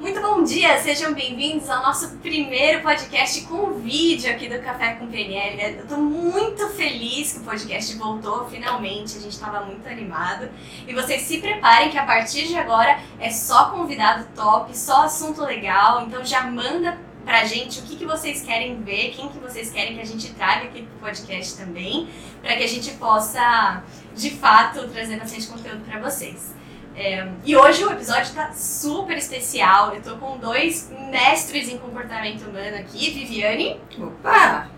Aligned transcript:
Muito 0.00 0.20
bom 0.20 0.44
dia, 0.44 0.80
sejam 0.80 1.12
bem-vindos 1.12 1.68
ao 1.68 1.82
nosso 1.82 2.18
primeiro 2.18 2.82
podcast 2.82 3.40
com 3.46 3.80
vídeo 3.80 4.30
aqui 4.30 4.48
do 4.48 4.60
Café 4.60 4.92
com 4.92 5.08
PNL. 5.08 5.80
Eu 5.80 5.88
tô 5.88 5.96
muito 5.96 6.68
feliz 6.68 7.32
que 7.32 7.40
o 7.40 7.42
podcast 7.42 7.96
voltou 7.96 8.48
finalmente, 8.48 9.16
a 9.16 9.20
gente 9.20 9.32
estava 9.32 9.64
muito 9.64 9.88
animado. 9.88 10.48
E 10.86 10.94
vocês 10.94 11.22
se 11.22 11.38
preparem 11.38 11.90
que 11.90 11.98
a 11.98 12.06
partir 12.06 12.46
de 12.46 12.56
agora 12.56 13.00
é 13.18 13.28
só 13.30 13.70
convidado 13.70 14.28
top, 14.36 14.76
só 14.78 15.02
assunto 15.02 15.42
legal, 15.42 16.02
então 16.06 16.24
já 16.24 16.42
manda 16.42 16.96
pra 17.24 17.44
gente 17.44 17.80
o 17.80 17.82
que, 17.82 17.96
que 17.96 18.06
vocês 18.06 18.42
querem 18.42 18.80
ver, 18.80 19.10
quem 19.10 19.28
que 19.28 19.38
vocês 19.40 19.72
querem 19.72 19.96
que 19.96 20.00
a 20.00 20.06
gente 20.06 20.32
traga 20.32 20.66
aqui 20.66 20.82
pro 20.82 21.08
podcast 21.08 21.56
também, 21.56 22.08
para 22.40 22.56
que 22.56 22.62
a 22.62 22.68
gente 22.68 22.92
possa, 22.92 23.82
de 24.14 24.30
fato, 24.30 24.86
trazer 24.90 25.18
bastante 25.18 25.48
conteúdo 25.48 25.84
para 25.84 26.00
vocês. 26.00 26.56
É, 26.98 27.28
e 27.44 27.56
hoje 27.56 27.84
o 27.84 27.92
episódio 27.92 28.24
está 28.24 28.52
super 28.52 29.16
especial. 29.16 29.94
Eu 29.94 30.02
tô 30.02 30.16
com 30.16 30.36
dois 30.36 30.90
mestres 31.08 31.68
em 31.68 31.78
comportamento 31.78 32.42
humano 32.42 32.76
aqui, 32.76 33.12
Viviane. 33.12 33.80
Opa! 33.96 34.68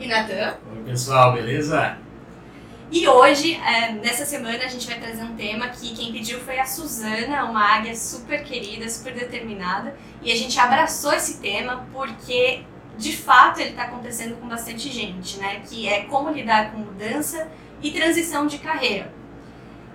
E 0.00 0.08
Natan. 0.08 0.56
Oi, 0.72 0.82
pessoal, 0.84 1.32
beleza? 1.34 1.96
E 2.90 3.06
hoje, 3.06 3.54
é, 3.54 3.92
nessa 3.92 4.26
semana, 4.26 4.64
a 4.64 4.66
gente 4.66 4.84
vai 4.88 4.98
trazer 4.98 5.22
um 5.22 5.36
tema 5.36 5.68
que 5.68 5.94
quem 5.94 6.10
pediu 6.10 6.40
foi 6.40 6.58
a 6.58 6.64
Suzana, 6.64 7.44
uma 7.44 7.76
águia 7.76 7.94
super 7.94 8.42
querida, 8.42 8.88
super 8.88 9.14
determinada. 9.14 9.94
E 10.20 10.32
a 10.32 10.36
gente 10.36 10.58
abraçou 10.58 11.12
esse 11.12 11.38
tema 11.38 11.86
porque, 11.92 12.64
de 12.96 13.16
fato, 13.16 13.60
ele 13.60 13.70
está 13.70 13.84
acontecendo 13.84 14.34
com 14.40 14.48
bastante 14.48 14.90
gente, 14.90 15.38
né? 15.38 15.62
Que 15.68 15.86
é 15.86 16.00
como 16.02 16.30
lidar 16.30 16.72
com 16.72 16.78
mudança 16.78 17.46
e 17.80 17.92
transição 17.92 18.44
de 18.48 18.58
carreira. 18.58 19.16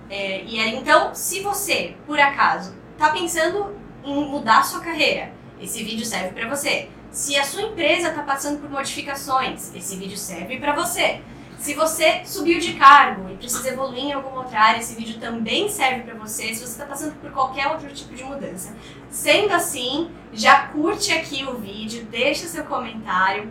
É, 0.08 0.44
e 0.44 0.60
aí, 0.60 0.76
então, 0.76 1.14
se 1.14 1.40
você, 1.40 1.96
por 2.06 2.18
acaso, 2.18 2.74
está 2.92 3.10
pensando 3.10 3.74
em 4.04 4.28
mudar 4.28 4.62
sua 4.62 4.80
carreira, 4.80 5.32
esse 5.60 5.82
vídeo 5.82 6.04
serve 6.04 6.30
para 6.30 6.48
você. 6.48 6.88
Se 7.10 7.36
a 7.36 7.44
sua 7.44 7.62
empresa 7.62 8.08
está 8.08 8.22
passando 8.22 8.60
por 8.60 8.68
modificações, 8.68 9.74
esse 9.74 9.96
vídeo 9.96 10.16
serve 10.16 10.58
para 10.58 10.74
você. 10.74 11.20
Se 11.58 11.72
você 11.72 12.22
subiu 12.24 12.58
de 12.58 12.74
cargo 12.74 13.30
e 13.30 13.36
precisa 13.36 13.68
evoluir 13.68 14.04
em 14.04 14.12
alguma 14.12 14.42
outra 14.42 14.60
área, 14.60 14.80
esse 14.80 14.94
vídeo 14.94 15.18
também 15.18 15.68
serve 15.68 16.02
para 16.02 16.14
você. 16.14 16.48
Se 16.54 16.60
você 16.60 16.72
está 16.72 16.84
passando 16.84 17.14
por 17.20 17.30
qualquer 17.30 17.68
outro 17.68 17.88
tipo 17.94 18.14
de 18.14 18.24
mudança. 18.24 18.76
Sendo 19.08 19.54
assim, 19.54 20.10
já 20.32 20.66
curte 20.68 21.12
aqui 21.12 21.44
o 21.44 21.56
vídeo, 21.56 22.04
deixa 22.10 22.46
seu 22.46 22.64
comentário, 22.64 23.50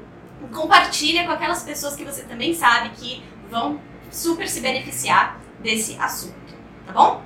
compartilha 0.54 1.26
com 1.26 1.32
aquelas 1.32 1.64
pessoas 1.64 1.96
que 1.96 2.04
você 2.04 2.24
também 2.24 2.54
sabe 2.54 2.90
que 2.90 3.24
vão 3.50 3.80
super 4.12 4.48
se 4.48 4.60
beneficiar 4.60 5.40
desse 5.62 5.98
assunto 5.98 6.43
tá 6.86 6.94
bom? 6.94 7.22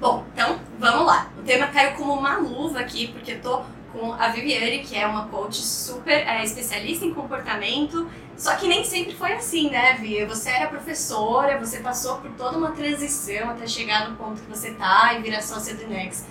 Bom, 0.00 0.24
então 0.32 0.60
vamos 0.78 1.06
lá. 1.06 1.30
O 1.38 1.42
tema 1.42 1.68
caiu 1.68 1.92
como 1.92 2.12
uma 2.12 2.36
luva 2.36 2.80
aqui, 2.80 3.08
porque 3.08 3.32
eu 3.32 3.40
tô 3.40 3.62
com 3.92 4.12
a 4.12 4.28
Viviane, 4.28 4.80
que 4.80 4.96
é 4.96 5.06
uma 5.06 5.28
coach 5.28 5.56
super 5.56 6.26
é, 6.26 6.44
especialista 6.44 7.04
em 7.04 7.14
comportamento. 7.14 8.10
Só 8.36 8.56
que 8.56 8.66
nem 8.66 8.84
sempre 8.84 9.14
foi 9.14 9.32
assim, 9.32 9.70
né, 9.70 9.94
Vi? 9.94 10.24
Você 10.26 10.50
era 10.50 10.66
professora, 10.66 11.58
você 11.58 11.78
passou 11.78 12.18
por 12.18 12.30
toda 12.32 12.58
uma 12.58 12.72
transição 12.72 13.50
até 13.50 13.66
chegar 13.66 14.10
no 14.10 14.16
ponto 14.16 14.42
que 14.42 14.50
você 14.50 14.72
tá 14.72 15.14
e 15.14 15.22
virar 15.22 15.40
sócia 15.40 15.74
do 15.74 15.84
Inex. 15.84 16.26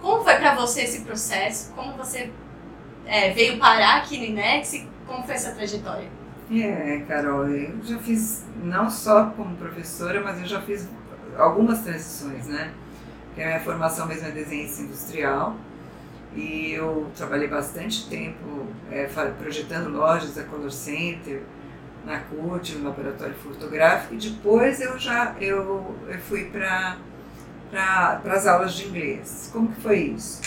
Como 0.00 0.22
foi 0.22 0.36
para 0.36 0.54
você 0.54 0.82
esse 0.82 1.00
processo? 1.00 1.72
Como 1.74 1.96
você 1.96 2.32
é, 3.04 3.30
veio 3.30 3.58
parar 3.58 3.96
aqui 3.96 4.16
no 4.18 4.24
Inex 4.24 4.86
como 5.08 5.24
foi 5.24 5.34
essa 5.34 5.52
trajetória? 5.52 6.17
É, 6.50 7.04
Carol, 7.06 7.46
eu 7.48 7.82
já 7.82 7.98
fiz, 7.98 8.44
não 8.62 8.88
só 8.88 9.26
como 9.30 9.54
professora, 9.56 10.22
mas 10.22 10.40
eu 10.40 10.46
já 10.46 10.60
fiz 10.62 10.88
algumas 11.36 11.82
transições, 11.82 12.46
né? 12.46 12.72
Porque 13.26 13.42
a 13.42 13.46
minha 13.46 13.60
formação 13.60 14.06
mesmo 14.06 14.28
é 14.28 14.30
desenho 14.30 14.64
industrial 14.64 15.56
e 16.34 16.72
eu 16.72 17.10
trabalhei 17.14 17.48
bastante 17.48 18.08
tempo 18.08 18.66
é, 18.90 19.06
projetando 19.38 19.90
lojas 19.90 20.34
da 20.34 20.44
Color 20.44 20.70
Center, 20.70 21.42
na 22.06 22.20
CUT, 22.20 22.76
no 22.76 22.88
laboratório 22.88 23.34
fotográfico, 23.34 24.14
e 24.14 24.16
depois 24.16 24.80
eu 24.80 24.98
já 24.98 25.34
eu, 25.40 25.94
eu 26.08 26.18
fui 26.20 26.44
para 26.44 26.96
pra, 27.70 28.22
as 28.24 28.46
aulas 28.46 28.72
de 28.72 28.86
inglês. 28.88 29.50
Como 29.52 29.68
que 29.68 29.80
foi 29.82 29.98
isso? 29.98 30.40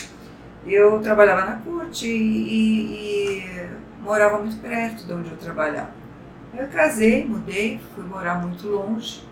Eu 0.66 1.00
trabalhava 1.00 1.46
na 1.46 1.58
CUT 1.58 2.08
e, 2.08 3.44
e 3.44 3.70
morava 4.02 4.40
muito 4.40 4.58
perto 4.58 5.06
de 5.06 5.14
onde 5.14 5.32
eu 5.32 5.38
trabalhava. 5.38 5.92
Eu 6.54 6.68
casei, 6.68 7.26
mudei, 7.26 7.80
fui 7.96 8.04
morar 8.04 8.36
muito 8.36 8.68
longe. 8.68 9.24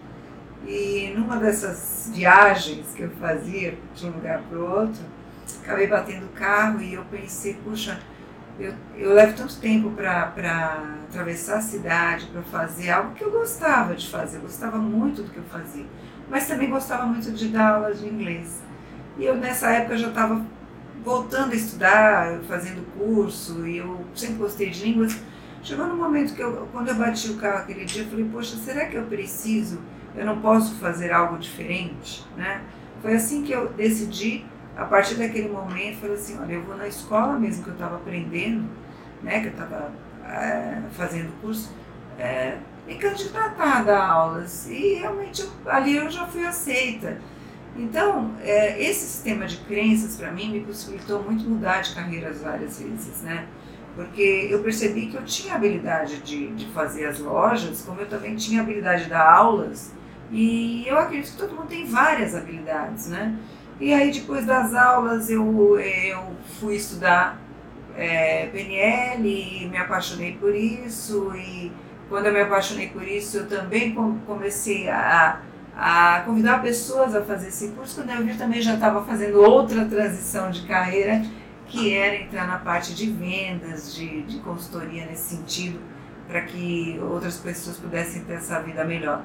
E 0.66 1.14
numa 1.16 1.38
dessas 1.38 2.12
viagens 2.14 2.94
que 2.94 3.04
eu 3.04 3.10
fazia 3.12 3.78
de 3.96 4.06
um 4.06 4.12
lugar 4.12 4.42
para 4.44 4.58
o 4.58 4.80
outro, 4.80 5.02
acabei 5.64 5.88
batendo 5.88 6.26
o 6.26 6.30
carro 6.30 6.82
e 6.82 6.94
eu 6.94 7.04
pensei, 7.06 7.56
puxa, 7.56 8.00
eu, 8.60 8.74
eu 8.96 9.14
levo 9.14 9.36
tanto 9.36 9.58
tempo 9.60 9.90
para 9.92 10.34
atravessar 11.08 11.58
a 11.58 11.62
cidade, 11.62 12.28
para 12.28 12.42
fazer 12.42 12.92
algo 12.92 13.14
que 13.14 13.24
eu 13.24 13.32
gostava 13.32 13.96
de 13.96 14.08
fazer, 14.08 14.38
eu 14.38 14.42
gostava 14.42 14.78
muito 14.78 15.24
do 15.24 15.32
que 15.32 15.38
eu 15.38 15.44
fazia, 15.44 15.86
mas 16.30 16.48
também 16.48 16.70
gostava 16.70 17.06
muito 17.06 17.32
de 17.32 17.48
dar 17.48 17.76
aulas 17.76 18.00
de 18.00 18.08
inglês. 18.08 18.62
E 19.18 19.26
eu 19.26 19.36
nessa 19.36 19.70
época 19.72 19.98
já 19.98 20.10
estava 20.10 20.46
voltando 21.04 21.54
a 21.54 21.56
estudar, 21.56 22.40
fazendo 22.48 22.86
curso, 22.98 23.68
e 23.68 23.78
eu 23.78 24.06
sempre 24.16 24.36
gostei 24.36 24.70
de 24.70 24.84
línguas. 24.84 25.18
Chegou 25.64 25.88
no 25.88 25.96
momento 25.96 26.34
que 26.34 26.42
eu, 26.42 26.68
quando 26.72 26.90
eu 26.90 26.96
bati 26.96 27.30
o 27.32 27.38
carro 27.38 27.60
aquele 27.60 27.86
dia, 27.86 28.04
eu 28.04 28.10
falei, 28.10 28.26
poxa, 28.32 28.56
será 28.58 28.86
que 28.86 28.96
eu 28.96 29.04
preciso, 29.04 29.80
eu 30.16 30.26
não 30.26 30.40
posso 30.40 30.76
fazer 30.76 31.12
algo 31.12 31.38
diferente, 31.38 32.26
né? 32.38 32.62
Foi 33.02 33.14
assim 33.16 33.44
que 33.44 33.52
eu 33.52 33.70
decidi, 33.70 34.46
a 34.76 34.86
partir 34.86 35.16
daquele 35.16 35.50
momento, 35.50 36.00
falei 36.00 36.16
assim, 36.16 36.38
olha, 36.40 36.54
eu 36.54 36.64
vou 36.64 36.78
na 36.78 36.88
escola 36.88 37.38
mesmo 37.38 37.64
que 37.64 37.70
eu 37.70 37.74
estava 37.74 37.98
aprendendo, 37.98 38.70
né, 39.22 39.42
que 39.42 39.48
eu 39.48 39.52
estava 39.52 39.92
é, 40.26 40.82
fazendo 40.92 41.32
curso, 41.42 41.74
é, 42.18 42.58
me 42.88 42.96
candidatar 42.96 43.80
a 43.80 43.84
dar 43.84 44.06
aulas. 44.06 44.68
E 44.68 44.96
realmente 44.96 45.42
eu, 45.42 45.50
ali 45.66 45.96
eu 45.96 46.10
já 46.10 46.26
fui 46.26 46.46
aceita. 46.46 47.20
Então, 47.76 48.34
é, 48.42 48.82
esse 48.82 49.06
sistema 49.06 49.46
de 49.46 49.58
crenças, 49.58 50.18
para 50.18 50.32
mim, 50.32 50.52
me 50.52 50.60
possibilitou 50.62 51.24
muito 51.24 51.44
mudar 51.48 51.82
de 51.82 51.94
carreiras 51.94 52.42
várias 52.42 52.80
vezes, 52.80 53.22
né? 53.22 53.48
Porque 53.96 54.48
eu 54.50 54.62
percebi 54.62 55.08
que 55.08 55.16
eu 55.16 55.24
tinha 55.24 55.56
habilidade 55.56 56.18
de, 56.18 56.48
de 56.54 56.66
fazer 56.68 57.06
as 57.06 57.20
lojas, 57.20 57.82
como 57.82 58.02
eu 58.02 58.08
também 58.08 58.36
tinha 58.36 58.62
habilidade 58.62 59.04
de 59.04 59.10
dar 59.10 59.30
aulas, 59.30 59.94
e 60.32 60.86
eu 60.88 60.98
acredito 60.98 61.32
que 61.32 61.38
todo 61.38 61.56
mundo 61.56 61.68
tem 61.68 61.86
várias 61.86 62.36
habilidades, 62.36 63.08
né? 63.08 63.36
E 63.80 63.94
aí, 63.94 64.12
depois 64.12 64.46
das 64.46 64.74
aulas, 64.74 65.30
eu, 65.30 65.80
eu 65.80 66.36
fui 66.60 66.76
estudar 66.76 67.40
é, 67.96 68.48
PNL, 68.48 69.68
me 69.70 69.78
apaixonei 69.78 70.34
por 70.34 70.54
isso, 70.54 71.34
e 71.36 71.72
quando 72.10 72.26
eu 72.26 72.34
me 72.34 72.42
apaixonei 72.42 72.90
por 72.90 73.04
isso, 73.04 73.38
eu 73.38 73.48
também 73.48 73.96
comecei 74.26 74.90
a 74.90 75.42
a 75.82 76.24
convidar 76.26 76.62
pessoas 76.62 77.16
a 77.16 77.22
fazer 77.22 77.48
esse 77.48 77.70
curso, 77.70 77.96
quando 77.96 78.10
eu 78.10 78.26
vi 78.26 78.36
também 78.36 78.62
já 78.62 78.74
estava 78.74 79.02
fazendo 79.06 79.42
outra 79.42 79.86
transição 79.86 80.52
de 80.52 80.64
carreira, 80.64 81.24
que 81.68 81.94
era 81.94 82.18
entrar 82.18 82.46
na 82.46 82.58
parte 82.58 82.94
de 82.94 83.10
vendas, 83.10 83.96
de, 83.96 84.24
de 84.24 84.40
consultoria 84.40 85.06
nesse 85.06 85.38
sentido, 85.38 85.80
para 86.28 86.42
que 86.42 87.00
outras 87.02 87.38
pessoas 87.38 87.78
pudessem 87.78 88.26
ter 88.26 88.34
essa 88.34 88.62
vida 88.62 88.84
melhor. 88.84 89.24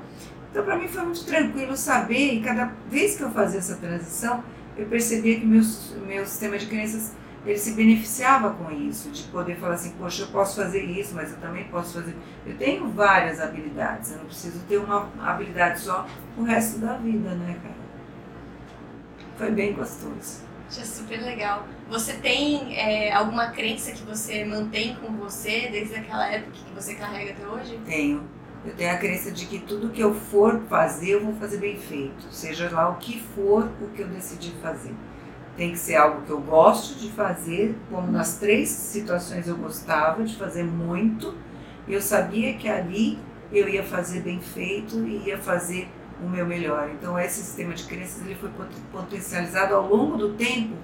Então, 0.52 0.64
para 0.64 0.76
mim 0.76 0.86
foi 0.86 1.02
muito 1.02 1.24
tranquilo 1.24 1.76
saber, 1.76 2.34
e 2.34 2.40
cada 2.40 2.70
vez 2.88 3.16
que 3.16 3.24
eu 3.24 3.32
fazia 3.32 3.58
essa 3.58 3.74
transição, 3.74 4.44
eu 4.76 4.86
percebia 4.86 5.40
que 5.40 5.44
meus, 5.44 5.92
meu 6.06 6.24
sistema 6.24 6.56
de 6.56 6.66
crenças 6.66 7.16
ele 7.46 7.58
se 7.58 7.72
beneficiava 7.72 8.50
com 8.50 8.70
isso, 8.70 9.10
de 9.10 9.24
poder 9.24 9.56
falar 9.56 9.74
assim, 9.74 9.92
poxa, 9.98 10.22
eu 10.22 10.28
posso 10.28 10.56
fazer 10.56 10.82
isso, 10.82 11.14
mas 11.14 11.30
eu 11.30 11.38
também 11.38 11.64
posso 11.64 11.94
fazer. 11.94 12.16
Eu 12.46 12.56
tenho 12.56 12.88
várias 12.88 13.38
habilidades, 13.40 14.12
eu 14.12 14.18
não 14.18 14.24
preciso 14.24 14.60
ter 14.60 14.78
uma 14.78 15.10
habilidade 15.20 15.80
só 15.80 16.06
o 16.38 16.42
resto 16.42 16.78
da 16.78 16.96
vida, 16.96 17.30
né, 17.34 17.56
cara? 17.62 17.74
Foi 19.36 19.50
bem 19.50 19.74
gostoso. 19.74 20.42
Achei 20.70 20.84
super 20.84 21.20
legal. 21.20 21.66
Você 21.90 22.14
tem 22.14 22.76
é, 22.78 23.12
alguma 23.12 23.50
crença 23.50 23.92
que 23.92 24.02
você 24.02 24.44
mantém 24.44 24.96
com 24.96 25.12
você 25.16 25.68
desde 25.70 25.96
aquela 25.96 26.26
época 26.30 26.52
que 26.52 26.74
você 26.74 26.94
carrega 26.94 27.32
até 27.32 27.46
hoje? 27.46 27.78
Tenho. 27.84 28.22
Eu 28.64 28.74
tenho 28.74 28.94
a 28.94 28.96
crença 28.96 29.30
de 29.30 29.44
que 29.44 29.58
tudo 29.58 29.90
que 29.90 30.00
eu 30.00 30.14
for 30.14 30.62
fazer, 30.70 31.10
eu 31.10 31.22
vou 31.22 31.34
fazer 31.34 31.58
bem 31.58 31.76
feito. 31.76 32.26
Seja 32.30 32.70
lá 32.70 32.88
o 32.88 32.96
que 32.96 33.20
for 33.34 33.70
o 33.82 33.88
que 33.88 34.00
eu 34.00 34.08
decidi 34.08 34.52
fazer 34.62 34.94
tem 35.56 35.70
que 35.70 35.78
ser 35.78 35.96
algo 35.96 36.22
que 36.22 36.30
eu 36.30 36.40
gosto 36.40 36.98
de 36.98 37.10
fazer, 37.10 37.76
como 37.90 38.10
nas 38.10 38.38
três 38.38 38.68
situações 38.68 39.46
eu 39.46 39.56
gostava 39.56 40.24
de 40.24 40.36
fazer 40.36 40.64
muito, 40.64 41.34
eu 41.88 42.00
sabia 42.00 42.54
que 42.54 42.68
ali 42.68 43.18
eu 43.52 43.68
ia 43.68 43.84
fazer 43.84 44.20
bem 44.20 44.40
feito 44.40 44.98
e 45.06 45.28
ia 45.28 45.38
fazer 45.38 45.88
o 46.22 46.28
meu 46.28 46.46
melhor. 46.46 46.90
Então 46.90 47.18
esse 47.18 47.42
sistema 47.42 47.74
de 47.74 47.84
crenças 47.84 48.24
ele 48.24 48.34
foi 48.34 48.50
potencializado 48.90 49.74
ao 49.74 49.86
longo 49.86 50.16
do 50.16 50.34
tempo 50.34 50.74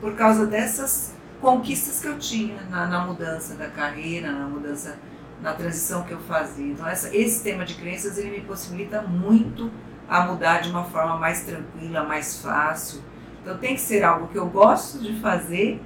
por 0.00 0.14
causa 0.14 0.46
dessas 0.46 1.14
conquistas 1.40 2.00
que 2.00 2.08
eu 2.08 2.18
tinha 2.18 2.62
na, 2.64 2.86
na 2.86 3.06
mudança 3.06 3.54
da 3.54 3.68
carreira, 3.68 4.32
na 4.32 4.46
mudança, 4.46 4.98
na 5.40 5.52
transição 5.52 6.02
que 6.02 6.12
eu 6.12 6.20
fazia. 6.20 6.72
Então 6.72 6.86
essa, 6.86 7.08
esse 7.16 7.30
sistema 7.30 7.64
de 7.64 7.74
crenças 7.74 8.18
ele 8.18 8.30
me 8.30 8.40
possibilita 8.42 9.02
muito 9.02 9.70
a 10.08 10.22
mudar 10.22 10.60
de 10.60 10.70
uma 10.70 10.84
forma 10.84 11.16
mais 11.16 11.44
tranquila, 11.44 12.02
mais 12.02 12.40
fácil. 12.40 13.02
Então 13.48 13.56
tem 13.56 13.74
que 13.74 13.80
ser 13.80 14.04
algo 14.04 14.28
que 14.28 14.36
eu 14.36 14.46
gosto 14.46 14.98
de 14.98 15.18
fazer 15.20 15.80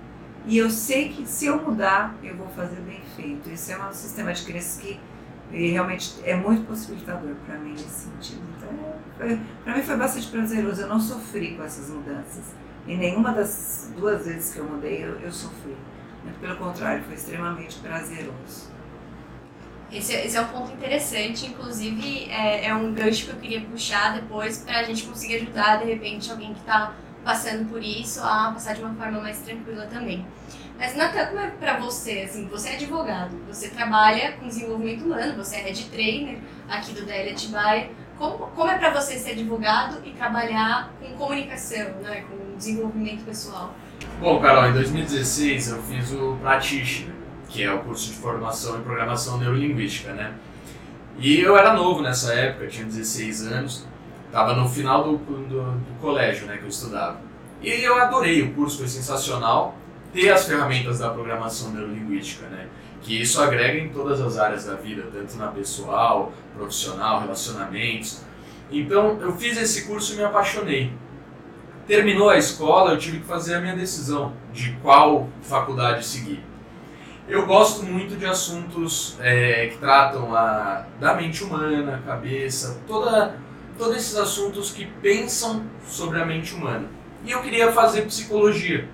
e 0.44 0.58
eu 0.58 0.68
sei 0.68 1.10
que 1.10 1.24
se 1.24 1.46
eu 1.46 1.62
mudar, 1.62 2.12
eu 2.20 2.36
vou 2.36 2.48
fazer 2.48 2.80
bem 2.80 3.00
feito. 3.14 3.48
Esse 3.48 3.70
é 3.70 3.78
um 3.78 3.92
sistema 3.92 4.32
de 4.32 4.42
crenças 4.42 4.82
que 4.82 4.98
realmente 5.48 6.12
é 6.24 6.34
muito 6.34 6.66
possibilitador 6.66 7.36
para 7.46 7.56
mim 7.58 7.70
nesse 7.70 8.08
sentido. 8.08 8.42
Então, 8.56 9.38
para 9.62 9.76
mim 9.76 9.82
foi 9.84 9.96
bastante 9.96 10.26
prazeroso. 10.26 10.80
Eu 10.80 10.88
não 10.88 10.98
sofri 10.98 11.54
com 11.54 11.62
essas 11.62 11.88
mudanças. 11.88 12.52
E 12.84 12.96
nenhuma 12.96 13.30
das 13.30 13.92
duas 13.96 14.26
vezes 14.26 14.52
que 14.52 14.58
eu 14.58 14.64
mudei, 14.64 15.04
eu, 15.04 15.20
eu 15.20 15.30
sofri. 15.30 15.76
Muito 16.24 16.40
pelo 16.40 16.56
contrário, 16.56 17.04
foi 17.04 17.14
extremamente 17.14 17.78
prazeroso. 17.78 18.72
Esse, 19.92 20.14
esse, 20.14 20.36
é 20.36 20.40
um 20.40 20.48
ponto 20.48 20.72
interessante, 20.72 21.46
inclusive 21.46 22.24
é, 22.28 22.66
é 22.66 22.74
um 22.74 22.92
gancho 22.92 23.26
que 23.26 23.30
eu 23.30 23.36
queria 23.36 23.60
puxar 23.60 24.14
depois 24.14 24.58
para 24.58 24.80
a 24.80 24.82
gente 24.82 25.04
conseguir 25.04 25.36
ajudar, 25.36 25.76
de 25.76 25.84
repente, 25.84 26.28
alguém 26.28 26.54
que 26.54 26.60
está 26.60 26.92
passando 27.24 27.68
por 27.68 27.82
isso 27.82 28.20
a 28.22 28.50
passar 28.52 28.74
de 28.74 28.82
uma 28.82 28.94
forma 28.94 29.20
mais 29.20 29.38
tranquila 29.40 29.86
também. 29.86 30.26
Mas, 30.78 30.96
Natan, 30.96 31.26
como 31.26 31.40
é 31.40 31.48
para 31.48 31.78
você? 31.78 32.26
Assim, 32.28 32.48
você 32.48 32.70
é 32.70 32.74
advogado, 32.74 33.36
você 33.46 33.68
trabalha 33.68 34.32
com 34.32 34.48
desenvolvimento 34.48 35.04
humano, 35.04 35.36
você 35.36 35.56
é 35.56 35.62
head 35.64 35.84
trainer 35.90 36.38
aqui 36.68 36.92
do 36.92 37.04
DL 37.04 37.30
Atibaia. 37.30 37.90
Como, 38.18 38.38
como 38.48 38.70
é 38.70 38.78
para 38.78 38.90
você 38.90 39.16
ser 39.16 39.32
advogado 39.32 39.98
e 40.04 40.10
trabalhar 40.10 40.92
com 41.00 41.12
comunicação, 41.16 41.88
né, 42.02 42.24
com 42.28 42.56
desenvolvimento 42.56 43.24
pessoal? 43.24 43.74
Bom, 44.20 44.40
Carol, 44.40 44.70
em 44.70 44.72
2016 44.72 45.68
eu 45.68 45.82
fiz 45.82 46.12
o 46.12 46.36
Practitioner, 46.40 47.14
que 47.48 47.62
é 47.62 47.72
o 47.72 47.80
curso 47.80 48.10
de 48.10 48.16
formação 48.16 48.78
em 48.78 48.82
programação 48.82 49.38
neurolinguística, 49.38 50.12
né? 50.12 50.34
E 51.18 51.38
eu 51.38 51.56
era 51.56 51.74
novo 51.74 52.02
nessa 52.02 52.32
época, 52.34 52.66
tinha 52.66 52.86
16 52.86 53.46
anos, 53.46 53.86
estava 54.32 54.54
no 54.54 54.66
final 54.66 55.04
do, 55.04 55.18
do, 55.18 55.44
do, 55.44 56.00
colégio, 56.00 56.46
né, 56.46 56.56
que 56.56 56.62
eu 56.62 56.68
estudava. 56.68 57.20
E 57.60 57.68
eu 57.68 58.00
adorei, 58.00 58.40
o 58.42 58.54
curso 58.54 58.78
foi 58.78 58.88
sensacional, 58.88 59.76
ter 60.10 60.30
as 60.30 60.46
ferramentas 60.46 61.00
da 61.00 61.10
programação 61.10 61.70
neurolinguística, 61.70 62.46
né? 62.46 62.66
Que 63.02 63.20
isso 63.20 63.40
agrega 63.42 63.78
em 63.78 63.90
todas 63.90 64.20
as 64.20 64.38
áreas 64.38 64.64
da 64.64 64.74
vida, 64.74 65.04
tanto 65.12 65.36
na 65.36 65.48
pessoal, 65.48 66.32
profissional, 66.56 67.20
relacionamentos. 67.20 68.22
Então, 68.70 69.18
eu 69.20 69.36
fiz 69.36 69.56
esse 69.58 69.86
curso 69.86 70.14
e 70.14 70.16
me 70.16 70.24
apaixonei. 70.24 70.92
Terminou 71.86 72.30
a 72.30 72.38
escola, 72.38 72.92
eu 72.92 72.98
tive 72.98 73.18
que 73.18 73.26
fazer 73.26 73.56
a 73.56 73.60
minha 73.60 73.76
decisão 73.76 74.32
de 74.52 74.72
qual 74.82 75.28
faculdade 75.42 76.06
seguir. 76.06 76.42
Eu 77.28 77.46
gosto 77.46 77.84
muito 77.84 78.16
de 78.16 78.26
assuntos 78.26 79.16
é, 79.20 79.68
que 79.68 79.78
tratam 79.78 80.34
a, 80.34 80.86
da 80.98 81.14
mente 81.14 81.44
humana, 81.44 82.02
cabeça, 82.06 82.80
toda, 82.86 83.36
todos 83.82 83.96
esses 83.96 84.16
assuntos 84.16 84.70
que 84.70 84.86
pensam 84.86 85.64
sobre 85.84 86.20
a 86.20 86.24
mente 86.24 86.54
humana. 86.54 86.88
E 87.24 87.32
eu 87.32 87.42
queria 87.42 87.72
fazer 87.72 88.02
psicologia. 88.02 88.88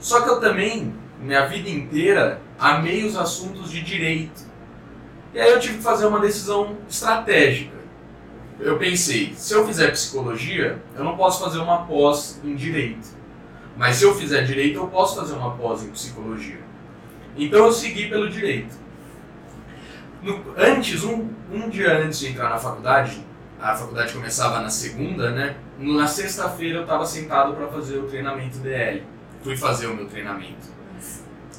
Só 0.00 0.22
que 0.22 0.28
eu 0.28 0.40
também, 0.40 0.92
minha 1.20 1.46
vida 1.46 1.68
inteira, 1.68 2.40
amei 2.58 3.04
os 3.04 3.16
assuntos 3.16 3.70
de 3.70 3.80
direito. 3.80 4.42
E 5.32 5.38
aí 5.38 5.52
eu 5.52 5.60
tive 5.60 5.76
que 5.76 5.84
fazer 5.84 6.06
uma 6.06 6.18
decisão 6.18 6.76
estratégica. 6.88 7.76
Eu 8.58 8.76
pensei, 8.76 9.32
se 9.36 9.54
eu 9.54 9.64
fizer 9.66 9.92
psicologia, 9.92 10.82
eu 10.96 11.04
não 11.04 11.16
posso 11.16 11.44
fazer 11.44 11.58
uma 11.58 11.86
pós 11.86 12.40
em 12.42 12.56
direito. 12.56 13.06
Mas 13.76 13.96
se 13.96 14.04
eu 14.04 14.16
fizer 14.16 14.42
direito, 14.42 14.80
eu 14.80 14.88
posso 14.88 15.14
fazer 15.14 15.34
uma 15.34 15.56
pós 15.56 15.84
em 15.84 15.90
psicologia. 15.90 16.60
Então 17.36 17.66
eu 17.66 17.72
segui 17.72 18.08
pelo 18.08 18.28
direito. 18.28 18.74
No, 20.20 20.42
antes, 20.56 21.04
um, 21.04 21.28
um 21.52 21.68
dia 21.68 21.98
antes 21.98 22.18
de 22.18 22.28
entrar 22.30 22.50
na 22.50 22.58
faculdade, 22.58 23.24
a 23.60 23.74
faculdade 23.74 24.12
começava 24.12 24.60
na 24.60 24.68
segunda, 24.68 25.30
né? 25.30 25.56
Na 25.78 26.06
sexta-feira 26.06 26.78
eu 26.78 26.82
estava 26.82 27.06
sentado 27.06 27.54
para 27.54 27.68
fazer 27.68 27.98
o 27.98 28.06
treinamento 28.06 28.58
DL. 28.58 29.02
Fui 29.42 29.56
fazer 29.56 29.86
o 29.86 29.94
meu 29.94 30.06
treinamento. 30.06 30.74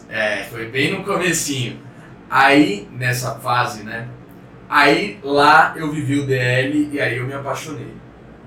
É, 0.09 0.43
foi 0.43 0.67
bem 0.67 0.97
no 0.97 1.03
comecinho. 1.03 1.79
Aí, 2.29 2.87
nessa 2.91 3.35
fase, 3.35 3.83
né? 3.83 4.07
Aí 4.67 5.19
lá 5.23 5.73
eu 5.77 5.91
vivi 5.91 6.19
o 6.19 6.25
DL 6.25 6.89
e 6.91 6.99
aí 6.99 7.17
eu 7.17 7.25
me 7.25 7.33
apaixonei. 7.33 7.93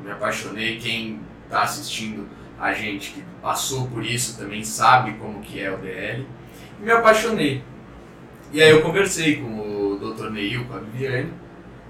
Me 0.02 0.10
apaixonei, 0.10 0.78
quem 0.78 1.20
está 1.44 1.62
assistindo 1.62 2.28
a 2.58 2.72
gente 2.72 3.12
que 3.12 3.24
passou 3.40 3.86
por 3.86 4.04
isso 4.04 4.36
também 4.36 4.64
sabe 4.64 5.12
como 5.14 5.40
que 5.40 5.60
é 5.60 5.70
o 5.70 5.78
DL 5.78 6.26
me 6.80 6.90
apaixonei. 6.90 7.62
E 8.52 8.62
aí 8.62 8.70
eu 8.70 8.82
conversei 8.82 9.36
com 9.36 9.58
o 9.58 9.98
Dr. 9.98 10.30
Neil, 10.30 10.64
com 10.64 10.74
a 10.74 10.78
Viviane, 10.78 11.32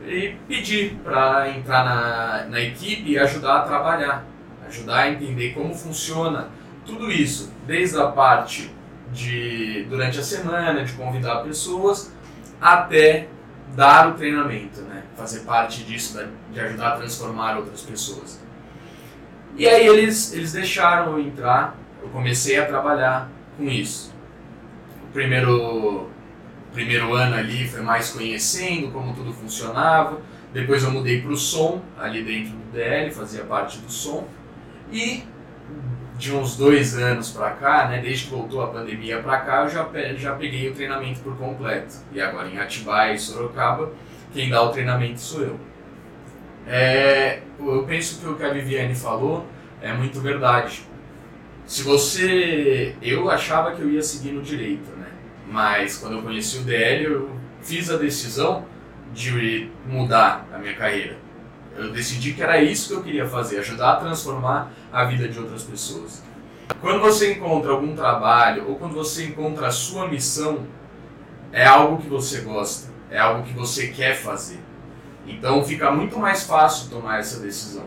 e 0.08 0.36
pedi 0.46 0.98
para 1.04 1.50
entrar 1.50 1.84
na, 1.84 2.44
na 2.46 2.60
equipe 2.60 3.10
e 3.10 3.18
ajudar 3.18 3.58
a 3.58 3.62
trabalhar, 3.62 4.24
ajudar 4.66 4.96
a 4.96 5.10
entender 5.10 5.52
como 5.52 5.74
funciona 5.74 6.48
tudo 6.84 7.10
isso, 7.10 7.52
desde 7.66 7.98
a 7.98 8.06
parte 8.06 8.70
de 9.12 9.86
durante 9.88 10.18
a 10.18 10.22
semana, 10.22 10.84
de 10.84 10.92
convidar 10.92 11.42
pessoas, 11.42 12.12
até 12.60 13.28
dar 13.74 14.08
o 14.08 14.14
treinamento, 14.14 14.80
né? 14.82 15.02
fazer 15.16 15.40
parte 15.40 15.84
disso, 15.84 16.18
de 16.52 16.60
ajudar 16.60 16.94
a 16.94 16.96
transformar 16.96 17.56
outras 17.56 17.82
pessoas. 17.82 18.40
E 19.56 19.68
aí 19.68 19.86
eles, 19.86 20.32
eles 20.32 20.52
deixaram 20.52 21.12
eu 21.12 21.20
entrar, 21.20 21.76
eu 22.02 22.08
comecei 22.08 22.58
a 22.58 22.66
trabalhar 22.66 23.28
com 23.56 23.64
isso 23.64 24.16
primeiro, 25.12 26.08
primeiro 26.72 27.14
ano 27.14 27.36
ali 27.36 27.66
foi 27.66 27.80
mais 27.80 28.10
conhecendo 28.10 28.90
como 28.92 29.14
tudo 29.14 29.32
funcionava. 29.32 30.20
Depois 30.52 30.82
eu 30.82 30.90
mudei 30.90 31.20
para 31.20 31.30
o 31.30 31.36
som, 31.36 31.82
ali 31.98 32.22
dentro 32.22 32.52
do 32.52 32.72
DL, 32.72 33.10
fazia 33.10 33.44
parte 33.44 33.78
do 33.78 33.90
som. 33.90 34.26
E 34.90 35.24
de 36.16 36.34
uns 36.34 36.56
dois 36.56 36.96
anos 36.96 37.30
para 37.30 37.50
cá, 37.50 37.88
né, 37.88 38.00
desde 38.00 38.24
que 38.24 38.30
voltou 38.30 38.62
a 38.62 38.66
pandemia 38.66 39.22
para 39.22 39.38
cá, 39.38 39.62
eu 39.62 39.68
já, 39.68 39.88
já 40.16 40.34
peguei 40.34 40.68
o 40.68 40.74
treinamento 40.74 41.20
por 41.20 41.36
completo. 41.36 41.94
E 42.12 42.20
agora 42.20 42.48
em 42.48 42.58
Atibaia 42.58 43.14
e 43.14 43.18
Sorocaba, 43.18 43.92
quem 44.32 44.50
dá 44.50 44.62
o 44.62 44.70
treinamento 44.70 45.20
sou 45.20 45.42
eu. 45.42 45.60
É, 46.66 47.40
eu 47.58 47.84
penso 47.84 48.20
que 48.20 48.28
o 48.28 48.34
que 48.34 48.44
a 48.44 48.52
Viviane 48.52 48.94
falou 48.94 49.46
é 49.80 49.92
muito 49.92 50.20
verdade. 50.20 50.82
Se 51.64 51.82
você. 51.82 52.94
Eu 53.00 53.30
achava 53.30 53.72
que 53.72 53.80
eu 53.80 53.90
ia 53.90 54.02
seguir 54.02 54.32
no 54.32 54.42
direito? 54.42 54.97
Mas 55.50 55.96
quando 55.96 56.16
eu 56.16 56.22
conheci 56.22 56.58
o 56.58 56.62
DL, 56.62 57.04
eu 57.04 57.30
fiz 57.62 57.90
a 57.90 57.96
decisão 57.96 58.66
de 59.14 59.70
mudar 59.86 60.46
a 60.52 60.58
minha 60.58 60.74
carreira. 60.74 61.16
Eu 61.76 61.90
decidi 61.90 62.34
que 62.34 62.42
era 62.42 62.60
isso 62.60 62.88
que 62.88 62.94
eu 62.94 63.02
queria 63.02 63.26
fazer, 63.26 63.58
ajudar 63.58 63.92
a 63.92 63.96
transformar 63.96 64.70
a 64.92 65.04
vida 65.04 65.28
de 65.28 65.38
outras 65.38 65.62
pessoas. 65.62 66.22
Quando 66.80 67.00
você 67.00 67.32
encontra 67.32 67.72
algum 67.72 67.94
trabalho 67.94 68.68
ou 68.68 68.76
quando 68.76 68.94
você 68.94 69.26
encontra 69.26 69.68
a 69.68 69.70
sua 69.70 70.06
missão, 70.06 70.66
é 71.50 71.64
algo 71.64 72.02
que 72.02 72.08
você 72.08 72.42
gosta, 72.42 72.92
é 73.10 73.18
algo 73.18 73.42
que 73.44 73.54
você 73.54 73.88
quer 73.88 74.14
fazer. 74.14 74.60
Então 75.26 75.64
fica 75.64 75.90
muito 75.90 76.18
mais 76.18 76.44
fácil 76.44 76.90
tomar 76.90 77.20
essa 77.20 77.40
decisão. 77.40 77.86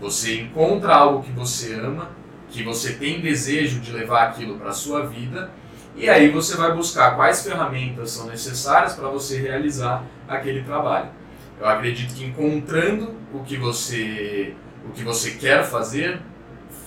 Você 0.00 0.40
encontra 0.40 0.94
algo 0.94 1.22
que 1.22 1.32
você 1.32 1.74
ama, 1.74 2.10
que 2.48 2.62
você 2.62 2.94
tem 2.94 3.20
desejo 3.20 3.80
de 3.80 3.92
levar 3.92 4.28
aquilo 4.28 4.58
para 4.58 4.70
a 4.70 4.74
sua 4.74 5.06
vida 5.06 5.50
e 5.96 6.08
aí 6.08 6.30
você 6.30 6.56
vai 6.56 6.72
buscar 6.74 7.16
quais 7.16 7.42
ferramentas 7.42 8.12
são 8.12 8.26
necessárias 8.26 8.94
para 8.94 9.08
você 9.08 9.38
realizar 9.40 10.04
aquele 10.28 10.62
trabalho. 10.62 11.10
Eu 11.58 11.66
acredito 11.66 12.14
que 12.14 12.24
encontrando 12.24 13.14
o 13.32 13.42
que 13.42 13.56
você 13.56 14.54
o 14.86 14.92
que 14.92 15.04
você 15.04 15.32
quer 15.32 15.62
fazer, 15.62 16.20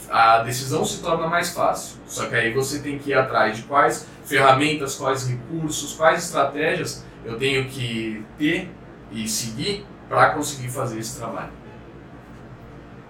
a 0.10 0.40
decisão 0.40 0.84
se 0.84 1.02
torna 1.02 1.28
mais 1.28 1.52
fácil. 1.52 1.98
Só 2.08 2.26
que 2.26 2.36
aí 2.36 2.52
você 2.52 2.80
tem 2.80 2.98
que 2.98 3.12
ir 3.12 3.14
atrás 3.14 3.58
de 3.58 3.64
quais 3.64 4.08
ferramentas, 4.26 4.96
quais 4.96 5.28
recursos, 5.28 5.96
quais 5.96 6.24
estratégias 6.24 7.06
eu 7.24 7.38
tenho 7.38 7.68
que 7.70 8.26
ter 8.38 8.70
e 9.12 9.28
seguir 9.28 9.86
para 10.10 10.32
conseguir 10.32 10.70
fazer 10.70 11.00
esse 11.00 11.18
trabalho. 11.18 11.52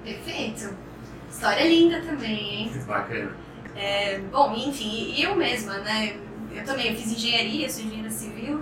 Perfeito. 0.03 0.75
História 1.29 1.67
linda 1.67 2.01
também, 2.01 2.55
hein? 2.55 2.71
Bacana. 2.85 3.31
É, 3.75 4.19
bom, 4.31 4.53
enfim, 4.55 5.13
eu 5.19 5.35
mesma, 5.35 5.79
né? 5.79 6.17
Eu 6.51 6.63
também 6.63 6.91
eu 6.91 6.95
fiz 6.95 7.11
engenharia, 7.11 7.69
sou 7.69 7.83
engenheira 7.83 8.09
civil. 8.09 8.61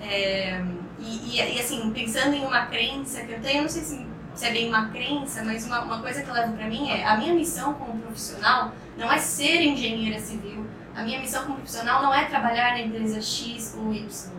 É, 0.00 0.62
e, 0.98 1.36
e, 1.36 1.60
assim, 1.60 1.90
pensando 1.90 2.34
em 2.34 2.44
uma 2.44 2.66
crença 2.66 3.22
que 3.22 3.32
eu 3.32 3.40
tenho, 3.40 3.62
não 3.62 3.68
sei 3.68 3.82
se, 3.82 4.06
se 4.34 4.46
é 4.46 4.50
bem 4.52 4.68
uma 4.68 4.88
crença, 4.88 5.42
mas 5.44 5.66
uma, 5.66 5.82
uma 5.82 6.00
coisa 6.00 6.22
que 6.22 6.28
eu 6.28 6.34
levo 6.34 6.52
para 6.52 6.66
mim 6.66 6.88
é 6.90 7.04
a 7.04 7.16
minha 7.16 7.34
missão 7.34 7.74
como 7.74 8.00
profissional 8.00 8.72
não 8.96 9.12
é 9.12 9.18
ser 9.18 9.62
engenheira 9.62 10.18
civil. 10.20 10.66
A 10.94 11.02
minha 11.02 11.20
missão 11.20 11.42
como 11.42 11.56
profissional 11.56 12.02
não 12.02 12.14
é 12.14 12.24
trabalhar 12.24 12.72
na 12.72 12.80
empresa 12.80 13.20
X 13.20 13.76
ou 13.76 13.92
Y. 13.92 14.32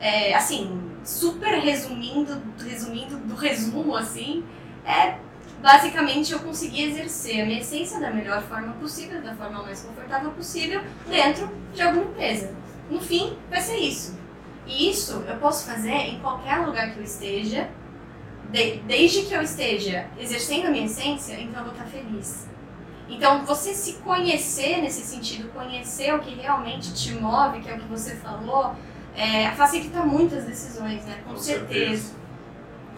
É, 0.00 0.34
assim, 0.34 0.92
super 1.04 1.58
resumindo, 1.60 2.42
resumindo 2.62 3.16
do 3.18 3.34
resumo, 3.34 3.96
assim, 3.96 4.44
é 4.84 5.16
basicamente 5.60 6.32
eu 6.32 6.40
consegui 6.40 6.84
exercer 6.84 7.42
a 7.42 7.46
minha 7.46 7.60
essência 7.60 8.00
da 8.00 8.10
melhor 8.10 8.42
forma 8.42 8.72
possível, 8.74 9.20
da 9.22 9.34
forma 9.34 9.62
mais 9.62 9.82
confortável 9.82 10.30
possível, 10.30 10.80
dentro 11.08 11.50
de 11.74 11.82
alguma 11.82 12.04
empresa. 12.04 12.54
No 12.90 13.00
fim, 13.00 13.36
vai 13.50 13.60
ser 13.60 13.76
isso. 13.76 14.16
E 14.66 14.90
isso 14.90 15.24
eu 15.26 15.36
posso 15.36 15.66
fazer 15.66 15.90
em 15.90 16.20
qualquer 16.20 16.58
lugar 16.58 16.92
que 16.92 16.98
eu 16.98 17.04
esteja, 17.04 17.68
de, 18.50 18.78
desde 18.86 19.22
que 19.22 19.34
eu 19.34 19.42
esteja 19.42 20.06
exercendo 20.18 20.66
a 20.66 20.70
minha 20.70 20.86
essência, 20.86 21.34
então 21.40 21.60
eu 21.60 21.64
vou 21.64 21.72
estar 21.72 21.86
feliz. 21.86 22.46
Então, 23.08 23.44
você 23.44 23.72
se 23.72 23.94
conhecer 23.94 24.82
nesse 24.82 25.00
sentido, 25.00 25.50
conhecer 25.52 26.14
o 26.14 26.18
que 26.18 26.34
realmente 26.34 26.92
te 26.92 27.14
move, 27.14 27.60
que 27.60 27.70
é 27.70 27.74
o 27.74 27.78
que 27.78 27.88
você 27.88 28.16
falou, 28.16 28.74
é, 29.16 29.50
facilita 29.52 30.02
muitas 30.04 30.44
decisões, 30.44 31.04
né? 31.06 31.18
Com, 31.24 31.32
Com 31.32 31.38
certeza. 31.38 31.68
certeza. 31.68 32.14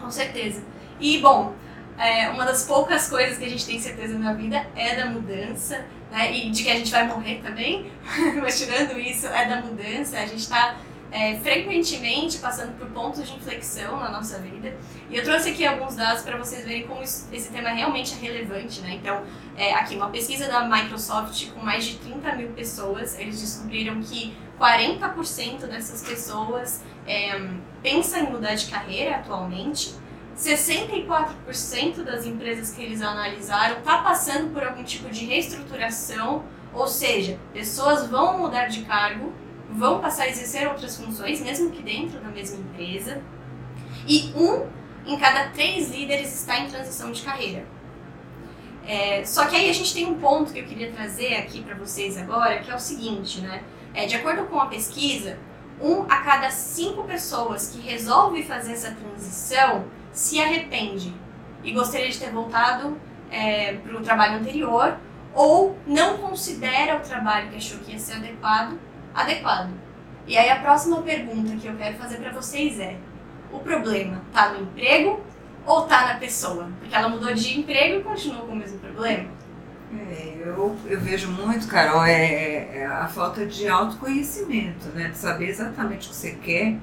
Com 0.00 0.10
certeza. 0.10 0.62
E, 0.98 1.18
bom, 1.18 1.54
é, 2.00 2.28
uma 2.30 2.44
das 2.44 2.64
poucas 2.64 3.08
coisas 3.08 3.38
que 3.38 3.44
a 3.44 3.48
gente 3.48 3.66
tem 3.66 3.78
certeza 3.78 4.18
na 4.18 4.32
vida 4.32 4.66
é 4.74 4.96
da 4.96 5.06
mudança, 5.06 5.84
né? 6.10 6.32
E 6.34 6.50
de 6.50 6.62
que 6.64 6.70
a 6.70 6.74
gente 6.76 6.90
vai 6.90 7.06
morrer 7.06 7.40
também, 7.42 7.90
mas 8.42 8.58
tirando 8.58 8.98
isso, 8.98 9.26
é 9.26 9.46
da 9.46 9.60
mudança. 9.60 10.16
A 10.18 10.26
gente 10.26 10.38
está 10.40 10.76
é, 11.12 11.36
frequentemente 11.40 12.38
passando 12.38 12.76
por 12.78 12.86
pontos 12.88 13.28
de 13.28 13.36
inflexão 13.36 13.98
na 13.98 14.10
nossa 14.10 14.38
vida. 14.38 14.76
E 15.10 15.16
eu 15.16 15.24
trouxe 15.24 15.50
aqui 15.50 15.66
alguns 15.66 15.96
dados 15.96 16.22
para 16.22 16.36
vocês 16.38 16.64
verem 16.64 16.86
como 16.86 17.02
isso- 17.02 17.28
esse 17.32 17.50
tema 17.50 17.68
realmente 17.70 18.14
é 18.14 18.16
relevante, 18.16 18.80
né? 18.80 18.92
Então, 18.94 19.22
é, 19.56 19.74
aqui 19.74 19.94
uma 19.96 20.08
pesquisa 20.08 20.46
da 20.48 20.64
Microsoft 20.68 21.50
com 21.52 21.60
mais 21.64 21.84
de 21.84 21.96
30 21.98 22.34
mil 22.36 22.48
pessoas, 22.50 23.18
eles 23.18 23.40
descobriram 23.40 24.00
que 24.00 24.34
40% 24.58 25.66
dessas 25.66 26.02
pessoas 26.02 26.82
é, 27.06 27.40
pensam 27.82 28.20
em 28.20 28.30
mudar 28.30 28.54
de 28.54 28.66
carreira 28.70 29.16
atualmente. 29.16 29.94
64% 30.40 32.02
das 32.02 32.24
empresas 32.24 32.70
que 32.70 32.82
eles 32.82 33.02
analisaram 33.02 33.78
está 33.78 33.98
passando 33.98 34.52
por 34.52 34.64
algum 34.64 34.82
tipo 34.82 35.10
de 35.10 35.26
reestruturação, 35.26 36.44
ou 36.72 36.86
seja, 36.86 37.38
pessoas 37.52 38.08
vão 38.08 38.38
mudar 38.38 38.66
de 38.66 38.82
cargo, 38.82 39.32
vão 39.70 40.00
passar 40.00 40.24
a 40.24 40.28
exercer 40.28 40.66
outras 40.66 40.96
funções, 40.96 41.40
mesmo 41.40 41.70
que 41.70 41.82
dentro 41.82 42.18
da 42.20 42.28
mesma 42.28 42.58
empresa. 42.58 43.22
E 44.08 44.32
um 44.34 44.66
em 45.06 45.18
cada 45.18 45.50
três 45.50 45.90
líderes 45.90 46.34
está 46.34 46.58
em 46.58 46.68
transição 46.68 47.12
de 47.12 47.22
carreira. 47.22 47.66
É, 48.86 49.24
só 49.24 49.46
que 49.46 49.54
aí 49.54 49.68
a 49.68 49.72
gente 49.74 49.92
tem 49.92 50.06
um 50.06 50.18
ponto 50.18 50.52
que 50.52 50.58
eu 50.58 50.64
queria 50.64 50.90
trazer 50.90 51.36
aqui 51.36 51.62
para 51.62 51.74
vocês 51.74 52.16
agora, 52.16 52.60
que 52.60 52.70
é 52.70 52.74
o 52.74 52.78
seguinte, 52.78 53.40
né? 53.40 53.62
É, 53.92 54.06
de 54.06 54.16
acordo 54.16 54.44
com 54.44 54.58
a 54.58 54.66
pesquisa, 54.66 55.38
um 55.80 56.02
a 56.04 56.18
cada 56.22 56.50
cinco 56.50 57.04
pessoas 57.04 57.68
que 57.68 57.80
resolve 57.80 58.42
fazer 58.42 58.72
essa 58.72 58.90
transição 58.92 59.84
se 60.12 60.40
arrepende 60.40 61.14
e 61.62 61.72
gostaria 61.72 62.08
de 62.08 62.18
ter 62.18 62.30
voltado 62.30 62.96
para 63.84 63.96
o 63.96 64.02
trabalho 64.02 64.38
anterior 64.38 64.96
ou 65.32 65.78
não 65.86 66.18
considera 66.18 66.96
o 66.96 67.00
trabalho 67.00 67.48
que 67.50 67.56
achou 67.56 67.78
que 67.78 67.92
ia 67.92 67.98
ser 67.98 68.14
adequado 68.14 68.76
adequado. 69.14 69.70
E 70.26 70.36
aí 70.36 70.50
a 70.50 70.60
próxima 70.60 71.02
pergunta 71.02 71.56
que 71.56 71.66
eu 71.66 71.76
quero 71.76 71.96
fazer 71.96 72.18
para 72.18 72.32
vocês 72.32 72.78
é: 72.78 72.96
o 73.52 73.58
problema 73.58 74.22
tá 74.32 74.50
no 74.52 74.62
emprego 74.62 75.20
ou 75.66 75.82
tá 75.82 76.06
na 76.06 76.14
pessoa? 76.14 76.70
Porque 76.78 76.94
ela 76.94 77.08
mudou 77.08 77.32
de 77.34 77.58
emprego 77.58 78.00
e 78.00 78.02
continuou 78.02 78.46
com 78.46 78.52
o 78.52 78.56
mesmo 78.56 78.78
problema. 78.78 79.28
É, 79.92 80.36
eu, 80.44 80.76
eu 80.86 81.00
vejo 81.00 81.32
muito, 81.32 81.66
Carol, 81.66 82.04
é, 82.04 82.78
é 82.78 82.86
a 82.86 83.08
falta 83.08 83.44
de 83.44 83.66
autoconhecimento, 83.66 84.88
né? 84.90 85.08
De 85.08 85.18
saber 85.18 85.48
exatamente 85.48 86.06
o 86.06 86.10
que 86.10 86.16
você 86.16 86.32
quer. 86.36 86.76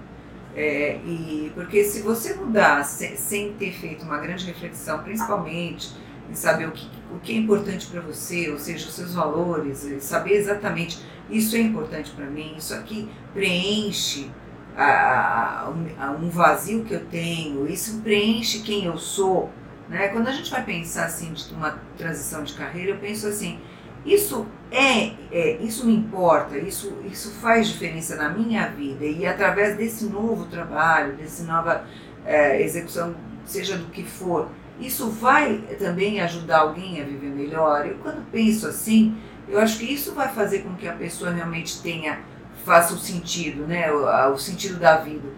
É, 0.60 0.96
e 1.06 1.52
porque 1.54 1.84
se 1.84 2.02
você 2.02 2.34
mudar 2.34 2.84
sem, 2.84 3.16
sem 3.16 3.54
ter 3.54 3.72
feito 3.74 4.04
uma 4.04 4.18
grande 4.18 4.44
reflexão, 4.46 5.04
principalmente 5.04 5.92
em 6.32 6.34
saber 6.34 6.68
o 6.68 6.72
que, 6.72 6.90
o 7.16 7.20
que 7.20 7.32
é 7.32 7.36
importante 7.38 7.86
para 7.86 8.02
você, 8.02 8.50
ou 8.50 8.58
seja, 8.58 8.88
os 8.88 8.96
seus 8.96 9.14
valores, 9.14 9.88
saber 10.02 10.34
exatamente 10.34 11.00
isso 11.30 11.56
é 11.56 11.60
importante 11.60 12.10
para 12.12 12.26
mim, 12.26 12.56
isso 12.58 12.74
aqui 12.74 13.08
preenche 13.36 14.32
a- 14.76 15.72
a- 16.00 16.12
um 16.12 16.28
vazio 16.30 16.84
que 16.84 16.94
eu 16.96 17.06
tenho, 17.06 17.68
isso 17.70 18.02
preenche 18.02 18.62
quem 18.62 18.86
eu 18.86 18.98
sou. 18.98 19.52
Né? 19.88 20.08
Quando 20.08 20.28
a 20.28 20.32
gente 20.32 20.50
vai 20.50 20.64
pensar 20.66 21.06
assim 21.06 21.34
de 21.34 21.54
uma 21.54 21.80
transição 21.98 22.44
de 22.44 22.54
carreira, 22.56 22.92
eu 22.94 22.98
penso 22.98 23.28
assim, 23.28 23.60
isso 24.06 24.48
é, 24.72 25.12
é, 25.32 25.58
isso 25.62 25.86
me 25.86 25.96
importa, 25.96 26.58
isso, 26.58 26.94
isso 27.10 27.32
faz 27.40 27.68
diferença 27.68 28.16
na 28.16 28.30
minha 28.30 28.68
vida 28.68 29.06
e 29.06 29.26
através 29.26 29.78
desse 29.78 30.06
novo 30.06 30.46
trabalho, 30.46 31.16
dessa 31.16 31.44
nova 31.44 31.86
é, 32.26 32.62
execução, 32.62 33.16
seja 33.46 33.78
do 33.78 33.86
que 33.86 34.04
for, 34.04 34.50
isso 34.80 35.10
vai 35.10 35.58
também 35.80 36.20
ajudar 36.20 36.60
alguém 36.60 37.02
a 37.02 37.06
viver 37.06 37.30
melhor. 37.30 37.88
Eu 37.88 37.96
quando 37.96 38.30
penso 38.30 38.68
assim, 38.68 39.16
eu 39.48 39.60
acho 39.60 39.80
que 39.80 39.86
isso 39.86 40.14
vai 40.14 40.28
fazer 40.28 40.60
com 40.60 40.76
que 40.76 40.88
a 40.88 40.94
pessoa 40.94 41.32
realmente 41.32 41.82
tenha, 41.82 42.20
faça 42.66 42.94
o 42.94 42.98
sentido, 42.98 43.66
né? 43.66 43.92
o, 43.92 44.34
o 44.34 44.38
sentido 44.38 44.78
da 44.78 44.98
vida. 44.98 45.30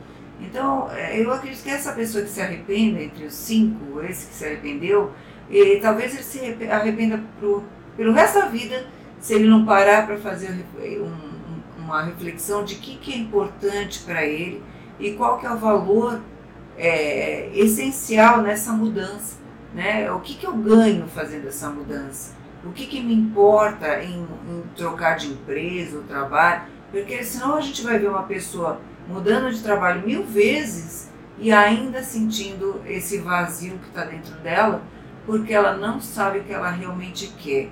Então, 0.42 0.90
é, 0.92 1.22
eu 1.22 1.32
acredito 1.32 1.64
que 1.64 1.70
essa 1.70 1.92
pessoa 1.94 2.24
que 2.24 2.30
se 2.30 2.42
arrependa, 2.42 3.02
entre 3.02 3.26
os 3.26 3.34
cinco, 3.34 4.02
esse 4.02 4.28
que 4.28 4.34
se 4.34 4.46
arrependeu, 4.46 5.12
e 5.50 5.78
talvez 5.78 6.14
ele 6.14 6.24
se 6.24 6.40
arrepe- 6.40 6.70
arrependa 6.70 7.22
pro, 7.40 7.64
pelo 7.96 8.14
resto 8.14 8.40
da 8.40 8.46
vida 8.46 8.88
se 9.20 9.34
ele 9.34 9.48
não 9.50 9.66
parar 9.66 10.06
para 10.08 10.18
fazer 10.18 10.52
um- 10.52 11.04
um- 11.04 11.84
uma 11.84 12.02
reflexão 12.04 12.64
de 12.64 12.76
o 12.76 12.78
que, 12.80 12.98
que 12.98 13.14
é 13.14 13.18
importante 13.18 14.00
para 14.02 14.24
ele 14.24 14.64
e 15.00 15.14
qual 15.14 15.38
que 15.40 15.46
é 15.46 15.52
o 15.52 15.58
valor 15.58 16.20
é, 16.78 17.50
essencial 17.54 18.42
nessa 18.42 18.72
mudança. 18.72 19.38
Né? 19.74 20.10
O 20.12 20.20
que, 20.22 20.36
que 20.36 20.48
eu 20.48 20.54
ganho 20.56 21.06
fazendo 21.08 21.48
essa 21.48 21.70
mudança? 21.70 22.34
O 22.64 22.72
que, 22.72 22.88
que 22.88 23.02
me 23.02 23.14
importa 23.14 24.02
em, 24.02 24.22
em 24.22 24.64
trocar 24.76 25.18
de 25.18 25.28
empresa 25.28 25.98
ou 25.98 26.04
trabalho? 26.04 26.64
Porque 26.92 27.24
senão 27.24 27.56
a 27.56 27.62
gente 27.62 27.84
vai 27.84 28.00
ver 28.00 28.10
uma 28.10 28.24
pessoa 28.24 28.80
mudando 29.08 29.52
de 29.54 29.62
trabalho 29.62 30.06
mil 30.06 30.24
vezes 30.24 31.10
e 31.38 31.52
ainda 31.52 32.02
sentindo 32.02 32.82
esse 32.86 33.18
vazio 33.20 33.78
que 33.80 33.88
está 33.88 34.04
dentro 34.06 34.34
dela, 34.36 34.82
porque 35.26 35.54
ela 35.54 35.76
não 35.78 36.00
sabe 36.02 36.40
o 36.40 36.44
que 36.44 36.52
ela 36.54 36.70
realmente 36.70 37.28
quer. 37.38 37.70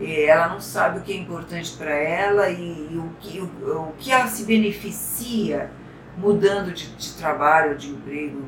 Ela 0.00 0.48
não 0.48 0.60
sabe 0.60 0.98
o 0.98 1.02
que 1.02 1.12
é 1.12 1.16
importante 1.16 1.74
para 1.76 1.90
ela 1.90 2.50
e, 2.50 2.88
e 2.92 2.96
o, 2.98 3.10
que, 3.18 3.40
o, 3.40 3.88
o 3.88 3.94
que 3.98 4.12
ela 4.12 4.26
se 4.26 4.44
beneficia 4.44 5.70
mudando 6.18 6.72
de, 6.72 6.88
de 6.94 7.14
trabalho, 7.14 7.76
de 7.76 7.90
emprego. 7.90 8.42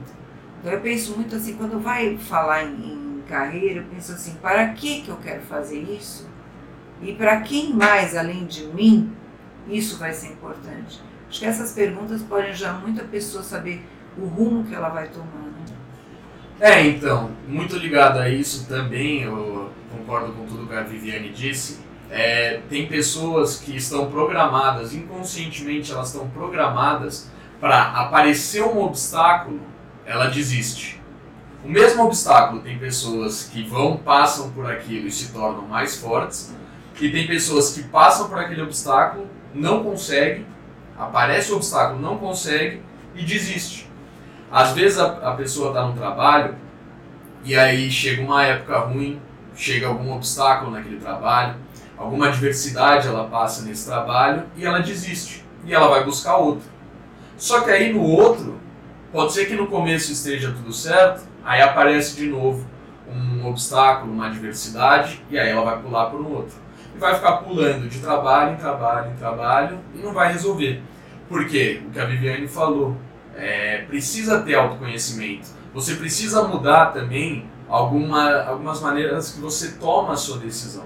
Então 0.61 0.73
eu 0.73 0.81
penso 0.81 1.15
muito 1.17 1.35
assim, 1.37 1.57
quando 1.57 1.81
vai 1.81 2.17
falar 2.19 2.65
em, 2.65 3.19
em 3.19 3.23
carreira, 3.27 3.81
eu 3.81 3.85
penso 3.85 4.13
assim, 4.13 4.35
para 4.43 4.69
que, 4.69 5.03
que 5.03 5.09
eu 5.09 5.17
quero 5.17 5.43
fazer 5.43 5.81
isso? 5.81 6.29
E 7.01 7.13
para 7.13 7.41
quem 7.43 7.73
mais, 7.73 8.17
além 8.17 8.45
de 8.45 8.65
mim, 8.67 9.13
isso 9.69 9.99
vai 9.99 10.13
ser 10.13 10.29
importante? 10.29 11.01
Acho 11.29 11.41
que 11.41 11.47
essas 11.47 11.73
perguntas 11.73 12.23
podem 12.23 12.51
ajudar 12.51 12.75
muito 12.75 13.01
a 13.01 13.05
pessoa 13.05 13.43
a 13.43 13.45
saber 13.45 13.87
o 14.17 14.27
rumo 14.27 14.65
que 14.65 14.75
ela 14.75 14.89
vai 14.89 15.09
tomar. 15.09 15.27
Né? 15.27 15.59
É, 16.61 16.87
então, 16.87 17.31
muito 17.47 17.77
ligado 17.77 18.19
a 18.19 18.29
isso 18.29 18.67
também, 18.67 19.23
eu 19.23 19.68
concordo 20.09 20.33
com 20.33 20.47
tudo 20.47 20.67
que 20.67 20.75
a 20.75 20.83
Viviane 20.83 21.29
disse. 21.29 21.81
É, 22.11 22.63
tem 22.71 22.87
pessoas 22.87 23.59
que 23.59 23.77
estão 23.77 24.11
programadas, 24.11 24.95
inconscientemente 24.95 25.93
elas 25.93 26.09
estão 26.09 26.27
programadas 26.31 27.31
para 27.61 27.83
aparecer 27.83 28.63
um 28.63 28.81
obstáculo, 28.81 29.61
ela 30.07 30.29
desiste. 30.29 30.99
O 31.63 31.69
mesmo 31.69 32.05
obstáculo 32.05 32.63
tem 32.63 32.79
pessoas 32.79 33.45
que 33.45 33.63
vão, 33.63 33.99
passam 33.99 34.51
por 34.53 34.71
aquilo 34.71 35.07
e 35.07 35.11
se 35.11 35.31
tornam 35.33 35.67
mais 35.67 35.97
fortes, 35.97 36.55
e 36.99 37.11
tem 37.11 37.27
pessoas 37.27 37.75
que 37.75 37.83
passam 37.83 38.29
por 38.31 38.39
aquele 38.39 38.63
obstáculo, 38.63 39.27
não 39.55 39.85
conseguem, 39.85 40.47
aparece 40.97 41.53
o 41.53 41.57
obstáculo, 41.57 42.01
não 42.01 42.17
consegue 42.17 42.81
e 43.15 43.23
desiste. 43.23 43.91
Às 44.51 44.73
vezes 44.73 44.99
a, 44.99 45.31
a 45.31 45.33
pessoa 45.35 45.69
está 45.69 45.87
no 45.87 45.93
trabalho 45.93 46.57
e 47.45 47.55
aí 47.55 47.91
chega 47.91 48.23
uma 48.23 48.43
época 48.45 48.79
ruim, 48.79 49.21
chega 49.59 49.89
algum 49.89 50.15
obstáculo 50.15 50.71
naquele 50.71 50.99
trabalho, 50.99 51.57
alguma 51.97 52.29
adversidade 52.29 53.09
ela 53.09 53.25
passa 53.25 53.65
nesse 53.65 53.87
trabalho 53.87 54.45
e 54.57 54.65
ela 54.65 54.79
desiste 54.79 55.45
e 55.65 55.75
ela 55.75 55.89
vai 55.89 56.05
buscar 56.05 56.37
outro. 56.37 56.71
Só 57.37 57.61
que 57.61 57.71
aí 57.71 57.93
no 57.93 58.01
outro, 58.01 58.59
pode 59.13 59.33
ser 59.33 59.47
que 59.47 59.55
no 59.55 59.67
começo 59.67 60.13
esteja 60.13 60.53
tudo 60.53 60.73
certo, 60.73 61.27
aí 61.45 61.61
aparece 61.61 62.17
de 62.17 62.29
novo 62.29 62.65
um 63.11 63.47
obstáculo, 63.49 64.13
uma 64.13 64.27
adversidade 64.27 65.21
e 65.29 65.37
aí 65.37 65.49
ela 65.49 65.65
vai 65.65 65.83
pular 65.83 66.07
para 66.07 66.21
um 66.21 66.33
outro. 66.33 66.57
E 66.95 66.99
vai 66.99 67.17
ficar 67.17 67.39
pulando 67.39 67.89
de 67.89 67.99
trabalho 67.99 68.55
em 68.55 68.57
trabalho 68.57 69.11
em 69.11 69.17
trabalho 69.17 69.79
e 69.93 69.99
não 69.99 70.13
vai 70.13 70.33
resolver. 70.33 70.81
Por 71.29 71.47
quê? 71.47 71.83
O 71.85 71.91
que 71.91 71.99
a 71.99 72.05
Viviane 72.05 72.47
falou, 72.47 72.97
é, 73.37 73.83
precisa 73.89 74.41
ter 74.41 74.55
autoconhecimento. 74.55 75.49
Você 75.75 75.97
precisa 75.97 76.47
mudar 76.47 76.93
também 76.93 77.45
alguma, 77.69 78.43
algumas 78.43 78.81
maneiras 78.81 79.33
que 79.33 79.41
você 79.41 79.73
toma 79.73 80.13
a 80.13 80.17
sua 80.17 80.39
decisão. 80.39 80.85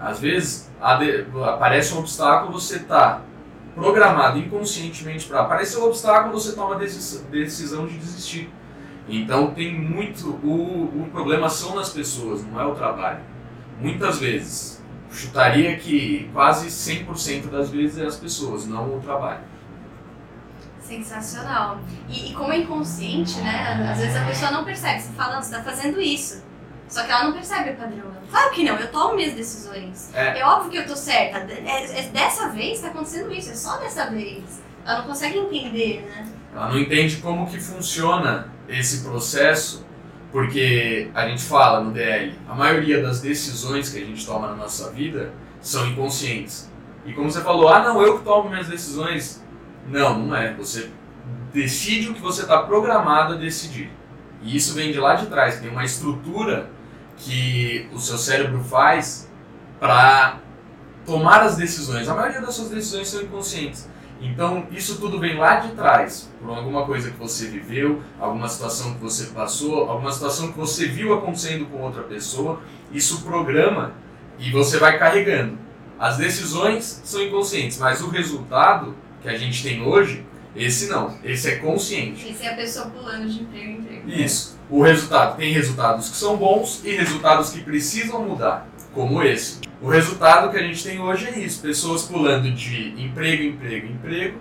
Às 0.00 0.20
vezes 0.20 0.70
aparece 0.80 1.94
um 1.94 1.98
obstáculo, 2.00 2.52
você 2.52 2.76
está 2.76 3.22
programado 3.74 4.38
inconscientemente 4.38 5.26
para 5.26 5.40
aparecer 5.40 5.78
o 5.78 5.86
obstáculo, 5.86 6.32
você 6.38 6.52
toma 6.52 6.74
a 6.74 6.78
decis- 6.78 7.24
decisão 7.30 7.86
de 7.86 7.96
desistir. 7.98 8.52
Então 9.08 9.52
tem 9.52 9.74
muito. 9.74 10.28
O, 10.42 11.02
o 11.02 11.08
problema 11.10 11.48
são 11.48 11.74
nas 11.74 11.90
pessoas, 11.90 12.44
não 12.44 12.60
é 12.60 12.64
o 12.64 12.74
trabalho. 12.74 13.20
Muitas 13.80 14.18
vezes. 14.18 14.82
Chutaria 15.10 15.76
que 15.76 16.28
quase 16.32 16.66
100% 16.68 17.48
das 17.48 17.70
vezes 17.70 17.98
é 17.98 18.06
as 18.06 18.16
pessoas, 18.16 18.66
não 18.66 18.96
o 18.96 19.00
trabalho. 19.00 19.40
Sensacional. 20.84 21.80
E, 22.08 22.30
e 22.30 22.34
como 22.34 22.52
é 22.52 22.58
inconsciente, 22.58 23.40
né? 23.40 23.88
Às 23.90 23.98
vezes 23.98 24.16
a 24.16 24.24
pessoa 24.24 24.50
não 24.50 24.64
percebe. 24.64 25.00
Você 25.00 25.12
fala, 25.12 25.40
você 25.40 25.56
tá 25.56 25.62
fazendo 25.62 26.00
isso. 26.00 26.42
Só 26.88 27.02
que 27.02 27.10
ela 27.10 27.24
não 27.24 27.32
percebe 27.32 27.70
o 27.70 27.76
padrão. 27.76 28.12
Claro 28.30 28.50
que 28.52 28.64
não, 28.64 28.76
eu 28.76 28.90
tomo 28.90 29.14
minhas 29.16 29.32
decisões. 29.32 30.10
É, 30.14 30.40
é 30.40 30.44
óbvio 30.44 30.70
que 30.70 30.76
eu 30.76 30.86
tô 30.86 30.94
certa. 30.94 31.38
É, 31.38 32.00
é, 32.00 32.02
dessa 32.08 32.48
vez 32.50 32.80
tá 32.80 32.88
acontecendo 32.88 33.32
isso, 33.32 33.50
é 33.50 33.54
só 33.54 33.78
dessa 33.78 34.10
vez. 34.10 34.62
Ela 34.84 34.98
não 34.98 35.06
consegue 35.06 35.38
entender, 35.38 36.02
né? 36.02 36.28
Ela 36.54 36.68
não 36.68 36.78
entende 36.78 37.16
como 37.16 37.46
que 37.46 37.58
funciona 37.58 38.52
esse 38.68 39.02
processo, 39.02 39.84
porque 40.30 41.10
a 41.14 41.28
gente 41.28 41.42
fala 41.42 41.80
no 41.80 41.92
DL, 41.92 42.34
a 42.48 42.54
maioria 42.54 43.02
das 43.02 43.20
decisões 43.20 43.88
que 43.88 44.02
a 44.02 44.04
gente 44.04 44.24
toma 44.24 44.48
na 44.48 44.56
nossa 44.56 44.90
vida 44.90 45.32
são 45.60 45.86
inconscientes. 45.88 46.70
E 47.06 47.12
como 47.12 47.30
você 47.30 47.40
falou, 47.40 47.68
ah 47.68 47.82
não, 47.82 48.02
eu 48.02 48.18
que 48.18 48.24
tomo 48.24 48.50
minhas 48.50 48.68
decisões. 48.68 49.43
Não, 49.88 50.18
não 50.18 50.36
é. 50.36 50.54
Você 50.54 50.90
decide 51.52 52.08
o 52.10 52.14
que 52.14 52.20
você 52.20 52.42
está 52.42 52.62
programado 52.62 53.34
a 53.34 53.36
decidir. 53.36 53.90
E 54.42 54.56
isso 54.56 54.74
vem 54.74 54.92
de 54.92 54.98
lá 54.98 55.14
de 55.14 55.26
trás, 55.26 55.60
tem 55.60 55.70
uma 55.70 55.84
estrutura 55.84 56.70
que 57.16 57.88
o 57.92 57.98
seu 57.98 58.18
cérebro 58.18 58.62
faz 58.62 59.30
para 59.78 60.38
tomar 61.06 61.40
as 61.40 61.56
decisões. 61.56 62.08
A 62.08 62.14
maioria 62.14 62.40
das 62.40 62.54
suas 62.54 62.68
decisões 62.68 63.08
são 63.08 63.22
inconscientes. 63.22 63.88
Então, 64.20 64.66
isso 64.70 64.98
tudo 64.98 65.18
vem 65.18 65.36
lá 65.36 65.56
de 65.56 65.72
trás, 65.72 66.30
por 66.40 66.50
alguma 66.56 66.86
coisa 66.86 67.10
que 67.10 67.18
você 67.18 67.46
viveu, 67.46 68.02
alguma 68.18 68.48
situação 68.48 68.94
que 68.94 69.00
você 69.00 69.26
passou, 69.26 69.90
alguma 69.90 70.10
situação 70.12 70.52
que 70.52 70.58
você 70.58 70.86
viu 70.86 71.12
acontecendo 71.12 71.66
com 71.66 71.80
outra 71.80 72.02
pessoa. 72.02 72.60
Isso 72.92 73.22
programa 73.22 73.92
e 74.38 74.50
você 74.50 74.78
vai 74.78 74.98
carregando. 74.98 75.58
As 75.98 76.16
decisões 76.16 77.02
são 77.04 77.22
inconscientes, 77.22 77.78
mas 77.78 78.02
o 78.02 78.08
resultado 78.08 78.94
que 79.24 79.30
a 79.30 79.38
gente 79.38 79.62
tem 79.62 79.82
hoje, 79.82 80.22
esse 80.54 80.86
não. 80.86 81.16
Esse 81.24 81.48
é 81.48 81.56
consciente. 81.56 82.28
Esse 82.28 82.44
é 82.44 82.52
a 82.52 82.54
pessoa 82.54 82.90
pulando 82.90 83.26
de 83.26 83.40
emprego 83.40 83.70
em 83.70 83.78
emprego. 83.78 84.10
Isso. 84.10 84.58
O 84.68 84.82
resultado 84.82 85.36
tem 85.38 85.50
resultados 85.50 86.10
que 86.10 86.16
são 86.16 86.36
bons 86.36 86.84
e 86.84 86.94
resultados 86.94 87.50
que 87.50 87.62
precisam 87.62 88.22
mudar, 88.22 88.68
como 88.92 89.22
esse. 89.22 89.60
O 89.80 89.88
resultado 89.88 90.50
que 90.50 90.58
a 90.58 90.62
gente 90.62 90.84
tem 90.84 91.00
hoje 91.00 91.26
é 91.26 91.38
isso: 91.38 91.62
pessoas 91.62 92.02
pulando 92.02 92.52
de 92.52 92.90
emprego, 93.02 93.42
emprego, 93.44 93.86
emprego, 93.86 94.38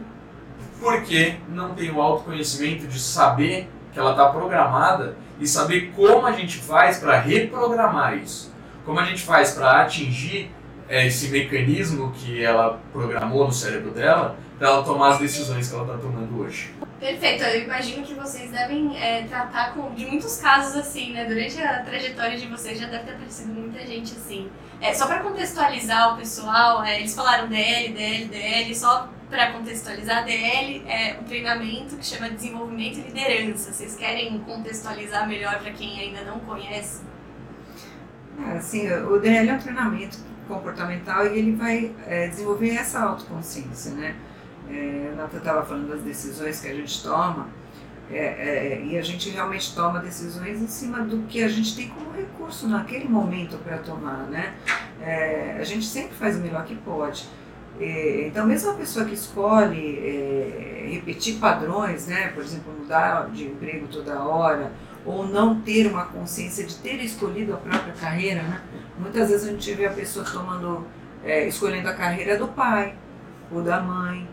porque 0.82 1.36
não 1.48 1.74
tem 1.74 1.90
o 1.90 2.02
autoconhecimento 2.02 2.86
de 2.86 3.00
saber 3.00 3.70
que 3.94 4.00
ela 4.00 4.12
está 4.12 4.28
programada 4.28 5.16
e 5.40 5.48
saber 5.48 5.94
como 5.96 6.28
a 6.28 6.34
gente 6.34 6.58
faz 6.58 6.98
para 6.98 7.20
reprogramar 7.20 8.18
isso. 8.18 8.54
Como 8.86 9.00
a 9.00 9.06
gente 9.06 9.22
faz 9.22 9.52
para 9.52 9.82
atingir 9.82 10.52
é, 10.90 11.08
esse 11.08 11.30
mecanismo 11.30 12.12
que 12.12 12.44
ela 12.44 12.82
programou 12.92 13.46
no 13.46 13.54
cérebro 13.54 13.92
dela 13.92 14.38
para 14.64 14.72
ela 14.72 14.84
tomar 14.84 15.10
as 15.10 15.20
decisões 15.20 15.68
que 15.68 15.76
ela 15.76 15.84
está 15.84 15.98
tomando 15.98 16.40
hoje. 16.40 16.74
Perfeito, 16.98 17.44
eu 17.44 17.64
imagino 17.64 18.06
que 18.06 18.14
vocês 18.14 18.50
devem 18.50 18.98
é, 18.98 19.24
tratar 19.24 19.74
com, 19.74 19.94
de 19.94 20.06
muitos 20.06 20.38
casos 20.38 20.78
assim, 20.78 21.12
né? 21.12 21.26
Durante 21.26 21.62
a 21.62 21.84
trajetória 21.84 22.38
de 22.38 22.48
vocês 22.48 22.80
já 22.80 22.88
deve 22.88 23.04
ter 23.04 23.12
aparecido 23.12 23.52
muita 23.52 23.86
gente 23.86 24.14
assim. 24.14 24.50
É, 24.80 24.94
só 24.94 25.06
para 25.06 25.20
contextualizar 25.20 26.14
o 26.14 26.18
pessoal, 26.18 26.82
é, 26.82 27.02
eles 27.02 27.14
falaram 27.14 27.50
DL, 27.50 27.94
DL, 27.94 28.26
DL, 28.28 28.74
só 28.74 29.10
para 29.30 29.52
contextualizar, 29.52 30.24
DL 30.24 30.82
é 30.88 31.18
um 31.20 31.26
treinamento 31.26 31.98
que 31.98 32.06
chama 32.06 32.30
Desenvolvimento 32.30 33.00
e 33.00 33.02
Liderança. 33.02 33.74
Vocês 33.74 33.98
querem 33.98 34.40
contextualizar 34.40 35.28
melhor 35.28 35.60
para 35.60 35.74
quem 35.74 36.00
ainda 36.00 36.22
não 36.22 36.40
conhece? 36.40 37.02
É, 38.48 38.58
assim, 38.58 38.90
o 38.90 39.20
DL 39.20 39.50
é 39.50 39.54
um 39.56 39.60
treinamento 39.60 40.20
comportamental 40.48 41.28
e 41.28 41.38
ele 41.38 41.52
vai 41.54 41.94
é, 42.08 42.30
desenvolver 42.30 42.76
essa 42.76 43.02
autoconsciência, 43.02 43.92
né? 43.92 44.16
É, 44.70 45.14
Nata 45.16 45.38
estava 45.38 45.66
falando 45.66 45.90
das 45.90 46.02
decisões 46.02 46.60
que 46.60 46.68
a 46.68 46.74
gente 46.74 47.04
toma, 47.04 47.48
é, 48.12 48.18
é, 48.18 48.86
e 48.86 48.98
a 48.98 49.02
gente 49.02 49.30
realmente 49.30 49.74
toma 49.74 50.00
decisões 50.00 50.62
em 50.62 50.68
cima 50.68 51.00
do 51.00 51.24
que 51.24 51.42
a 51.42 51.48
gente 51.48 51.76
tem 51.76 51.88
como 51.88 52.12
recurso 52.12 52.68
naquele 52.68 53.08
momento 53.08 53.58
para 53.58 53.78
tomar, 53.78 54.28
né? 54.30 54.54
É, 55.02 55.58
a 55.60 55.64
gente 55.64 55.86
sempre 55.86 56.14
faz 56.14 56.36
o 56.36 56.40
melhor 56.40 56.66
que 56.66 56.76
pode. 56.76 57.28
É, 57.80 58.28
então, 58.28 58.46
mesmo 58.46 58.72
a 58.72 58.74
pessoa 58.76 59.06
que 59.06 59.14
escolhe 59.14 59.98
é, 59.98 60.90
repetir 60.92 61.40
padrões, 61.40 62.08
né? 62.08 62.28
Por 62.28 62.44
exemplo, 62.44 62.74
mudar 62.78 63.30
de 63.32 63.46
emprego 63.46 63.88
toda 63.88 64.22
hora, 64.22 64.72
ou 65.06 65.26
não 65.26 65.62
ter 65.62 65.88
uma 65.88 66.06
consciência 66.06 66.66
de 66.66 66.76
ter 66.76 67.02
escolhido 67.04 67.54
a 67.54 67.58
própria 67.58 67.94
carreira, 67.94 68.44
né? 68.44 68.62
Muitas 69.00 69.30
vezes 69.30 69.48
a 69.48 69.52
gente 69.52 69.74
vê 69.74 69.86
a 69.86 69.92
pessoa 69.92 70.26
tomando, 70.26 70.86
escolhendo 71.48 71.90
a 71.90 71.94
carreira 71.94 72.38
do 72.38 72.48
pai 72.50 72.96
ou 73.52 73.64
da 73.64 73.82
mãe, 73.82 74.28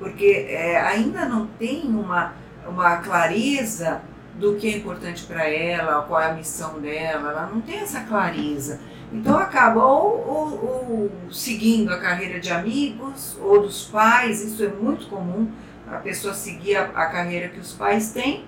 porque 0.00 0.46
é, 0.48 0.80
ainda 0.80 1.26
não 1.26 1.46
tem 1.46 1.82
uma, 1.82 2.32
uma 2.66 2.96
clareza 2.96 4.00
do 4.34 4.56
que 4.56 4.66
é 4.66 4.78
importante 4.78 5.24
para 5.24 5.46
ela, 5.46 6.02
qual 6.02 6.20
é 6.20 6.30
a 6.30 6.32
missão 6.32 6.80
dela, 6.80 7.30
ela 7.30 7.46
não 7.46 7.60
tem 7.60 7.80
essa 7.80 8.00
clareza. 8.00 8.80
Então 9.12 9.36
acaba 9.36 9.84
ou, 9.84 10.26
ou, 10.26 10.64
ou, 10.64 11.12
seguindo 11.30 11.92
a 11.92 12.00
carreira 12.00 12.40
de 12.40 12.50
amigos 12.50 13.36
ou 13.40 13.60
dos 13.60 13.84
pais, 13.84 14.42
isso 14.42 14.64
é 14.64 14.68
muito 14.68 15.06
comum, 15.08 15.50
a 15.86 15.96
pessoa 15.96 16.32
seguir 16.32 16.76
a, 16.76 16.84
a 16.84 17.06
carreira 17.06 17.48
que 17.48 17.60
os 17.60 17.72
pais 17.72 18.12
têm, 18.12 18.46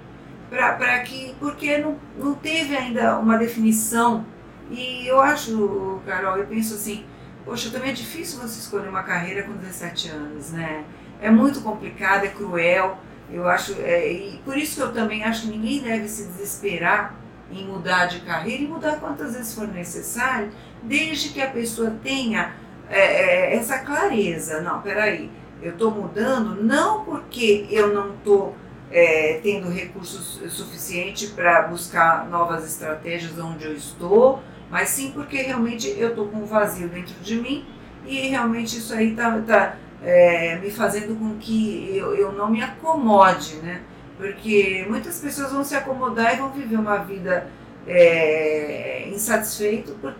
para 0.48 1.00
que, 1.00 1.34
porque 1.38 1.78
não, 1.78 1.98
não 2.16 2.34
teve 2.34 2.74
ainda 2.74 3.18
uma 3.18 3.36
definição. 3.36 4.24
E 4.70 5.06
eu 5.06 5.20
acho, 5.20 6.00
Carol, 6.06 6.38
eu 6.38 6.46
penso 6.46 6.74
assim, 6.74 7.04
poxa, 7.44 7.70
também 7.70 7.90
é 7.90 7.94
difícil 7.94 8.40
você 8.40 8.58
escolher 8.58 8.88
uma 8.88 9.02
carreira 9.02 9.42
com 9.42 9.52
17 9.52 10.08
anos, 10.08 10.52
né? 10.52 10.84
É 11.22 11.30
muito 11.30 11.60
complicado, 11.60 12.24
é 12.24 12.28
cruel. 12.28 12.98
Eu 13.30 13.48
acho, 13.48 13.74
é, 13.80 14.12
e 14.12 14.40
por 14.44 14.58
isso 14.58 14.76
que 14.76 14.82
eu 14.82 14.92
também 14.92 15.24
acho 15.24 15.42
que 15.42 15.48
ninguém 15.48 15.80
deve 15.80 16.06
se 16.08 16.26
desesperar 16.26 17.14
em 17.50 17.66
mudar 17.66 18.06
de 18.06 18.20
carreira 18.20 18.62
e 18.62 18.66
mudar 18.66 18.96
quantas 18.98 19.34
vezes 19.34 19.54
for 19.54 19.68
necessário, 19.68 20.50
desde 20.82 21.30
que 21.30 21.40
a 21.40 21.48
pessoa 21.48 21.94
tenha 22.02 22.54
é, 22.90 23.00
é, 23.00 23.56
essa 23.56 23.78
clareza. 23.78 24.60
Não, 24.60 24.82
peraí, 24.82 25.30
eu 25.62 25.72
estou 25.72 25.90
mudando 25.90 26.62
não 26.62 27.04
porque 27.04 27.66
eu 27.70 27.94
não 27.94 28.14
estou 28.14 28.56
é, 28.90 29.40
tendo 29.42 29.70
recursos 29.70 30.40
suficientes 30.52 31.30
para 31.30 31.62
buscar 31.62 32.26
novas 32.28 32.66
estratégias 32.66 33.38
onde 33.38 33.64
eu 33.64 33.74
estou, 33.74 34.42
mas 34.70 34.88
sim 34.90 35.12
porque 35.12 35.36
realmente 35.38 35.94
eu 35.98 36.10
estou 36.10 36.28
com 36.28 36.38
um 36.38 36.46
vazio 36.46 36.88
dentro 36.88 37.14
de 37.22 37.36
mim 37.36 37.64
e 38.06 38.28
realmente 38.28 38.76
isso 38.78 38.92
aí 38.92 39.10
está 39.12 39.40
tá, 39.42 39.76
é, 40.04 40.58
me 40.58 40.70
fazendo 40.70 41.18
com 41.18 41.36
que 41.38 41.96
eu, 41.96 42.14
eu 42.14 42.32
não 42.32 42.50
me 42.50 42.62
acomode, 42.62 43.56
né? 43.56 43.82
Porque 44.16 44.84
muitas 44.88 45.20
pessoas 45.20 45.52
vão 45.52 45.64
se 45.64 45.74
acomodar 45.74 46.34
e 46.34 46.38
vão 46.38 46.50
viver 46.50 46.76
uma 46.76 46.98
vida 46.98 47.48
é, 47.86 49.08
insatisfeita 49.08 49.92
por, 50.00 50.14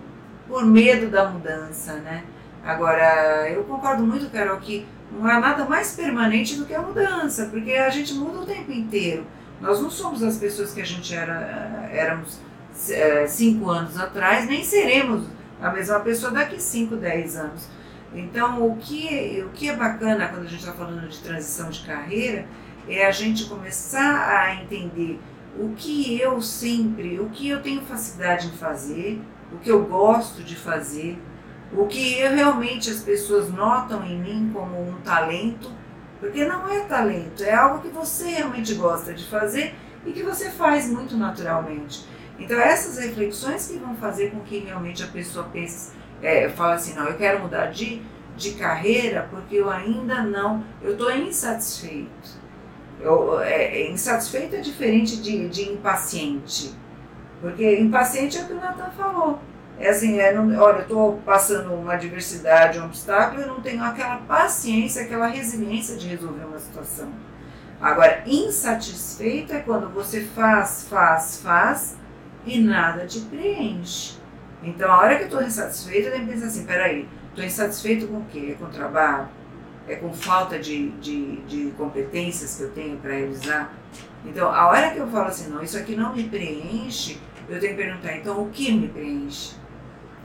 por 0.49 0.64
medo 0.64 1.09
da 1.09 1.29
mudança, 1.29 1.95
né? 1.95 2.25
Agora, 2.64 3.51
eu 3.51 3.64
concordo 3.64 4.05
muito, 4.05 4.31
Carol, 4.31 4.59
que 4.59 4.87
não 5.11 5.27
há 5.27 5.40
nada 5.40 5.64
mais 5.64 5.95
permanente 5.95 6.57
do 6.57 6.64
que 6.64 6.75
a 6.75 6.81
mudança, 6.81 7.47
porque 7.47 7.73
a 7.73 7.90
gente 7.90 8.14
muda 8.14 8.40
o 8.40 8.47
tempo 8.47 8.71
inteiro. 8.73 9.27
Nós 9.61 9.81
não 9.81 9.90
somos 9.90 10.23
as 10.23 10.37
pessoas 10.37 10.73
que 10.73 10.81
a 10.81 10.87
gente 10.87 11.14
era, 11.14 11.88
éramos 11.92 12.40
é, 12.88 13.27
cinco 13.27 13.68
anos 13.68 13.99
atrás, 13.99 14.47
nem 14.47 14.64
seremos 14.64 15.27
a 15.61 15.71
mesma 15.71 16.01
pessoa 16.01 16.33
daqui 16.33 16.61
cinco, 16.61 16.97
dez 16.97 17.37
anos. 17.37 17.68
Então, 18.14 18.66
o 18.66 18.77
que, 18.77 19.42
o 19.46 19.51
que 19.51 19.68
é 19.68 19.77
bacana 19.77 20.29
quando 20.29 20.42
a 20.44 20.48
gente 20.48 20.61
está 20.61 20.72
falando 20.72 21.09
de 21.09 21.18
transição 21.18 21.70
de 21.70 21.81
carreira 21.81 22.46
é 22.88 23.07
a 23.07 23.11
gente 23.11 23.46
começar 23.46 24.29
a 24.29 24.55
entender 24.55 25.18
o 25.59 25.70
que 25.70 26.20
eu 26.20 26.40
sempre, 26.40 27.20
o 27.20 27.29
que 27.31 27.48
eu 27.48 27.62
tenho 27.62 27.83
facilidade 27.83 28.48
em 28.48 28.53
fazer, 28.53 29.20
o 29.53 29.59
que 29.59 29.70
eu 29.70 29.85
gosto 29.85 30.42
de 30.42 30.57
fazer, 30.57 31.18
o 31.72 31.87
que 31.87 32.18
eu, 32.18 32.35
realmente 32.35 32.90
as 32.90 33.01
pessoas 33.01 33.51
notam 33.51 34.05
em 34.05 34.18
mim 34.18 34.51
como 34.53 34.81
um 34.81 35.01
talento, 35.01 35.70
porque 36.20 36.44
não 36.44 36.68
é 36.68 36.81
talento, 36.81 37.42
é 37.42 37.55
algo 37.55 37.81
que 37.81 37.88
você 37.88 38.29
realmente 38.29 38.75
gosta 38.75 39.12
de 39.14 39.25
fazer 39.27 39.75
e 40.05 40.12
que 40.12 40.22
você 40.22 40.51
faz 40.51 40.88
muito 40.88 41.16
naturalmente. 41.16 42.07
Então, 42.38 42.59
essas 42.59 42.98
reflexões 42.98 43.68
que 43.68 43.79
vão 43.79 43.94
fazer 43.96 44.31
com 44.31 44.40
que 44.40 44.59
realmente 44.59 45.03
a 45.03 45.07
pessoa 45.07 45.46
pense 45.53 45.92
é, 46.22 46.48
fala 46.48 46.74
assim, 46.74 46.94
não, 46.94 47.06
eu 47.06 47.16
quero 47.16 47.40
mudar 47.40 47.66
de, 47.66 48.00
de 48.37 48.52
carreira 48.52 49.28
porque 49.30 49.56
eu 49.56 49.68
ainda 49.68 50.22
não, 50.22 50.64
eu 50.80 50.92
estou 50.92 51.11
insatisfeito. 51.11 52.40
Eu, 53.00 53.40
é, 53.40 53.80
é, 53.80 53.90
insatisfeito 53.90 54.54
é 54.54 54.61
diferente 54.61 55.20
de, 55.20 55.48
de 55.48 55.62
impaciente. 55.62 56.72
Porque 57.40 57.80
impaciente 57.80 58.38
é 58.38 58.42
o 58.42 58.46
que 58.46 58.52
o 58.52 58.61
Natan 58.61 58.90
falou. 58.96 59.40
É 59.78 59.88
assim, 59.88 60.20
é, 60.20 60.32
não, 60.32 60.56
olha, 60.61 60.76
eu 60.76 60.82
estou 60.82 61.16
passando 61.24 61.74
uma 61.74 61.94
adversidade, 61.94 62.78
um 62.78 62.85
obstáculo, 62.85 63.42
eu 63.42 63.48
não 63.48 63.61
tenho 63.61 63.82
aquela 63.82 64.18
paciência, 64.18 65.02
aquela 65.02 65.26
resiliência 65.26 65.96
de 65.96 66.06
resolver 66.06 66.44
uma 66.44 66.58
situação. 66.58 67.08
Agora, 67.80 68.22
insatisfeito 68.24 69.52
é 69.52 69.58
quando 69.58 69.92
você 69.92 70.20
faz, 70.20 70.87
faz, 70.88 71.40
faz 71.42 71.96
e 72.46 72.61
nada 72.61 73.06
te 73.06 73.18
preenche. 73.22 74.21
Então, 74.62 74.90
a 74.90 74.98
hora 74.98 75.16
que 75.16 75.22
eu 75.22 75.27
estou 75.27 75.42
insatisfeita, 75.42 76.09
eu 76.09 76.12
tenho 76.12 76.27
que 76.27 76.33
pensar 76.33 76.46
assim: 76.46 76.64
peraí, 76.64 77.09
estou 77.31 77.44
insatisfeito 77.44 78.07
com 78.07 78.18
o 78.18 78.25
quê? 78.27 78.57
Com 78.59 78.66
o 78.66 78.68
trabalho? 78.68 79.29
é 79.88 79.96
com 79.96 80.12
falta 80.12 80.59
de, 80.59 80.90
de, 80.92 81.37
de 81.42 81.70
competências 81.72 82.57
que 82.57 82.62
eu 82.62 82.70
tenho 82.70 82.96
para 82.98 83.12
realizar. 83.12 83.75
Então, 84.25 84.48
a 84.53 84.68
hora 84.68 84.90
que 84.90 84.98
eu 84.98 85.09
falo 85.09 85.27
assim, 85.27 85.51
não, 85.51 85.62
isso 85.62 85.77
aqui 85.77 85.96
não 85.96 86.14
me 86.14 86.25
preenche, 86.29 87.20
eu 87.48 87.59
tenho 87.59 87.77
que 87.77 87.83
perguntar, 87.83 88.16
então, 88.16 88.40
o 88.40 88.51
que 88.51 88.72
me 88.72 88.88
preenche? 88.88 89.55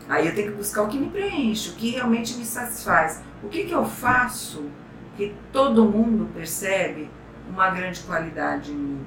Aí 0.07 0.27
eu 0.27 0.35
tenho 0.35 0.51
que 0.51 0.57
buscar 0.57 0.83
o 0.83 0.87
que 0.87 0.97
me 0.97 1.09
preenche, 1.09 1.71
o 1.71 1.73
que 1.73 1.89
realmente 1.89 2.35
me 2.35 2.45
satisfaz. 2.45 3.21
O 3.43 3.49
que, 3.49 3.65
que 3.65 3.73
eu 3.73 3.85
faço 3.85 4.69
que 5.17 5.35
todo 5.51 5.83
mundo 5.83 6.29
percebe 6.33 7.09
uma 7.49 7.69
grande 7.71 8.01
qualidade 8.01 8.71
em 8.71 8.75
mim? 8.75 9.05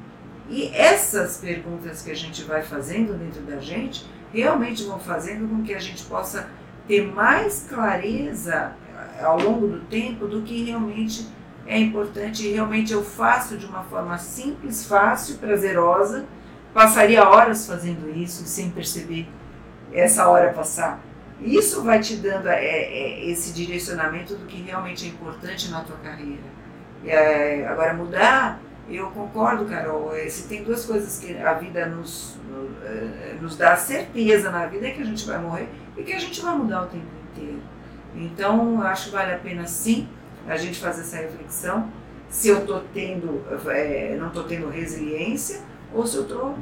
E 0.49 0.69
essas 0.75 1.39
perguntas 1.39 2.03
que 2.03 2.11
a 2.11 2.17
gente 2.17 2.43
vai 2.43 2.61
fazendo 2.61 3.17
dentro 3.17 3.41
da 3.43 3.59
gente 3.59 4.05
realmente 4.33 4.85
vão 4.85 4.99
fazendo 4.99 5.49
com 5.49 5.63
que 5.63 5.75
a 5.75 5.79
gente 5.79 6.05
possa 6.05 6.49
ter 6.87 7.07
mais 7.07 7.67
clareza 7.69 8.73
eh, 8.95 9.25
ao 9.25 9.41
longo 9.41 9.67
do 9.67 9.81
tempo 9.81 10.27
do 10.27 10.43
que 10.43 10.65
realmente 10.65 11.27
é 11.67 11.79
importante 11.79 12.47
e 12.47 12.53
realmente 12.53 12.93
eu 12.93 13.05
faço 13.05 13.57
de 13.57 13.67
uma 13.67 13.85
forma 13.85 14.19
simples, 14.19 14.87
fácil, 14.87 15.39
prazerosa. 15.39 16.27
Passaria 16.75 17.29
horas 17.29 17.67
fazendo 17.67 18.11
isso 18.11 18.45
sem 18.45 18.71
perceber 18.71 19.29
essa 19.93 20.29
hora 20.29 20.53
passar. 20.53 21.01
Isso 21.41 21.83
vai 21.83 22.01
te 22.01 22.17
dando 22.17 22.49
é, 22.49 22.65
é, 22.65 23.25
esse 23.31 23.53
direcionamento 23.53 24.35
do 24.35 24.47
que 24.47 24.61
realmente 24.63 25.07
é 25.07 25.09
importante 25.09 25.71
na 25.71 25.81
tua 25.83 25.97
carreira. 25.97 26.43
É, 27.05 27.67
agora, 27.67 27.95
mudar, 27.95 28.61
eu 28.97 29.07
concordo, 29.11 29.65
Carol, 29.67 30.15
é, 30.15 30.29
se 30.29 30.49
tem 30.49 30.63
duas 30.63 30.85
coisas 30.85 31.19
que 31.19 31.37
a 31.37 31.55
vida 31.55 31.87
nos, 31.87 32.39
é, 32.85 33.37
nos 33.41 33.57
dá 33.57 33.77
certeza 33.77 34.51
na 34.51 34.67
vida 34.67 34.89
é 34.89 34.91
que 34.91 35.03
a 35.03 35.05
gente 35.05 35.25
vai 35.27 35.39
morrer 35.39 35.69
e 35.97 36.03
que 36.03 36.13
a 36.13 36.19
gente 36.19 36.41
vai 36.41 36.57
mudar 36.57 36.83
o 36.83 36.87
tempo 36.87 37.07
inteiro. 37.31 37.61
Então, 38.15 38.83
acho 38.83 39.07
que 39.07 39.11
vale 39.13 39.33
a 39.33 39.39
pena 39.39 39.67
sim 39.67 40.09
a 40.49 40.57
gente 40.57 40.81
fazer 40.81 41.03
essa 41.03 41.17
reflexão 41.19 41.91
se 42.29 42.49
eu 42.49 42.65
tô 42.65 42.81
tendo, 42.95 43.45
é, 43.69 44.17
não 44.19 44.29
estou 44.29 44.45
tendo 44.45 44.69
resiliência 44.69 45.61
ou 45.93 46.07
se 46.07 46.17
eu 46.17 46.23
estou 46.23 46.57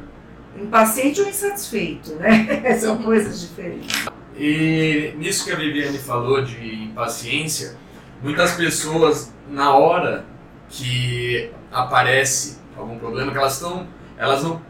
impaciente 0.57 1.21
ou 1.21 1.29
insatisfeito, 1.29 2.15
né? 2.15 2.75
São 2.81 3.03
coisas 3.03 3.41
diferentes. 3.41 4.07
E 4.37 5.13
nisso 5.17 5.45
que 5.45 5.53
a 5.53 5.57
Viviane 5.57 5.99
falou 5.99 6.43
de 6.43 6.85
impaciência, 6.85 7.77
muitas 8.23 8.53
pessoas, 8.53 9.33
na 9.51 9.75
hora 9.75 10.25
que 10.69 11.51
aparece 11.71 12.59
algum 12.77 12.99
problema, 12.99 13.33
que 13.33 13.39
elas 13.39 13.55
estão, 13.55 13.87
elas 14.17 14.43
não, 14.43 14.63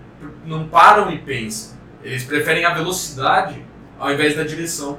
não 0.45 0.69
param 0.69 1.11
e 1.11 1.19
pensam. 1.19 1.77
Eles 2.03 2.25
preferem 2.25 2.65
a 2.65 2.75
velocidade 2.75 3.65
ao 3.99 4.13
invés 4.13 4.37
da 4.37 4.45
direção. 4.45 4.99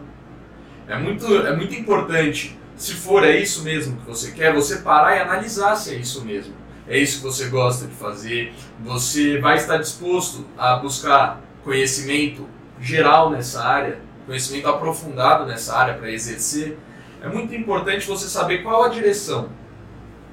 É 0.88 0.98
muito, 0.98 1.26
é 1.26 1.56
muito 1.56 1.74
importante, 1.76 2.58
se 2.76 2.94
for 2.94 3.24
é 3.24 3.38
isso 3.38 3.64
mesmo 3.64 3.98
que 3.98 4.08
você 4.08 4.32
quer, 4.32 4.54
você 4.54 4.78
parar 4.78 5.16
e 5.16 5.20
analisar 5.20 5.76
se 5.76 5.94
é 5.94 5.98
isso 5.98 6.24
mesmo. 6.24 6.54
É 6.88 6.98
isso 6.98 7.18
que 7.18 7.24
você 7.24 7.48
gosta 7.48 7.86
de 7.86 7.94
fazer. 7.94 8.52
Você 8.84 9.38
vai 9.38 9.58
estar 9.58 9.78
disposto 9.78 10.46
a 10.58 10.78
buscar 10.78 11.40
conhecimento 11.64 12.48
geral 12.82 13.30
nessa 13.30 13.64
área, 13.64 14.00
conhecimento 14.26 14.68
aprofundado 14.68 15.46
nessa 15.46 15.78
área 15.78 15.94
para 15.94 16.10
exercer. 16.10 16.80
É 17.22 17.28
muito 17.28 17.54
importante 17.54 18.08
você 18.08 18.28
saber 18.28 18.64
qual 18.64 18.84
a 18.84 18.88
direção. 18.88 19.50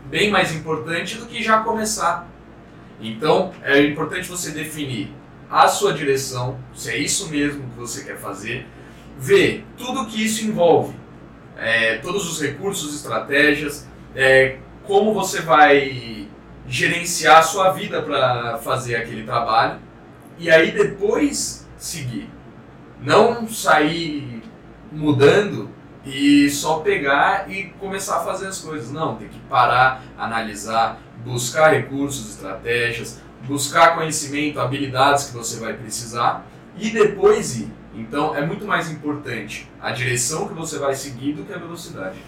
Bem 0.08 0.30
mais 0.30 0.54
importante 0.54 1.16
do 1.16 1.26
que 1.26 1.42
já 1.42 1.60
começar. 1.60 2.28
Então, 3.00 3.52
é 3.62 3.82
importante 3.82 4.28
você 4.28 4.52
definir 4.52 5.12
a 5.50 5.68
sua 5.68 5.92
direção, 5.92 6.58
se 6.74 6.90
é 6.90 6.96
isso 6.96 7.28
mesmo 7.28 7.68
que 7.70 7.76
você 7.76 8.04
quer 8.04 8.16
fazer, 8.16 8.66
ver 9.18 9.64
tudo 9.76 10.06
que 10.06 10.24
isso 10.24 10.44
envolve, 10.44 10.94
é, 11.56 11.98
todos 11.98 12.30
os 12.30 12.40
recursos, 12.40 12.94
estratégias, 12.94 13.88
é, 14.14 14.58
como 14.84 15.12
você 15.12 15.40
vai 15.40 16.28
gerenciar 16.68 17.38
a 17.38 17.42
sua 17.42 17.70
vida 17.70 18.02
para 18.02 18.58
fazer 18.58 18.96
aquele 18.96 19.24
trabalho 19.24 19.80
e 20.38 20.50
aí 20.50 20.72
depois 20.72 21.66
seguir. 21.76 22.28
Não 23.00 23.48
sair 23.48 24.42
mudando 24.90 25.70
e 26.06 26.48
só 26.48 26.78
pegar 26.78 27.50
e 27.50 27.64
começar 27.80 28.18
a 28.18 28.24
fazer 28.24 28.46
as 28.46 28.60
coisas. 28.60 28.92
Não, 28.92 29.16
tem 29.16 29.28
que 29.28 29.40
parar, 29.40 30.02
analisar, 30.16 31.00
buscar 31.24 31.72
recursos, 31.72 32.30
estratégias, 32.30 33.20
buscar 33.42 33.96
conhecimento, 33.96 34.60
habilidades 34.60 35.24
que 35.24 35.36
você 35.36 35.58
vai 35.58 35.74
precisar 35.74 36.46
e 36.78 36.90
depois 36.90 37.58
ir. 37.58 37.70
Então 37.92 38.36
é 38.36 38.44
muito 38.46 38.64
mais 38.64 38.90
importante 38.90 39.68
a 39.80 39.90
direção 39.90 40.46
que 40.46 40.54
você 40.54 40.78
vai 40.78 40.94
seguir 40.94 41.32
do 41.32 41.44
que 41.44 41.52
a 41.52 41.58
velocidade. 41.58 42.18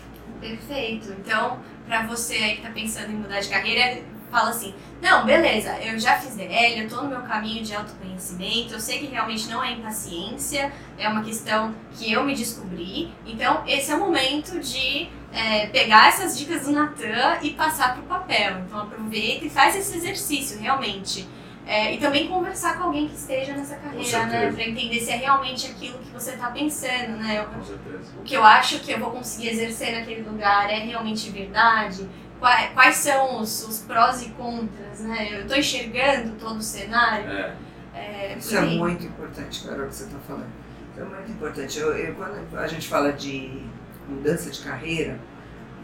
Perfeito. 0.41 1.15
Então, 1.19 1.59
para 1.87 2.07
você 2.07 2.35
aí 2.35 2.51
que 2.53 2.59
está 2.59 2.71
pensando 2.71 3.11
em 3.11 3.17
mudar 3.17 3.41
de 3.41 3.49
carreira, 3.49 4.03
fala 4.31 4.51
assim: 4.51 4.75
não, 5.01 5.25
beleza, 5.25 5.77
eu 5.81 5.99
já 5.99 6.17
fiz 6.17 6.35
DL, 6.35 6.81
eu 6.81 6.87
estou 6.87 7.05
no 7.05 7.09
meu 7.09 7.23
caminho 7.23 7.63
de 7.63 7.75
autoconhecimento, 7.75 8.75
eu 8.75 8.81
sei 8.81 8.99
que 8.99 9.07
realmente 9.07 9.49
não 9.49 9.63
é 9.63 9.73
impaciência, 9.73 10.73
é 10.99 11.09
uma 11.09 11.23
questão 11.23 11.75
que 11.93 12.13
eu 12.13 12.25
me 12.25 12.35
descobri. 12.35 13.13
Então, 13.25 13.63
esse 13.67 13.91
é 13.93 13.95
o 13.95 14.01
momento 14.01 14.59
de 14.61 15.09
é, 15.33 15.67
pegar 15.67 16.09
essas 16.09 16.37
dicas 16.37 16.63
do 16.63 16.73
Natan 16.73 17.39
e 17.43 17.51
passar 17.51 17.95
para 17.95 18.03
o 18.03 18.07
papel. 18.07 18.59
Então, 18.67 18.81
aproveita 18.81 19.45
e 19.45 19.51
faz 19.51 19.77
esse 19.77 19.97
exercício 19.97 20.59
realmente. 20.61 21.29
É, 21.69 21.95
e 21.95 21.99
também 21.99 22.27
conversar 22.29 22.79
com 22.79 22.85
alguém 22.85 23.07
que 23.07 23.15
esteja 23.15 23.53
nessa 23.53 23.77
carreira, 23.77 24.25
né? 24.25 24.51
Para 24.51 24.65
entender 24.65 25.01
se 25.01 25.11
é 25.11 25.17
realmente 25.17 25.67
aquilo 25.71 25.99
que 25.99 26.11
você 26.11 26.31
está 26.31 26.51
pensando, 26.51 27.19
né? 27.19 27.45
Com 27.45 27.63
certeza. 27.63 28.13
O 28.19 28.23
que 28.23 28.35
eu 28.35 28.43
acho 28.43 28.81
que 28.81 28.91
eu 28.91 28.99
vou 28.99 29.11
conseguir 29.11 29.51
exercer 29.51 29.93
naquele 29.93 30.23
lugar 30.23 30.71
é 30.71 30.79
realmente 30.79 31.29
verdade? 31.29 32.09
Quais, 32.39 32.73
quais 32.73 32.97
são 32.97 33.41
os, 33.41 33.67
os, 33.67 33.79
prós 33.81 34.23
e 34.23 34.31
contras, 34.31 35.01
né? 35.01 35.35
Eu 35.35 35.41
estou 35.43 35.57
enxergando 35.57 36.37
todo 36.37 36.59
o 36.59 36.63
cenário. 36.63 37.31
É. 37.31 37.57
É, 37.95 38.37
Isso 38.39 38.57
é 38.57 38.61
muito 38.61 39.05
importante, 39.05 39.65
Carol, 39.65 39.87
o 39.87 39.89
que 39.89 39.95
você 39.95 40.05
está 40.05 40.19
falando. 40.21 40.53
Isso 40.93 41.01
é 41.01 41.05
muito 41.05 41.33
importante. 41.33 41.79
Eu, 41.79 41.97
eu, 41.97 42.15
quando 42.15 42.57
a 42.57 42.67
gente 42.69 42.87
fala 42.87 43.13
de 43.13 43.67
mudança 44.09 44.51
de 44.51 44.61
carreira, 44.61 45.19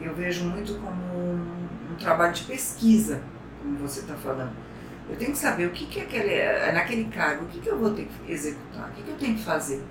eu 0.00 0.14
vejo 0.14 0.44
muito 0.44 0.74
como 0.74 1.18
um, 1.18 1.68
um 1.90 1.96
trabalho 1.96 2.32
de 2.32 2.44
pesquisa, 2.44 3.20
como 3.60 3.76
você 3.78 4.00
está 4.00 4.14
falando 4.14 4.52
eu 5.08 5.16
tenho 5.16 5.32
que 5.32 5.38
saber 5.38 5.66
o 5.66 5.70
que, 5.70 5.86
que 5.86 6.00
é 6.00 6.02
aquele, 6.02 6.34
é 6.34 6.72
naquele 6.72 7.04
cargo, 7.04 7.44
o 7.44 7.48
que, 7.48 7.60
que 7.60 7.68
eu 7.68 7.78
vou 7.78 7.90
ter 7.90 8.06
que 8.06 8.32
executar, 8.32 8.88
o 8.88 8.92
que, 8.92 9.02
que 9.02 9.10
eu 9.10 9.16
tenho 9.16 9.36
que 9.36 9.42
fazer. 9.42 9.84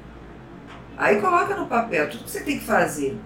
Aí 0.97 1.19
coloca 1.21 1.55
no 1.55 1.67
papel 1.67 2.09
tudo 2.09 2.23
que 2.23 2.31
você 2.31 2.41
tem 2.41 2.59
que 2.59 2.65
fazer. 2.65 3.17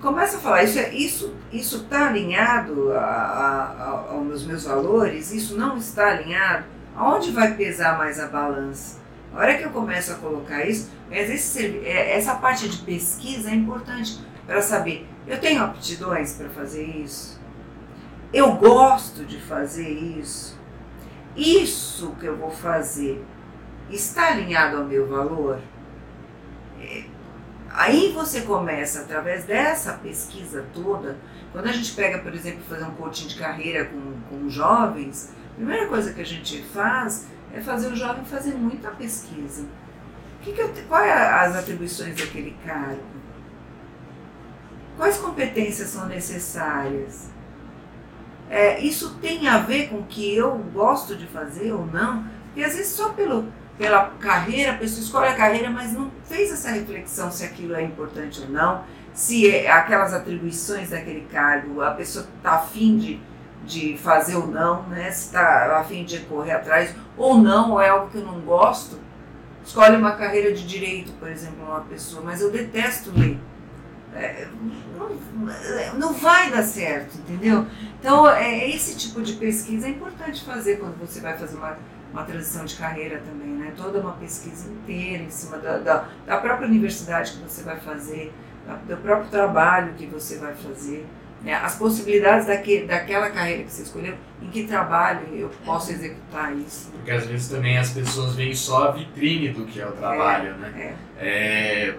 Começa 0.00 0.36
a 0.36 0.40
falar, 0.40 0.62
isso 0.62 0.78
é, 0.78 0.94
isso 0.94 1.34
isso 1.52 1.76
está 1.78 2.08
alinhado 2.08 2.92
a, 2.92 2.98
a, 2.98 4.12
aos 4.12 4.44
meus 4.44 4.64
valores, 4.64 5.32
isso 5.32 5.56
não 5.56 5.76
está 5.76 6.08
alinhado, 6.08 6.64
aonde 6.94 7.30
vai 7.30 7.54
pesar 7.54 7.96
mais 7.96 8.20
a 8.20 8.26
balança? 8.26 9.00
A 9.34 9.38
hora 9.38 9.56
que 9.56 9.64
eu 9.64 9.70
começo 9.70 10.12
a 10.12 10.16
colocar 10.16 10.64
isso, 10.66 10.90
é, 11.10 12.16
essa 12.16 12.34
parte 12.34 12.68
de 12.68 12.78
pesquisa 12.78 13.50
é 13.50 13.54
importante 13.54 14.20
para 14.46 14.60
saber, 14.62 15.06
eu 15.26 15.38
tenho 15.40 15.62
aptidões 15.62 16.34
para 16.34 16.48
fazer 16.50 16.84
isso? 16.84 17.40
Eu 18.32 18.52
gosto 18.56 19.24
de 19.24 19.40
fazer 19.40 19.88
isso? 19.88 20.56
isso 21.36 22.12
que 22.18 22.26
eu 22.26 22.36
vou 22.36 22.50
fazer 22.50 23.22
está 23.90 24.28
alinhado 24.28 24.78
ao 24.78 24.84
meu 24.84 25.06
valor? 25.06 25.60
Aí 27.76 28.10
você 28.12 28.40
começa, 28.40 29.02
através 29.02 29.44
dessa 29.44 29.92
pesquisa 29.94 30.64
toda, 30.72 31.18
quando 31.52 31.66
a 31.66 31.72
gente 31.72 31.92
pega, 31.92 32.18
por 32.18 32.34
exemplo, 32.34 32.62
fazer 32.68 32.84
um 32.84 32.94
coaching 32.94 33.28
de 33.28 33.36
carreira 33.36 33.84
com, 33.84 34.14
com 34.30 34.48
jovens, 34.48 35.32
a 35.52 35.54
primeira 35.56 35.86
coisa 35.86 36.12
que 36.12 36.22
a 36.22 36.26
gente 36.26 36.62
faz 36.62 37.26
é 37.52 37.60
fazer 37.60 37.88
o 37.88 37.96
jovem 37.96 38.24
fazer 38.24 38.54
muita 38.54 38.90
pesquisa. 38.90 39.66
Que 40.40 40.52
que 40.52 40.60
eu, 40.60 40.72
é 40.96 41.12
as 41.12 41.54
atribuições 41.54 42.16
daquele 42.16 42.56
cargo? 42.64 43.02
Quais 44.96 45.18
competências 45.18 45.88
são 45.90 46.06
necessárias? 46.06 47.36
é, 48.48 48.80
isso 48.80 49.16
tem 49.20 49.48
a 49.48 49.58
ver 49.58 49.88
com 49.88 49.96
o 49.96 50.04
que 50.04 50.34
eu 50.34 50.56
gosto 50.72 51.16
de 51.16 51.26
fazer 51.26 51.72
ou 51.72 51.86
não? 51.86 52.24
Porque 52.46 52.62
às 52.62 52.76
vezes 52.76 52.92
só 52.92 53.10
pelo, 53.10 53.46
pela 53.78 54.10
carreira, 54.20 54.72
a 54.72 54.76
pessoa 54.76 55.02
escolhe 55.02 55.28
a 55.28 55.34
carreira, 55.34 55.70
mas 55.70 55.92
não 55.92 56.10
fez 56.24 56.50
essa 56.50 56.70
reflexão 56.70 57.30
se 57.30 57.44
aquilo 57.44 57.74
é 57.74 57.82
importante 57.82 58.40
ou 58.42 58.48
não, 58.48 58.84
se 59.12 59.50
é 59.50 59.70
aquelas 59.70 60.12
atribuições 60.12 60.90
daquele 60.90 61.22
cargo, 61.32 61.82
a 61.82 61.90
pessoa 61.90 62.26
está 62.36 62.52
afim 62.52 62.96
de, 62.96 63.20
de 63.64 63.96
fazer 63.98 64.36
ou 64.36 64.46
não, 64.46 64.82
né? 64.84 65.10
se 65.10 65.26
está 65.26 65.78
afim 65.78 66.04
de 66.04 66.20
correr 66.20 66.52
atrás 66.52 66.94
ou 67.16 67.38
não, 67.38 67.72
ou 67.72 67.80
é 67.80 67.88
algo 67.88 68.10
que 68.10 68.18
eu 68.18 68.24
não 68.24 68.40
gosto. 68.40 68.98
Escolhe 69.64 69.96
uma 69.96 70.12
carreira 70.12 70.52
de 70.52 70.66
direito, 70.66 71.12
por 71.18 71.28
exemplo, 71.28 71.64
uma 71.64 71.80
pessoa, 71.80 72.22
mas 72.22 72.40
eu 72.40 72.50
detesto 72.50 73.10
ler. 73.14 73.38
É, 74.14 74.46
não, 74.96 75.98
não 75.98 76.12
vai 76.14 76.50
dar 76.50 76.62
certo, 76.62 77.18
entendeu? 77.18 77.66
Então, 77.98 78.26
é, 78.28 78.70
esse 78.70 78.96
tipo 78.96 79.20
de 79.20 79.34
pesquisa 79.34 79.86
é 79.86 79.90
importante 79.90 80.44
fazer 80.44 80.78
quando 80.78 80.98
você 80.98 81.20
vai 81.20 81.36
fazer 81.36 81.56
uma, 81.56 81.76
uma 82.16 82.24
transição 82.24 82.64
de 82.64 82.74
carreira 82.76 83.18
também, 83.18 83.48
né? 83.48 83.74
Toda 83.76 84.00
uma 84.00 84.12
pesquisa 84.12 84.70
inteira 84.70 85.22
em 85.22 85.28
cima 85.28 85.58
da, 85.58 85.76
da, 85.76 86.08
da 86.24 86.38
própria 86.38 86.66
universidade 86.66 87.32
que 87.32 87.42
você 87.42 87.62
vai 87.62 87.78
fazer, 87.78 88.32
da, 88.66 88.76
do 88.76 88.96
próprio 89.02 89.28
trabalho 89.28 89.92
que 89.92 90.06
você 90.06 90.38
vai 90.38 90.54
fazer. 90.54 91.06
né, 91.42 91.54
as 91.54 91.74
possibilidades 91.74 92.46
daquele, 92.46 92.86
daquela 92.86 93.28
carreira 93.28 93.64
que 93.64 93.70
você 93.70 93.82
escolheu, 93.82 94.16
em 94.40 94.48
que 94.48 94.64
trabalho 94.64 95.28
eu 95.34 95.50
posso 95.66 95.92
executar 95.92 96.56
isso. 96.56 96.90
Porque 96.90 97.10
às 97.10 97.26
vezes 97.26 97.50
também 97.50 97.76
as 97.76 97.90
pessoas 97.90 98.34
veem 98.34 98.54
só 98.54 98.88
a 98.88 98.90
vitrine 98.92 99.50
do 99.50 99.66
que 99.66 99.78
é 99.78 99.86
o 99.86 99.92
trabalho, 99.92 100.48
é, 100.48 100.52
né? 100.54 100.96
É. 101.18 101.88
É, 101.88 101.94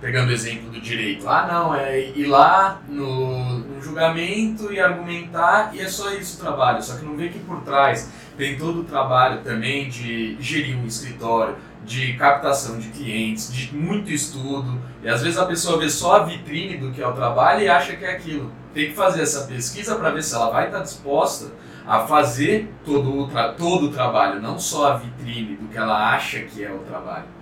pegando 0.00 0.28
o 0.28 0.32
exemplo 0.32 0.70
do 0.70 0.80
direito, 0.80 1.28
ah 1.28 1.46
não, 1.50 1.74
é 1.74 2.00
ir 2.00 2.26
lá 2.26 2.80
no, 2.88 3.58
no, 3.58 3.82
julgamento 3.82 4.72
e 4.72 4.78
argumentar 4.78 5.74
e 5.74 5.80
é 5.80 5.88
só 5.88 6.12
isso 6.12 6.36
o 6.36 6.40
trabalho, 6.40 6.80
só 6.80 6.96
que 6.96 7.04
não 7.04 7.16
vê 7.16 7.28
que 7.28 7.38
por 7.40 7.62
trás 7.62 8.08
tem 8.36 8.56
todo 8.56 8.80
o 8.80 8.84
trabalho 8.84 9.42
também 9.42 9.88
de 9.88 10.36
gerir 10.40 10.76
um 10.76 10.86
escritório, 10.86 11.56
de 11.84 12.14
captação 12.14 12.78
de 12.78 12.88
clientes, 12.88 13.52
de 13.52 13.74
muito 13.74 14.10
estudo, 14.10 14.80
e 15.02 15.08
às 15.08 15.22
vezes 15.22 15.38
a 15.38 15.46
pessoa 15.46 15.78
vê 15.78 15.88
só 15.88 16.16
a 16.16 16.24
vitrine 16.24 16.76
do 16.76 16.92
que 16.92 17.00
é 17.00 17.06
o 17.06 17.12
trabalho 17.12 17.62
e 17.62 17.68
acha 17.68 17.96
que 17.96 18.04
é 18.04 18.10
aquilo. 18.10 18.52
Tem 18.74 18.90
que 18.90 18.94
fazer 18.94 19.22
essa 19.22 19.46
pesquisa 19.46 19.94
para 19.94 20.10
ver 20.10 20.22
se 20.22 20.34
ela 20.34 20.50
vai 20.50 20.66
estar 20.66 20.80
disposta 20.80 21.52
a 21.86 22.00
fazer 22.00 22.68
todo 22.84 23.22
o, 23.22 23.30
todo 23.56 23.86
o 23.86 23.92
trabalho, 23.92 24.40
não 24.40 24.58
só 24.58 24.92
a 24.92 24.96
vitrine 24.96 25.56
do 25.56 25.68
que 25.68 25.78
ela 25.78 26.14
acha 26.14 26.40
que 26.40 26.64
é 26.64 26.70
o 26.70 26.78
trabalho. 26.80 27.36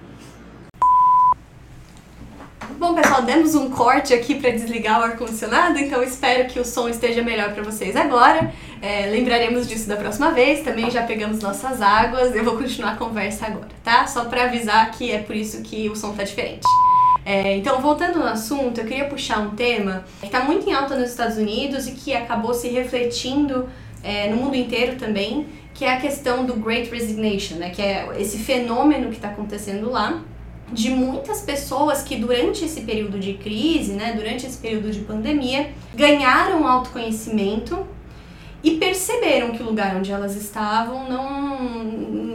Bom, 2.79 2.95
pessoal, 2.95 3.23
demos 3.23 3.55
um 3.55 3.71
corte 3.71 4.13
aqui 4.13 4.35
para 4.35 4.51
desligar 4.51 5.01
o 5.01 5.05
ar-condicionado, 5.05 5.79
então 5.79 6.03
espero 6.03 6.49
que 6.49 6.59
o 6.59 6.65
som 6.65 6.89
esteja 6.89 7.23
melhor 7.23 7.53
para 7.53 7.63
vocês 7.63 7.95
agora. 7.95 8.53
É, 8.83 9.07
lembraremos 9.07 9.69
disso 9.69 9.89
da 9.89 9.97
próxima 9.97 10.31
vez, 10.31 10.61
também 10.61 10.91
já 10.91 11.03
pegamos 11.03 11.41
nossas 11.41 11.81
águas, 11.81 12.35
eu 12.35 12.45
vou 12.45 12.57
continuar 12.57 12.93
a 12.93 12.97
conversa 12.97 13.47
agora, 13.47 13.69
tá? 13.83 14.07
Só 14.07 14.27
para 14.27 14.45
avisar 14.45 14.91
que 14.91 15.11
é 15.11 15.19
por 15.19 15.35
isso 15.35 15.63
que 15.63 15.89
o 15.89 15.97
som 15.97 16.13
tá 16.13 16.23
diferente. 16.23 16.67
É, 17.25 17.57
então, 17.57 17.81
voltando 17.81 18.19
no 18.19 18.27
assunto, 18.27 18.81
eu 18.81 18.87
queria 18.87 19.07
puxar 19.07 19.39
um 19.39 19.51
tema 19.51 20.05
que 20.21 20.27
está 20.27 20.41
muito 20.41 20.69
em 20.69 20.75
alta 20.75 20.95
nos 20.95 21.11
Estados 21.11 21.39
Unidos 21.39 21.87
e 21.87 21.93
que 21.93 22.13
acabou 22.15 22.53
se 22.53 22.69
refletindo 22.69 23.69
é, 24.03 24.29
no 24.29 24.37
mundo 24.37 24.55
inteiro 24.55 24.97
também, 24.97 25.47
que 25.73 25.85
é 25.87 25.95
a 25.95 26.01
questão 26.01 26.45
do 26.45 26.55
Great 26.55 26.91
Resignation, 26.91 27.57
né? 27.57 27.71
Que 27.71 27.81
é 27.81 28.07
esse 28.19 28.39
fenômeno 28.39 29.09
que 29.09 29.17
está 29.17 29.29
acontecendo 29.29 29.91
lá 29.91 30.23
de 30.71 30.91
muitas 30.91 31.41
pessoas 31.41 32.03
que 32.03 32.17
durante 32.17 32.65
esse 32.65 32.83
período 32.83 33.19
de 33.19 33.35
crise, 33.35 33.93
né, 33.93 34.13
durante 34.17 34.47
esse 34.47 34.59
período 34.59 34.91
de 34.91 35.01
pandemia, 35.01 35.71
ganharam 35.95 36.67
autoconhecimento 36.67 37.87
e 38.65 38.79
perceberam 38.79 39.51
que 39.51 39.63
o 39.63 39.67
lugar 39.67 39.95
onde 39.95 40.11
elas 40.11 40.35
estavam 40.35 41.07
não, 41.07 41.63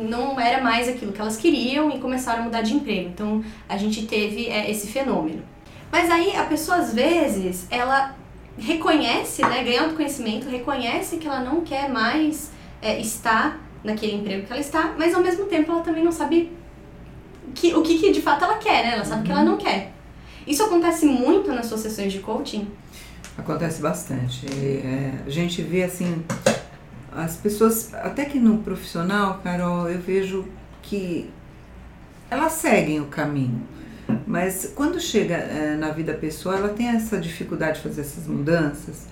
não 0.08 0.40
era 0.40 0.64
mais 0.64 0.88
aquilo 0.88 1.12
que 1.12 1.20
elas 1.20 1.36
queriam 1.36 1.90
e 1.90 2.00
começaram 2.00 2.44
a 2.44 2.46
mudar 2.46 2.62
de 2.62 2.76
emprego. 2.76 3.10
Então 3.10 3.44
a 3.68 3.76
gente 3.76 4.06
teve 4.06 4.46
é, 4.46 4.70
esse 4.70 4.88
fenômeno. 4.88 5.42
Mas 5.92 6.12
aí 6.12 6.36
a 6.36 6.44
pessoa 6.44 6.78
às 6.78 6.94
vezes 6.94 7.66
ela 7.72 8.16
reconhece, 8.60 9.42
né, 9.42 9.64
ganha 9.64 9.82
autoconhecimento, 9.82 10.48
reconhece 10.48 11.18
que 11.18 11.28
ela 11.28 11.40
não 11.40 11.62
quer 11.62 11.90
mais 11.90 12.52
é, 12.80 13.00
estar 13.00 13.60
naquele 13.84 14.18
emprego 14.18 14.46
que 14.46 14.52
ela 14.52 14.62
está, 14.62 14.94
mas 14.98 15.16
ao 15.16 15.24
mesmo 15.24 15.46
tempo 15.46 15.72
ela 15.72 15.82
também 15.82 16.04
não 16.04 16.12
sabe 16.12 16.52
que, 17.56 17.74
o 17.74 17.82
que, 17.82 17.98
que 17.98 18.12
de 18.12 18.22
fato 18.22 18.44
ela 18.44 18.58
quer, 18.58 18.86
né? 18.86 18.94
Ela 18.94 19.06
sabe 19.06 19.22
uhum. 19.22 19.26
que 19.26 19.32
ela 19.32 19.44
não 19.44 19.58
quer. 19.58 19.94
Isso 20.46 20.64
acontece 20.64 21.06
muito 21.06 21.52
nas 21.52 21.66
suas 21.66 21.80
sessões 21.80 22.12
de 22.12 22.20
coaching? 22.20 22.68
Acontece 23.40 23.82
bastante. 23.82 24.46
É, 24.48 25.14
a 25.26 25.30
gente 25.30 25.62
vê 25.62 25.84
assim, 25.84 26.24
as 27.12 27.38
pessoas, 27.38 27.94
até 27.94 28.26
que 28.26 28.38
no 28.38 28.60
profissional, 28.60 29.40
Carol, 29.44 29.90
eu 29.90 30.00
vejo 30.00 30.46
que 30.82 31.30
elas 32.30 32.54
seguem 32.54 33.00
o 33.00 33.06
caminho. 33.06 33.62
Mas 34.28 34.74
quando 34.76 35.00
chega 35.00 35.36
é, 35.36 35.76
na 35.76 35.90
vida 35.90 36.14
pessoal, 36.14 36.58
ela 36.58 36.70
tem 36.70 36.88
essa 36.90 37.18
dificuldade 37.18 37.78
de 37.78 37.84
fazer 37.84 38.02
essas 38.02 38.28
mudanças, 38.28 39.08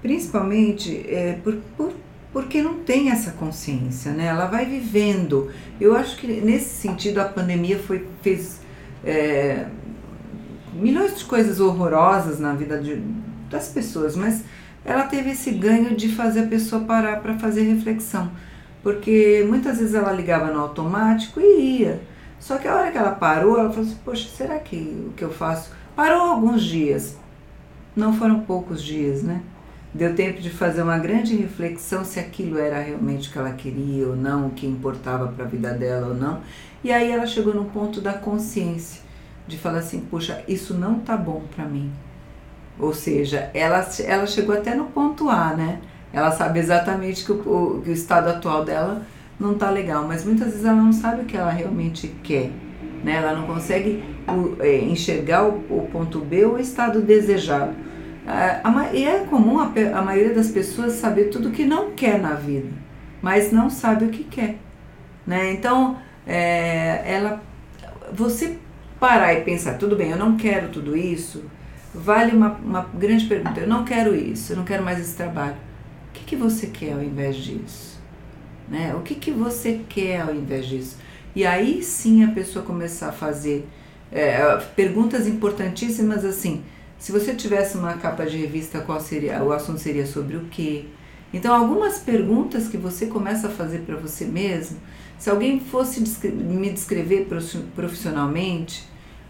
principalmente 0.00 1.04
é, 1.08 1.38
por, 1.42 1.56
por 1.76 1.92
porque 2.32 2.60
não 2.60 2.74
tem 2.80 3.10
essa 3.10 3.30
consciência, 3.30 4.12
né? 4.12 4.26
Ela 4.26 4.44
vai 4.44 4.66
vivendo. 4.66 5.50
Eu 5.80 5.96
acho 5.96 6.18
que 6.18 6.26
nesse 6.26 6.68
sentido 6.68 7.18
a 7.18 7.24
pandemia 7.24 7.78
foi 7.78 8.06
fez 8.20 8.60
é, 9.02 9.66
milhões 10.74 11.16
de 11.16 11.24
coisas 11.24 11.60
horrorosas 11.60 12.38
na 12.38 12.52
vida 12.52 12.78
de, 12.78 13.02
das 13.50 13.68
pessoas, 13.68 14.16
mas 14.16 14.44
ela 14.84 15.04
teve 15.04 15.30
esse 15.30 15.50
ganho 15.50 15.96
de 15.96 16.08
fazer 16.08 16.40
a 16.40 16.46
pessoa 16.46 16.84
parar 16.84 17.20
para 17.20 17.38
fazer 17.38 17.62
reflexão, 17.62 18.30
porque 18.82 19.44
muitas 19.48 19.78
vezes 19.78 19.94
ela 19.94 20.12
ligava 20.12 20.52
no 20.52 20.60
automático 20.60 21.40
e 21.40 21.80
ia. 21.80 22.00
Só 22.38 22.58
que 22.58 22.68
a 22.68 22.76
hora 22.76 22.92
que 22.92 22.98
ela 22.98 23.10
parou, 23.10 23.58
ela 23.58 23.70
falou 23.70 23.84
assim: 23.84 23.98
Poxa, 24.04 24.28
será 24.28 24.58
que 24.58 24.76
o 25.08 25.12
que 25.16 25.24
eu 25.24 25.32
faço? 25.32 25.70
Parou 25.96 26.20
alguns 26.20 26.62
dias, 26.62 27.16
não 27.96 28.12
foram 28.12 28.40
poucos 28.40 28.82
dias, 28.82 29.22
né? 29.22 29.42
Deu 29.92 30.14
tempo 30.14 30.40
de 30.40 30.50
fazer 30.50 30.82
uma 30.82 30.98
grande 30.98 31.34
reflexão 31.34 32.04
se 32.04 32.20
aquilo 32.20 32.58
era 32.58 32.78
realmente 32.80 33.28
o 33.28 33.32
que 33.32 33.38
ela 33.38 33.52
queria 33.52 34.06
ou 34.06 34.14
não, 34.14 34.48
o 34.48 34.50
que 34.50 34.66
importava 34.66 35.28
para 35.28 35.46
a 35.46 35.48
vida 35.48 35.72
dela 35.72 36.08
ou 36.08 36.14
não. 36.14 36.42
E 36.84 36.92
aí 36.92 37.10
ela 37.10 37.26
chegou 37.26 37.54
no 37.54 37.64
ponto 37.64 38.00
da 38.00 38.12
consciência, 38.12 39.00
de 39.48 39.56
falar 39.56 39.78
assim: 39.78 40.00
puxa, 40.00 40.44
isso 40.46 40.74
não 40.74 41.00
tá 41.00 41.16
bom 41.16 41.42
para 41.54 41.64
mim. 41.64 41.90
Ou 42.78 42.92
seja, 42.92 43.50
ela, 43.54 43.86
ela 44.04 44.26
chegou 44.26 44.54
até 44.54 44.74
no 44.74 44.84
ponto 44.86 45.28
A, 45.28 45.54
né? 45.54 45.80
Ela 46.12 46.30
sabe 46.30 46.58
exatamente 46.58 47.24
que 47.24 47.32
o, 47.32 47.80
que 47.82 47.90
o 47.90 47.92
estado 47.92 48.28
atual 48.28 48.64
dela 48.64 49.02
não 49.38 49.54
tá 49.54 49.70
legal, 49.70 50.06
mas 50.06 50.24
muitas 50.24 50.48
vezes 50.48 50.64
ela 50.64 50.76
não 50.76 50.92
sabe 50.92 51.22
o 51.22 51.24
que 51.24 51.36
ela 51.36 51.50
realmente 51.50 52.08
quer. 52.22 52.50
Né? 53.04 53.16
Ela 53.16 53.34
não 53.34 53.46
consegue 53.46 54.02
o, 54.28 54.62
é, 54.62 54.78
enxergar 54.78 55.44
o, 55.44 55.64
o 55.68 55.88
ponto 55.92 56.20
B 56.20 56.44
ou 56.44 56.54
o 56.54 56.60
estado 56.60 57.00
desejado. 57.00 57.74
E 58.92 59.04
é 59.04 59.20
comum 59.20 59.60
a, 59.60 59.70
a 59.94 60.02
maioria 60.02 60.34
das 60.34 60.50
pessoas 60.50 60.94
saber 60.94 61.24
tudo 61.24 61.50
que 61.50 61.64
não 61.64 61.92
quer 61.92 62.20
na 62.20 62.34
vida, 62.34 62.68
mas 63.22 63.52
não 63.52 63.70
sabe 63.70 64.06
o 64.06 64.08
que 64.08 64.24
quer. 64.24 64.56
Né? 65.26 65.52
Então, 65.52 65.98
é, 66.26 67.02
ela, 67.06 67.40
você 68.12 68.58
parar 68.98 69.34
e 69.34 69.42
pensar, 69.42 69.74
tudo 69.74 69.94
bem, 69.94 70.10
eu 70.10 70.16
não 70.16 70.36
quero 70.36 70.68
tudo 70.70 70.96
isso, 70.96 71.44
vale 71.96 72.32
uma, 72.36 72.52
uma 72.52 72.82
grande 72.94 73.26
pergunta. 73.26 73.60
Eu 73.60 73.68
não 73.68 73.84
quero 73.84 74.14
isso, 74.14 74.52
eu 74.52 74.56
não 74.56 74.64
quero 74.64 74.84
mais 74.84 75.00
esse 75.00 75.16
trabalho. 75.16 75.56
O 76.10 76.12
que, 76.12 76.24
que 76.24 76.36
você 76.36 76.68
quer 76.68 76.92
ao 76.92 77.02
invés 77.02 77.36
disso? 77.36 78.00
Né? 78.68 78.94
O 78.94 79.00
que, 79.00 79.14
que 79.14 79.30
você 79.30 79.80
quer 79.88 80.22
ao 80.22 80.34
invés 80.34 80.66
disso? 80.66 80.96
E 81.34 81.44
aí 81.44 81.82
sim 81.82 82.24
a 82.24 82.28
pessoa 82.28 82.64
começar 82.64 83.08
a 83.08 83.12
fazer 83.12 83.66
é, 84.10 84.56
perguntas 84.74 85.26
importantíssimas 85.26 86.24
assim 86.24 86.62
se 86.98 87.12
você 87.12 87.34
tivesse 87.34 87.76
uma 87.76 87.94
capa 87.94 88.24
de 88.24 88.36
revista, 88.36 88.80
qual 88.80 89.00
seria? 89.00 89.42
O 89.42 89.52
assunto 89.52 89.78
seria 89.78 90.06
sobre 90.06 90.36
o 90.36 90.46
quê? 90.50 90.86
Então, 91.32 91.54
algumas 91.54 91.98
perguntas 91.98 92.68
que 92.68 92.76
você 92.76 93.06
começa 93.06 93.48
a 93.48 93.50
fazer 93.50 93.80
para 93.80 93.96
você 93.96 94.24
mesmo, 94.24 94.78
se 95.18 95.28
alguém 95.28 95.60
fosse 95.60 96.00
me 96.30 96.70
descrever 96.70 97.28
profissionalmente, 97.74 98.84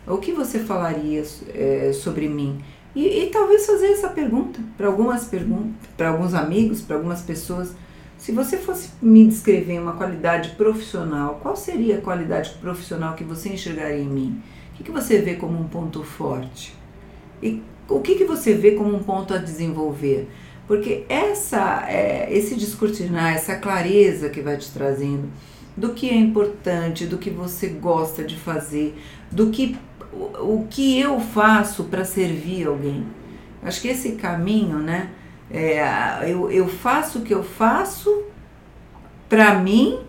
o 0.07 0.19
que 0.19 0.33
você 0.33 0.61
falaria 0.61 1.23
é, 1.55 1.93
sobre 1.93 2.29
mim? 2.29 2.61
E, 2.95 3.25
e, 3.25 3.27
talvez 3.27 3.67
fazer 3.67 3.89
essa 3.89 4.09
pergunta 4.09 4.59
para 4.77 4.87
algumas 4.87 5.25
perguntas, 5.25 5.75
para 5.97 6.09
alguns 6.09 6.33
amigos, 6.33 6.81
para 6.81 6.97
algumas 6.97 7.21
pessoas. 7.21 7.75
Se 8.17 8.33
você 8.33 8.57
fosse 8.57 8.91
me 9.03 9.27
descrever 9.27 9.79
uma 9.79 9.93
qualidade 9.93 10.51
profissional, 10.51 11.39
qual 11.43 11.55
seria 11.55 11.99
a 11.99 12.01
qualidade 12.01 12.51
profissional 12.61 13.15
que 13.15 13.23
você 13.23 13.51
enxergaria 13.51 14.01
em 14.01 14.09
mim? 14.09 14.43
O 14.73 14.77
que, 14.77 14.85
que 14.85 14.91
você 14.91 15.19
vê 15.19 15.35
como 15.35 15.61
um 15.61 15.69
ponto 15.69 16.03
forte? 16.03 16.75
E 17.43 17.63
o 17.89 18.01
que, 18.01 18.15
que 18.15 18.25
você 18.25 18.55
vê 18.55 18.73
como 18.73 18.97
um 18.97 19.03
ponto 19.03 19.35
a 19.35 19.39
desenvolver? 19.39 20.29
Porque 20.67 21.05
essa, 21.09 21.85
é, 21.89 22.29
esse 22.33 22.55
descortinar, 22.55 23.35
essa 23.35 23.57
clareza 23.57 24.31
que 24.31 24.41
vai 24.41 24.57
te 24.57 24.71
trazendo 24.71 25.29
do 25.77 25.91
que 25.91 26.09
é 26.09 26.17
importante, 26.17 27.05
do 27.05 27.19
que 27.19 27.29
você 27.29 27.69
gosta 27.69 28.25
de 28.25 28.35
fazer, 28.37 28.97
do 29.31 29.51
que 29.51 29.77
o, 30.41 30.67
que 30.69 30.99
eu 30.99 31.21
faço 31.21 31.85
para 31.85 32.05
servir 32.05 32.67
alguém. 32.67 33.07
Acho 33.63 33.81
que 33.81 33.89
esse 33.89 34.13
caminho, 34.13 34.79
né? 34.79 35.11
É, 35.51 35.81
eu, 36.27 36.51
eu 36.51 36.69
faço 36.69 37.21
o 37.21 37.23
que 37.23 37.33
eu 37.33 37.43
faço 37.43 38.25
para 39.29 39.59
mim, 39.59 40.01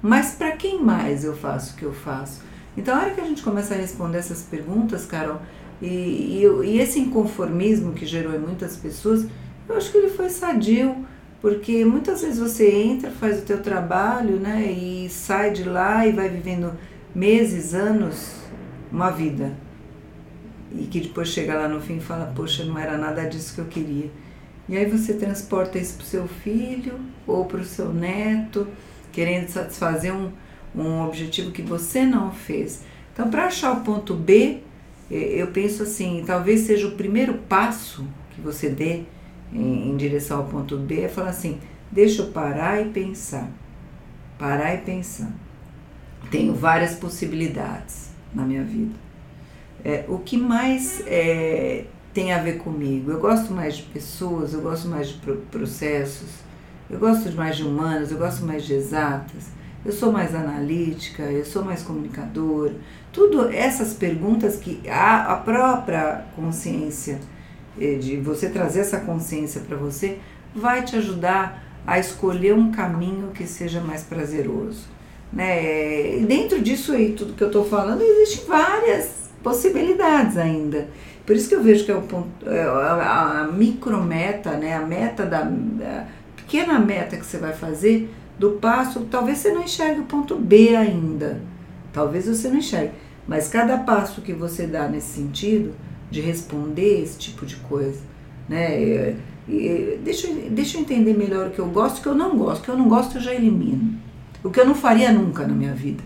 mas 0.00 0.32
para 0.32 0.52
quem 0.52 0.82
mais 0.82 1.24
eu 1.24 1.36
faço 1.36 1.74
o 1.74 1.76
que 1.76 1.84
eu 1.84 1.92
faço? 1.92 2.42
Então, 2.76 2.94
a 2.94 3.00
hora 3.00 3.10
que 3.10 3.20
a 3.20 3.24
gente 3.24 3.42
começa 3.42 3.74
a 3.74 3.76
responder 3.76 4.18
essas 4.18 4.42
perguntas, 4.42 5.06
Carol, 5.06 5.40
e, 5.80 5.86
e, 5.86 6.44
e 6.64 6.80
esse 6.80 6.98
inconformismo 6.98 7.92
que 7.92 8.06
gerou 8.06 8.34
em 8.34 8.38
muitas 8.38 8.76
pessoas, 8.76 9.26
eu 9.68 9.76
acho 9.76 9.90
que 9.90 9.98
ele 9.98 10.10
foi 10.10 10.28
sadio, 10.28 11.04
porque 11.40 11.84
muitas 11.84 12.22
vezes 12.22 12.38
você 12.38 12.70
entra, 12.70 13.10
faz 13.10 13.40
o 13.40 13.42
teu 13.42 13.62
trabalho, 13.62 14.36
né, 14.36 14.62
e 14.72 15.08
sai 15.08 15.50
de 15.50 15.64
lá 15.64 16.06
e 16.06 16.12
vai 16.12 16.28
vivendo 16.28 16.72
meses, 17.14 17.74
anos, 17.74 18.43
uma 18.94 19.10
vida. 19.10 19.52
E 20.72 20.86
que 20.86 21.00
depois 21.00 21.28
chega 21.28 21.54
lá 21.54 21.68
no 21.68 21.80
fim 21.80 21.96
e 21.96 22.00
fala, 22.00 22.32
poxa, 22.34 22.64
não 22.64 22.78
era 22.78 22.96
nada 22.96 23.24
disso 23.24 23.54
que 23.54 23.60
eu 23.60 23.66
queria. 23.66 24.10
E 24.68 24.76
aí 24.76 24.86
você 24.86 25.14
transporta 25.14 25.78
isso 25.78 25.96
para 25.96 26.04
o 26.04 26.06
seu 26.06 26.28
filho 26.28 26.98
ou 27.26 27.44
para 27.44 27.60
o 27.60 27.64
seu 27.64 27.92
neto, 27.92 28.66
querendo 29.12 29.48
satisfazer 29.48 30.14
um, 30.14 30.30
um 30.74 31.02
objetivo 31.02 31.50
que 31.50 31.60
você 31.60 32.04
não 32.06 32.30
fez. 32.30 32.82
Então, 33.12 33.28
para 33.30 33.46
achar 33.46 33.72
o 33.72 33.80
ponto 33.80 34.14
B, 34.14 34.60
é, 35.10 35.16
eu 35.16 35.48
penso 35.48 35.82
assim, 35.82 36.22
talvez 36.26 36.60
seja 36.60 36.86
o 36.88 36.92
primeiro 36.92 37.34
passo 37.34 38.06
que 38.30 38.40
você 38.40 38.68
dê 38.68 39.02
em, 39.52 39.90
em 39.90 39.96
direção 39.96 40.38
ao 40.38 40.44
ponto 40.44 40.76
B 40.78 41.02
é 41.02 41.08
falar 41.08 41.30
assim: 41.30 41.60
deixa 41.90 42.22
eu 42.22 42.28
parar 42.28 42.80
e 42.80 42.86
pensar. 42.86 43.48
Parar 44.38 44.74
e 44.74 44.78
pensar. 44.78 45.30
Tenho 46.30 46.54
várias 46.54 46.94
possibilidades 46.94 48.13
na 48.34 48.44
minha 48.44 48.64
vida. 48.64 48.94
É, 49.84 50.04
o 50.08 50.18
que 50.18 50.36
mais 50.36 51.02
é, 51.06 51.84
tem 52.12 52.32
a 52.32 52.38
ver 52.38 52.58
comigo? 52.58 53.10
Eu 53.10 53.20
gosto 53.20 53.52
mais 53.52 53.76
de 53.76 53.82
pessoas, 53.82 54.54
eu 54.54 54.62
gosto 54.62 54.88
mais 54.88 55.08
de 55.08 55.20
processos, 55.50 56.30
eu 56.88 56.98
gosto 56.98 57.30
mais 57.32 57.56
de 57.56 57.62
humanas, 57.62 58.10
eu 58.10 58.18
gosto 58.18 58.44
mais 58.44 58.64
de 58.64 58.72
exatas, 58.72 59.48
eu 59.84 59.92
sou 59.92 60.10
mais 60.10 60.34
analítica, 60.34 61.22
eu 61.24 61.44
sou 61.44 61.64
mais 61.64 61.82
comunicadora. 61.82 62.74
Tudo 63.12 63.48
essas 63.50 63.92
perguntas 63.92 64.56
que 64.56 64.80
a, 64.88 65.34
a 65.34 65.36
própria 65.36 66.24
consciência, 66.34 67.20
eh, 67.78 67.96
de 67.96 68.16
você 68.16 68.48
trazer 68.48 68.80
essa 68.80 69.00
consciência 69.00 69.60
para 69.60 69.76
você, 69.76 70.18
vai 70.54 70.82
te 70.82 70.96
ajudar 70.96 71.62
a 71.86 71.98
escolher 71.98 72.54
um 72.54 72.70
caminho 72.72 73.28
que 73.32 73.46
seja 73.46 73.80
mais 73.80 74.02
prazeroso. 74.02 74.93
Né? 75.34 76.20
E 76.20 76.24
dentro 76.26 76.60
disso 76.60 76.92
aí, 76.92 77.12
tudo 77.12 77.32
que 77.32 77.42
eu 77.42 77.48
estou 77.48 77.64
falando, 77.64 78.02
existem 78.02 78.46
várias 78.46 79.30
possibilidades 79.42 80.36
ainda. 80.36 80.88
Por 81.26 81.34
isso 81.34 81.48
que 81.48 81.54
eu 81.54 81.62
vejo 81.62 81.84
que 81.84 81.90
é 81.90 81.96
o 81.96 82.02
ponto, 82.02 82.48
é, 82.48 82.62
a, 82.62 83.48
micrometa, 83.52 84.52
né? 84.52 84.74
a 84.74 84.80
meta 84.80 85.24
da 85.24 85.40
a 85.40 86.04
pequena 86.36 86.78
meta 86.78 87.16
que 87.16 87.24
você 87.24 87.38
vai 87.38 87.52
fazer, 87.52 88.14
do 88.38 88.52
passo, 88.52 89.06
talvez 89.10 89.38
você 89.38 89.52
não 89.52 89.62
enxergue 89.62 90.00
o 90.00 90.04
ponto 90.04 90.36
B 90.36 90.76
ainda. 90.76 91.40
Talvez 91.92 92.26
você 92.26 92.48
não 92.48 92.58
enxergue. 92.58 92.92
Mas 93.26 93.48
cada 93.48 93.78
passo 93.78 94.20
que 94.20 94.32
você 94.32 94.66
dá 94.66 94.86
nesse 94.86 95.14
sentido, 95.14 95.72
de 96.10 96.20
responder 96.20 97.02
esse 97.02 97.18
tipo 97.18 97.46
de 97.46 97.56
coisa, 97.56 98.00
né? 98.48 99.16
Deixa, 100.02 100.28
deixa 100.50 100.76
eu 100.76 100.82
entender 100.82 101.14
melhor 101.14 101.48
o 101.48 101.50
que 101.50 101.58
eu 101.58 101.66
gosto 101.66 101.98
o 101.98 102.02
que 102.02 102.08
eu 102.08 102.14
não 102.14 102.36
gosto. 102.36 102.62
O 102.62 102.64
que 102.64 102.70
eu 102.70 102.76
não 102.76 102.88
gosto 102.88 103.16
eu 103.16 103.22
já 103.22 103.34
elimino. 103.34 103.98
O 104.44 104.50
que 104.50 104.60
eu 104.60 104.66
não 104.66 104.74
faria 104.74 105.10
nunca 105.10 105.46
na 105.46 105.54
minha 105.54 105.72
vida. 105.72 106.04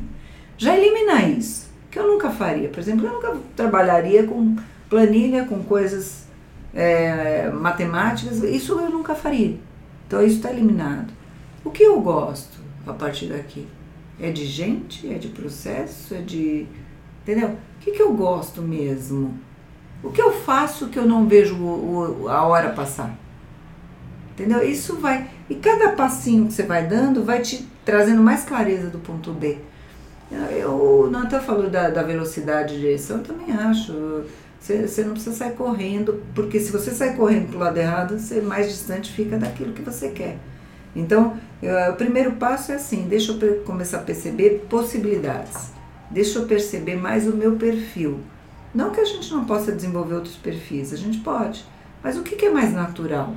Já 0.56 0.78
eliminar 0.78 1.28
isso. 1.28 1.68
Que 1.90 1.98
eu 1.98 2.06
nunca 2.06 2.30
faria. 2.30 2.68
Por 2.68 2.78
exemplo, 2.78 3.04
eu 3.04 3.14
nunca 3.14 3.36
trabalharia 3.56 4.22
com 4.22 4.56
planilha, 4.88 5.44
com 5.44 5.62
coisas 5.64 6.28
é, 6.72 7.50
matemáticas. 7.50 8.42
Isso 8.44 8.78
eu 8.78 8.90
nunca 8.90 9.14
faria. 9.14 9.58
Então 10.06 10.22
isso 10.22 10.36
está 10.36 10.52
eliminado. 10.52 11.12
O 11.64 11.70
que 11.70 11.82
eu 11.82 12.00
gosto 12.00 12.58
a 12.86 12.92
partir 12.92 13.26
daqui? 13.26 13.66
É 14.20 14.30
de 14.30 14.46
gente? 14.46 15.12
É 15.12 15.18
de 15.18 15.28
processo? 15.28 16.14
É 16.14 16.18
de. 16.18 16.66
Entendeu? 17.22 17.48
O 17.50 17.80
que, 17.80 17.90
que 17.90 18.02
eu 18.02 18.12
gosto 18.12 18.62
mesmo? 18.62 19.36
O 20.02 20.10
que 20.10 20.22
eu 20.22 20.32
faço 20.32 20.88
que 20.88 20.98
eu 20.98 21.06
não 21.06 21.26
vejo 21.26 21.56
o, 21.56 22.22
o, 22.22 22.28
a 22.28 22.46
hora 22.46 22.70
passar? 22.70 23.17
Entendeu? 24.38 24.62
Isso 24.62 24.96
vai. 24.96 25.28
E 25.50 25.56
cada 25.56 25.90
passinho 25.90 26.46
que 26.46 26.52
você 26.52 26.62
vai 26.62 26.86
dando 26.86 27.24
vai 27.24 27.42
te 27.42 27.68
trazendo 27.84 28.22
mais 28.22 28.44
clareza 28.44 28.88
do 28.88 28.98
ponto 29.00 29.32
B. 29.32 29.58
Eu, 30.52 30.70
o 30.70 31.10
Natan 31.10 31.40
falou 31.40 31.68
da, 31.68 31.90
da 31.90 32.02
velocidade 32.04 32.74
de 32.74 32.80
direção, 32.80 33.16
eu 33.18 33.24
também 33.24 33.52
acho. 33.52 34.22
Você, 34.60 35.02
não 35.02 35.12
precisa 35.12 35.34
sair 35.34 35.52
correndo, 35.52 36.22
porque 36.34 36.60
se 36.60 36.70
você 36.70 36.92
sair 36.92 37.16
correndo 37.16 37.48
para 37.48 37.56
o 37.56 37.60
lado 37.60 37.78
errado, 37.78 38.18
você 38.18 38.40
mais 38.40 38.68
distante 38.68 39.12
fica 39.12 39.38
daquilo 39.38 39.72
que 39.72 39.82
você 39.82 40.10
quer. 40.10 40.36
Então, 40.94 41.36
eu, 41.60 41.92
o 41.92 41.96
primeiro 41.96 42.32
passo 42.32 42.70
é 42.70 42.76
assim: 42.76 43.08
deixa 43.08 43.32
eu 43.32 43.64
começar 43.64 43.98
a 43.98 44.02
perceber 44.02 44.66
possibilidades, 44.68 45.72
deixa 46.10 46.38
eu 46.38 46.46
perceber 46.46 46.94
mais 46.94 47.26
o 47.26 47.34
meu 47.34 47.56
perfil. 47.56 48.20
Não 48.72 48.90
que 48.90 49.00
a 49.00 49.04
gente 49.04 49.32
não 49.32 49.44
possa 49.44 49.72
desenvolver 49.72 50.14
outros 50.14 50.36
perfis, 50.36 50.92
a 50.92 50.96
gente 50.96 51.18
pode, 51.20 51.64
mas 52.04 52.16
o 52.16 52.22
que, 52.22 52.36
que 52.36 52.46
é 52.46 52.50
mais 52.50 52.72
natural, 52.72 53.34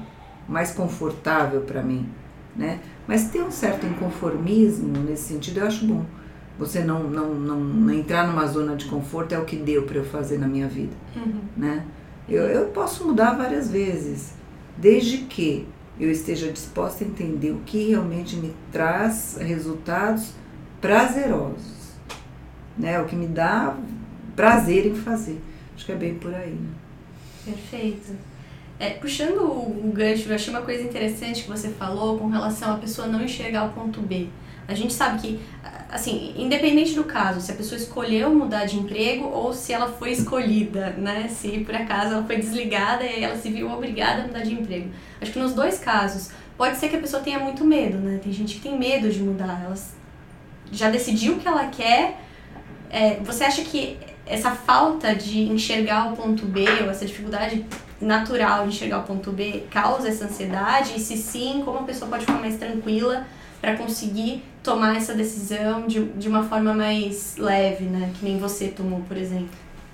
mais 0.47 0.71
confortável 0.71 1.61
para 1.61 1.81
mim? 1.81 2.09
Né? 2.55 2.79
Mas 3.07 3.29
ter 3.29 3.41
um 3.41 3.51
certo 3.51 3.85
inconformismo 3.85 4.97
nesse 4.99 5.23
sentido 5.23 5.59
eu 5.59 5.67
acho 5.67 5.85
bom. 5.85 6.05
Você 6.59 6.81
não, 6.81 7.03
não, 7.03 7.33
não, 7.33 7.59
não 7.59 7.93
entrar 7.93 8.27
numa 8.27 8.45
zona 8.45 8.75
de 8.75 8.85
conforto 8.85 9.33
é 9.33 9.39
o 9.39 9.45
que 9.45 9.55
deu 9.55 9.83
para 9.83 9.97
eu 9.97 10.05
fazer 10.05 10.37
na 10.37 10.47
minha 10.47 10.67
vida. 10.67 10.93
Uhum. 11.15 11.41
Né? 11.55 11.85
Eu, 12.27 12.43
eu 12.43 12.65
posso 12.67 13.05
mudar 13.05 13.33
várias 13.33 13.71
vezes, 13.71 14.33
desde 14.77 15.19
que 15.19 15.67
eu 15.99 16.09
esteja 16.11 16.51
disposta 16.51 17.03
a 17.03 17.07
entender 17.07 17.51
o 17.51 17.59
que 17.65 17.89
realmente 17.89 18.35
me 18.35 18.53
traz 18.71 19.37
resultados 19.39 20.33
prazerosos, 20.79 21.93
né? 22.77 22.99
O 22.99 23.05
que 23.05 23.15
me 23.15 23.27
dá 23.27 23.77
prazer 24.35 24.87
em 24.87 24.95
fazer. 24.95 25.39
Acho 25.75 25.85
que 25.85 25.91
é 25.91 25.95
bem 25.95 26.15
por 26.15 26.33
aí. 26.33 26.51
Né? 26.53 26.69
Perfeito. 27.45 28.15
É, 28.81 28.89
puxando 28.89 29.43
o, 29.43 29.91
gancho, 29.93 30.27
eu 30.27 30.33
achei 30.33 30.51
uma 30.51 30.63
coisa 30.63 30.81
interessante 30.81 31.43
que 31.43 31.47
você 31.47 31.69
falou 31.69 32.17
com 32.17 32.27
relação 32.29 32.73
a 32.73 32.77
pessoa 32.77 33.07
não 33.07 33.21
enxergar 33.21 33.65
o 33.65 33.73
ponto 33.73 34.01
B. 34.01 34.27
A 34.67 34.73
gente 34.73 34.91
sabe 34.91 35.21
que, 35.21 35.39
assim, 35.87 36.33
independente 36.35 36.95
do 36.95 37.03
caso, 37.03 37.39
se 37.41 37.51
a 37.51 37.53
pessoa 37.53 37.79
escolheu 37.79 38.33
mudar 38.33 38.65
de 38.65 38.79
emprego 38.79 39.27
ou 39.27 39.53
se 39.53 39.71
ela 39.71 39.87
foi 39.87 40.13
escolhida, 40.13 40.95
né? 40.97 41.27
Se 41.27 41.59
por 41.59 41.75
acaso 41.75 42.13
ela 42.13 42.23
foi 42.23 42.37
desligada 42.37 43.03
e 43.05 43.23
ela 43.23 43.37
se 43.37 43.51
viu 43.51 43.69
obrigada 43.69 44.23
a 44.23 44.27
mudar 44.27 44.41
de 44.41 44.55
emprego. 44.55 44.89
Acho 45.21 45.31
que 45.31 45.37
nos 45.37 45.53
dois 45.53 45.77
casos, 45.77 46.31
pode 46.57 46.77
ser 46.77 46.89
que 46.89 46.95
a 46.95 46.99
pessoa 46.99 47.21
tenha 47.21 47.37
muito 47.37 47.63
medo, 47.63 47.99
né? 47.99 48.19
Tem 48.23 48.33
gente 48.33 48.55
que 48.55 48.61
tem 48.61 48.79
medo 48.79 49.11
de 49.11 49.19
mudar. 49.19 49.61
Ela 49.63 49.75
já 50.71 50.89
decidiu 50.89 51.33
o 51.33 51.39
que 51.39 51.47
ela 51.47 51.67
quer. 51.67 52.19
É, 52.89 53.19
você 53.23 53.43
acha 53.43 53.61
que 53.61 53.99
essa 54.25 54.49
falta 54.49 55.13
de 55.13 55.41
enxergar 55.41 56.11
o 56.11 56.17
ponto 56.17 56.47
B 56.47 56.65
ou 56.81 56.89
essa 56.89 57.05
dificuldade 57.05 57.63
natural 58.01 58.63
de 58.63 58.69
enxergar 58.75 58.99
o 58.99 59.03
ponto 59.03 59.31
B 59.31 59.63
causa 59.69 60.09
essa 60.09 60.25
ansiedade? 60.25 60.93
E 60.97 60.99
se 60.99 61.17
sim, 61.17 61.61
como 61.63 61.79
a 61.79 61.83
pessoa 61.83 62.09
pode 62.09 62.25
ficar 62.25 62.39
mais 62.39 62.57
tranquila 62.57 63.25
para 63.61 63.77
conseguir 63.77 64.43
tomar 64.63 64.95
essa 64.95 65.13
decisão 65.13 65.87
de, 65.87 66.03
de 66.03 66.27
uma 66.27 66.43
forma 66.43 66.73
mais 66.73 67.35
leve, 67.37 67.85
né? 67.85 68.11
Que 68.17 68.25
nem 68.25 68.39
você 68.39 68.67
tomou, 68.67 69.01
por 69.01 69.15
exemplo. 69.15 69.49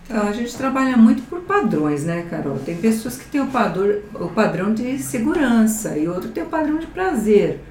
Então, 0.09 0.25
a 0.25 0.31
gente 0.31 0.55
trabalha 0.55 0.95
muito 0.95 1.21
por 1.23 1.41
padrões, 1.41 2.05
né, 2.05 2.25
Carol? 2.29 2.57
Tem 2.59 2.77
pessoas 2.77 3.17
que 3.17 3.25
têm 3.25 3.41
o, 3.41 3.47
padrão, 3.47 3.99
o 4.13 4.29
padrão 4.29 4.73
de 4.73 4.97
segurança 4.99 5.97
e 5.97 6.07
outro 6.07 6.29
tem 6.29 6.43
o 6.43 6.47
padrão 6.47 6.77
de 6.77 6.87
prazer. 6.87 7.61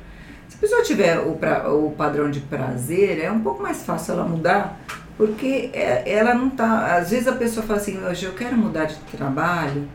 Se 0.46 0.56
a 0.56 0.58
pessoa 0.58 0.82
tiver 0.82 1.18
o, 1.18 1.32
pra, 1.32 1.72
o 1.72 1.92
padrão 1.92 2.30
de 2.30 2.40
prazer, 2.40 3.24
é 3.24 3.32
um 3.32 3.40
pouco 3.40 3.62
mais 3.62 3.82
fácil 3.82 4.14
ela 4.14 4.24
mudar, 4.24 4.78
porque 5.16 5.70
é, 5.72 6.02
ela 6.06 6.34
não 6.34 6.50
tá. 6.50 6.96
Às 6.96 7.10
vezes 7.10 7.26
a 7.26 7.32
pessoa 7.32 7.64
fala 7.64 7.78
assim: 7.78 8.04
hoje 8.04 8.26
eu 8.26 8.34
quero 8.34 8.54
mudar 8.54 8.84
de 8.84 8.96
trabalho, 9.16 9.88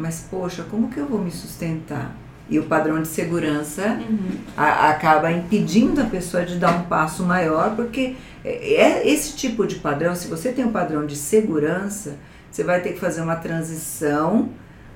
mas 0.00 0.26
poxa, 0.30 0.64
como 0.70 0.88
que 0.88 0.98
eu 0.98 1.06
vou 1.06 1.20
me 1.20 1.30
sustentar? 1.30 2.16
E 2.48 2.58
o 2.58 2.64
padrão 2.64 3.00
de 3.00 3.06
segurança 3.06 4.00
uhum. 4.00 4.38
a, 4.56 4.90
acaba 4.90 5.30
impedindo 5.30 6.00
a 6.00 6.04
pessoa 6.04 6.44
de 6.44 6.56
dar 6.56 6.74
um 6.74 6.82
passo 6.84 7.22
maior, 7.22 7.76
porque 7.76 8.16
é, 8.44 8.74
é 8.74 9.08
esse 9.08 9.36
tipo 9.36 9.66
de 9.66 9.76
padrão, 9.76 10.14
se 10.16 10.26
você 10.26 10.50
tem 10.50 10.64
um 10.64 10.72
padrão 10.72 11.06
de 11.06 11.14
segurança, 11.14 12.16
você 12.50 12.64
vai 12.64 12.80
ter 12.80 12.94
que 12.94 12.98
fazer 12.98 13.20
uma 13.20 13.36
transição 13.36 14.48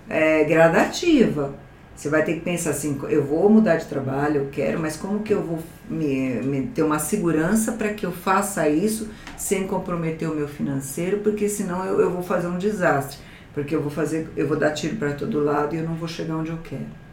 é, 0.08 0.42
gradativa. 0.44 1.54
Você 1.96 2.08
vai 2.08 2.24
ter 2.24 2.34
que 2.34 2.40
pensar 2.40 2.70
assim, 2.70 3.00
eu 3.08 3.24
vou 3.24 3.48
mudar 3.48 3.76
de 3.76 3.86
trabalho, 3.86 4.40
eu 4.42 4.48
quero, 4.50 4.80
mas 4.80 4.96
como 4.96 5.20
que 5.20 5.32
eu 5.32 5.40
vou 5.40 5.60
me, 5.88 6.42
me 6.42 6.66
ter 6.66 6.82
uma 6.82 6.98
segurança 6.98 7.70
para 7.72 7.94
que 7.94 8.04
eu 8.04 8.10
faça 8.10 8.68
isso 8.68 9.08
sem 9.36 9.64
comprometer 9.66 10.28
o 10.28 10.34
meu 10.34 10.48
financeiro, 10.48 11.18
porque 11.18 11.48
senão 11.48 11.84
eu, 11.84 12.00
eu 12.00 12.10
vou 12.10 12.22
fazer 12.22 12.48
um 12.48 12.58
desastre, 12.58 13.18
porque 13.54 13.74
eu 13.74 13.80
vou 13.80 13.90
fazer, 13.90 14.28
eu 14.36 14.48
vou 14.48 14.56
dar 14.56 14.72
tiro 14.72 14.96
para 14.96 15.12
todo 15.12 15.42
lado 15.42 15.74
e 15.74 15.78
eu 15.78 15.84
não 15.84 15.94
vou 15.94 16.08
chegar 16.08 16.36
onde 16.36 16.50
eu 16.50 16.58
quero. 16.62 17.04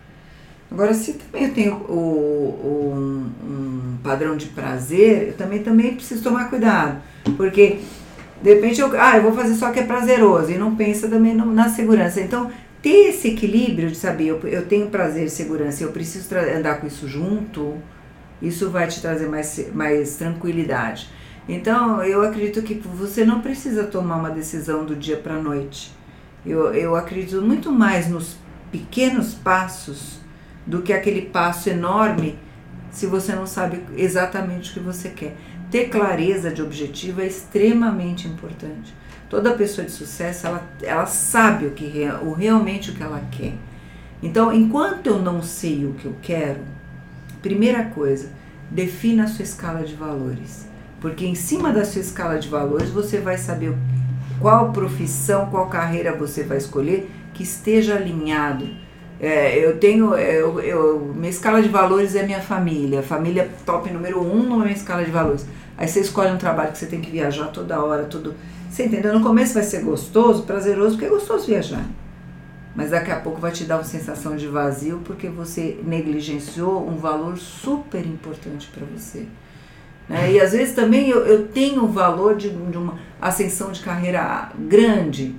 Agora, 0.72 0.94
se 0.94 1.14
também 1.14 1.48
eu 1.48 1.54
tenho 1.54 1.74
o, 1.74 1.94
o, 1.94 2.94
um, 2.96 3.48
um, 3.48 3.98
padrão 4.02 4.36
de 4.36 4.48
prazer, 4.48 5.28
eu 5.28 5.34
também, 5.34 5.62
também 5.62 5.94
preciso 5.94 6.24
tomar 6.24 6.50
cuidado. 6.50 7.02
Porque, 7.36 7.80
de 8.42 8.54
repente, 8.54 8.80
eu, 8.80 8.90
ah, 9.00 9.18
eu 9.18 9.24
vou 9.24 9.34
fazer 9.34 9.54
só 9.56 9.70
que 9.70 9.82
é 9.82 9.84
prazeroso 9.84 10.50
e 10.50 10.58
não 10.58 10.76
pensa 10.76 11.10
também 11.10 11.36
no, 11.36 11.46
na 11.46 11.68
segurança. 11.70 12.22
Então, 12.22 12.50
ter 12.82 13.10
esse 13.10 13.28
equilíbrio 13.28 13.90
de 13.90 13.98
saber, 13.98 14.28
eu, 14.28 14.40
eu 14.48 14.66
tenho 14.66 14.88
prazer 14.88 15.26
e 15.26 15.30
segurança 15.30 15.84
eu 15.84 15.92
preciso 15.92 16.34
andar 16.36 16.80
com 16.80 16.88
isso 16.88 17.06
junto, 17.06 17.76
isso 18.42 18.70
vai 18.70 18.88
te 18.88 19.02
trazer 19.02 19.28
mais, 19.28 19.74
mais 19.74 20.16
tranquilidade. 20.16 21.10
Então, 21.50 22.02
eu 22.02 22.22
acredito 22.22 22.62
que 22.62 22.76
você 22.76 23.26
não 23.26 23.42
precisa 23.42 23.84
tomar 23.84 24.16
uma 24.16 24.30
decisão 24.30 24.86
do 24.86 24.96
dia 24.96 25.18
para 25.18 25.36
a 25.36 25.42
noite. 25.42 25.92
Eu, 26.46 26.74
eu 26.74 26.96
acredito 26.96 27.42
muito 27.42 27.72
mais 27.72 28.10
nos 28.10 28.36
pequenos 28.72 29.34
passos 29.34 30.20
do 30.66 30.82
que 30.82 30.94
aquele 30.94 31.24
passo 31.24 31.70
enorme 31.70 32.38
se 32.92 33.06
você 33.06 33.34
não 33.34 33.48
sabe 33.48 33.84
exatamente 33.96 34.72
o 34.72 34.74
que 34.74 34.80
você 34.80 35.10
quer. 35.10 35.36
Ter 35.70 35.90
clareza 35.90 36.52
de 36.52 36.62
objetivo 36.62 37.22
é 37.22 37.28
extremamente 37.28 38.28
importante. 38.28 38.94
Toda 39.30 39.54
pessoa 39.54 39.86
de 39.86 39.92
sucesso, 39.94 40.46
ela, 40.46 40.68
ela 40.82 41.06
sabe 41.06 41.68
o 41.68 41.72
que 41.72 41.90
o, 42.22 42.34
realmente 42.34 42.92
o 42.92 42.94
que 42.94 43.02
ela 43.02 43.22
quer. 43.32 43.54
Então, 44.22 44.54
enquanto 44.54 45.08
eu 45.08 45.20
não 45.20 45.42
sei 45.42 45.86
o 45.86 45.94
que 45.94 46.06
eu 46.06 46.16
quero, 46.22 46.60
primeira 47.42 47.86
coisa, 47.86 48.30
defina 48.70 49.24
a 49.24 49.28
sua 49.28 49.44
escala 49.44 49.84
de 49.84 49.96
valores. 49.96 50.68
Porque 51.00 51.26
em 51.26 51.34
cima 51.34 51.72
da 51.72 51.86
sua 51.86 52.02
escala 52.02 52.38
de 52.38 52.50
valores, 52.50 52.90
você 52.90 53.20
vai 53.20 53.38
saber 53.38 53.74
qual 54.42 54.72
profissão, 54.72 55.48
qual 55.50 55.68
carreira 55.68 56.16
você 56.16 56.44
vai 56.44 56.58
escolher 56.58 57.10
que 57.34 57.44
esteja 57.44 57.96
alinhado 57.96 58.68
É, 59.20 59.56
eu 59.64 59.78
tenho. 59.78 60.16
Eu, 60.16 60.60
eu, 60.60 61.14
minha 61.16 61.30
escala 61.30 61.62
de 61.62 61.70
valores 61.70 62.16
é 62.16 62.24
minha 62.24 62.42
família. 62.42 63.04
Família 63.04 63.48
top 63.66 63.88
número 63.92 64.20
um 64.20 64.50
na 64.50 64.64
minha 64.66 64.76
escala 64.76 65.06
de 65.06 65.12
valores. 65.12 65.46
Aí 65.78 65.88
você 65.88 66.00
escolhe 66.00 66.32
um 66.32 66.38
trabalho 66.38 66.72
que 66.72 66.80
você 66.80 66.88
tem 66.88 67.00
que 67.02 67.12
viajar 67.12 67.48
toda 67.48 67.84
hora, 67.84 68.06
tudo. 68.06 68.34
Você 68.68 68.86
entendeu? 68.86 69.14
No 69.14 69.22
começo 69.22 69.54
vai 69.54 69.64
ser 69.64 69.84
gostoso, 69.84 70.44
prazeroso, 70.44 70.92
porque 70.96 71.06
é 71.06 71.10
gostoso 71.10 71.46
viajar. 71.46 71.86
Mas 72.76 72.90
daqui 72.90 73.12
a 73.12 73.20
pouco 73.20 73.40
vai 73.40 73.52
te 73.52 73.66
dar 73.66 73.78
uma 73.78 73.84
sensação 73.84 74.36
de 74.36 74.48
vazio 74.48 75.02
porque 75.04 75.28
você 75.28 75.80
negligenciou 75.84 76.88
um 76.88 76.98
valor 76.98 77.38
super 77.38 78.04
importante 78.06 78.72
para 78.74 78.86
você. 78.86 79.28
Né? 80.12 80.34
E 80.34 80.42
às 80.42 80.52
vezes 80.52 80.76
também 80.76 81.10
eu, 81.10 81.26
eu 81.26 81.48
tenho 81.48 81.84
o 81.84 81.88
valor 81.88 82.36
de, 82.36 82.50
de 82.50 82.78
uma 82.78 83.00
ascensão 83.22 83.72
de 83.72 83.82
carreira 83.82 84.52
grande 84.60 85.36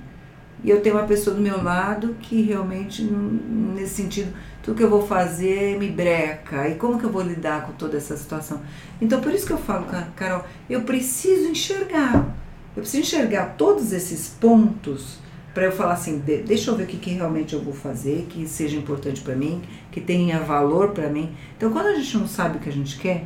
e 0.63 0.69
eu 0.69 0.81
tenho 0.81 0.95
uma 0.95 1.05
pessoa 1.05 1.35
do 1.35 1.41
meu 1.41 1.61
lado 1.61 2.15
que 2.21 2.41
realmente, 2.41 3.03
nesse 3.03 3.95
sentido, 3.95 4.33
tudo 4.63 4.77
que 4.77 4.83
eu 4.83 4.89
vou 4.89 5.05
fazer 5.05 5.77
me 5.77 5.89
breca. 5.89 6.69
E 6.69 6.75
como 6.75 6.97
que 6.97 7.03
eu 7.03 7.11
vou 7.11 7.21
lidar 7.21 7.65
com 7.65 7.73
toda 7.73 7.97
essa 7.97 8.15
situação? 8.15 8.61
Então, 9.01 9.19
por 9.19 9.33
isso 9.33 9.45
que 9.45 9.51
eu 9.51 9.57
falo, 9.57 9.85
Carol, 10.15 10.45
eu 10.69 10.83
preciso 10.83 11.49
enxergar. 11.49 12.33
Eu 12.75 12.81
preciso 12.81 13.03
enxergar 13.03 13.55
todos 13.57 13.91
esses 13.91 14.29
pontos 14.29 15.19
para 15.53 15.65
eu 15.65 15.71
falar 15.71 15.93
assim, 15.93 16.17
deixa 16.19 16.71
eu 16.71 16.75
ver 16.75 16.83
o 16.85 16.87
que, 16.87 16.97
que 16.97 17.11
realmente 17.11 17.53
eu 17.53 17.61
vou 17.61 17.73
fazer, 17.73 18.25
que 18.29 18.47
seja 18.47 18.77
importante 18.77 19.21
para 19.21 19.35
mim, 19.35 19.61
que 19.91 19.99
tenha 19.99 20.39
valor 20.39 20.91
para 20.91 21.09
mim. 21.09 21.35
Então, 21.57 21.71
quando 21.71 21.87
a 21.87 21.95
gente 21.95 22.17
não 22.17 22.27
sabe 22.27 22.57
o 22.57 22.59
que 22.61 22.69
a 22.69 22.71
gente 22.73 22.97
quer, 22.97 23.25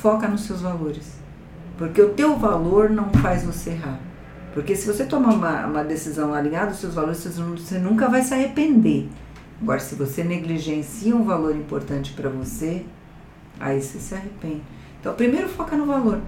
foca 0.00 0.28
nos 0.28 0.42
seus 0.42 0.62
valores. 0.62 1.18
Porque 1.76 2.00
o 2.00 2.10
teu 2.10 2.36
valor 2.36 2.90
não 2.90 3.10
faz 3.10 3.44
você 3.44 3.70
errar. 3.70 4.00
Porque 4.52 4.74
se 4.74 4.86
você 4.86 5.04
tomar 5.04 5.34
uma, 5.34 5.66
uma 5.66 5.84
decisão 5.84 6.34
alinhada 6.34 6.70
aos 6.70 6.78
seus 6.78 6.94
valores, 6.94 7.18
você 7.18 7.78
nunca 7.78 8.08
vai 8.08 8.22
se 8.22 8.34
arrepender. 8.34 9.08
Agora, 9.60 9.78
se 9.78 9.94
você 9.94 10.24
negligencia 10.24 11.14
um 11.14 11.24
valor 11.24 11.54
importante 11.54 12.12
para 12.12 12.28
você, 12.28 12.84
aí 13.60 13.80
você 13.80 13.98
se 13.98 14.14
arrepende. 14.14 14.62
Então, 15.00 15.14
primeiro 15.14 15.48
foca 15.48 15.76
no 15.76 15.86
valor. 15.86 16.20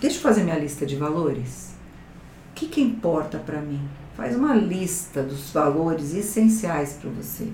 Deixa 0.00 0.16
eu 0.16 0.22
fazer 0.22 0.42
minha 0.42 0.58
lista 0.58 0.84
de 0.84 0.96
valores. 0.96 1.74
O 2.50 2.54
que, 2.54 2.66
que 2.66 2.80
importa 2.80 3.38
para 3.38 3.60
mim? 3.60 3.80
Faz 4.16 4.36
uma 4.36 4.54
lista 4.54 5.22
dos 5.22 5.50
valores 5.50 6.14
essenciais 6.14 6.98
para 7.00 7.10
você. 7.10 7.48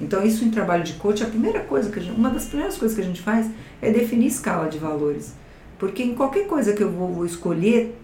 Então, 0.00 0.24
isso 0.24 0.44
em 0.44 0.50
trabalho 0.50 0.82
de 0.82 0.94
coach, 0.94 1.22
a 1.22 1.26
primeira 1.26 1.60
coisa 1.60 1.90
que 1.90 2.00
gente, 2.00 2.18
uma 2.18 2.30
das 2.30 2.46
primeiras 2.46 2.76
coisas 2.76 2.96
que 2.96 3.02
a 3.02 3.06
gente 3.06 3.22
faz 3.22 3.48
é 3.80 3.90
definir 3.90 4.26
escala 4.26 4.68
de 4.68 4.78
valores. 4.78 5.34
Porque 5.78 6.02
em 6.02 6.14
qualquer 6.14 6.46
coisa 6.46 6.72
que 6.72 6.82
eu 6.82 6.90
vou 6.90 7.24
escolher, 7.24 7.96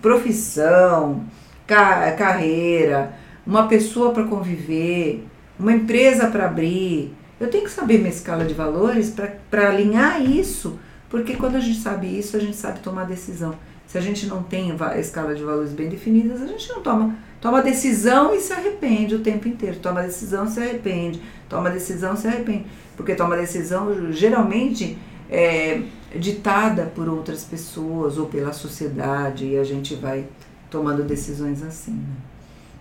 profissão, 0.00 1.24
carreira, 1.66 3.14
uma 3.46 3.66
pessoa 3.66 4.12
para 4.12 4.24
conviver, 4.24 5.26
uma 5.58 5.72
empresa 5.72 6.26
para 6.28 6.46
abrir. 6.46 7.14
Eu 7.40 7.50
tenho 7.50 7.64
que 7.64 7.70
saber 7.70 7.98
minha 7.98 8.10
escala 8.10 8.44
de 8.44 8.54
valores 8.54 9.14
para 9.50 9.68
alinhar 9.68 10.22
isso, 10.22 10.78
porque 11.10 11.36
quando 11.36 11.56
a 11.56 11.60
gente 11.60 11.80
sabe 11.80 12.06
isso, 12.06 12.36
a 12.36 12.40
gente 12.40 12.56
sabe 12.56 12.80
tomar 12.80 13.04
decisão. 13.04 13.54
Se 13.86 13.98
a 13.98 14.00
gente 14.00 14.26
não 14.26 14.42
tem 14.42 14.74
escala 14.98 15.34
de 15.34 15.42
valores 15.42 15.72
bem 15.72 15.88
definidas, 15.88 16.42
a 16.42 16.46
gente 16.46 16.68
não 16.68 16.80
toma. 16.80 17.14
Toma 17.44 17.60
decisão 17.60 18.34
e 18.34 18.40
se 18.40 18.54
arrepende 18.54 19.14
o 19.14 19.18
tempo 19.18 19.46
inteiro. 19.46 19.76
Toma 19.76 20.00
decisão, 20.00 20.48
se 20.48 20.58
arrepende. 20.58 21.20
Toma 21.46 21.68
decisão, 21.68 22.16
se 22.16 22.26
arrepende. 22.26 22.64
Porque 22.96 23.14
toma 23.14 23.36
decisão, 23.36 24.10
geralmente, 24.10 24.96
é 25.28 25.82
ditada 26.16 26.90
por 26.94 27.06
outras 27.06 27.44
pessoas 27.44 28.16
ou 28.16 28.24
pela 28.28 28.54
sociedade 28.54 29.44
e 29.44 29.58
a 29.58 29.62
gente 29.62 29.94
vai 29.94 30.24
tomando 30.70 31.02
decisões 31.02 31.62
assim. 31.62 31.92
Né? 31.92 32.16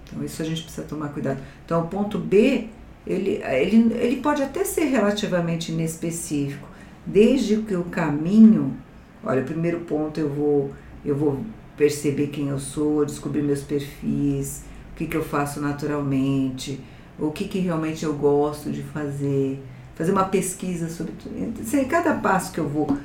Então 0.05 0.23
isso 0.23 0.41
a 0.41 0.45
gente 0.45 0.63
precisa 0.63 0.87
tomar 0.87 1.09
cuidado. 1.09 1.41
Então 1.65 1.81
o 1.81 1.87
ponto 1.89 2.17
B, 2.17 2.69
ele, 3.05 3.43
ele, 3.43 3.93
ele 3.95 4.21
pode 4.21 4.41
até 4.43 4.63
ser 4.63 4.85
relativamente 4.85 5.73
inespecífico, 5.73 6.69
desde 7.05 7.57
que 7.57 7.75
o 7.75 7.83
caminho, 7.83 8.77
olha, 9.25 9.41
o 9.41 9.45
primeiro 9.45 9.81
ponto 9.81 10.21
eu 10.21 10.29
vou, 10.29 10.71
eu 11.03 11.17
vou 11.17 11.43
perceber 11.77 12.27
quem 12.27 12.49
eu 12.49 12.59
sou, 12.59 13.05
descobrir 13.05 13.41
meus 13.41 13.61
perfis, 13.61 14.63
o 14.91 14.95
que, 14.95 15.07
que 15.07 15.17
eu 15.17 15.23
faço 15.23 15.59
naturalmente, 15.59 16.79
o 17.19 17.31
que, 17.31 17.47
que 17.47 17.59
realmente 17.59 18.03
eu 18.05 18.13
gosto 18.13 18.71
de 18.71 18.83
fazer, 18.83 19.59
fazer 19.95 20.11
uma 20.11 20.25
pesquisa 20.25 20.89
sobre 20.89 21.13
tudo. 21.13 21.35
Então, 21.37 21.85
cada 21.85 22.13
passo 22.15 22.51
que 22.51 22.59
eu 22.59 22.67
vou 22.67 22.97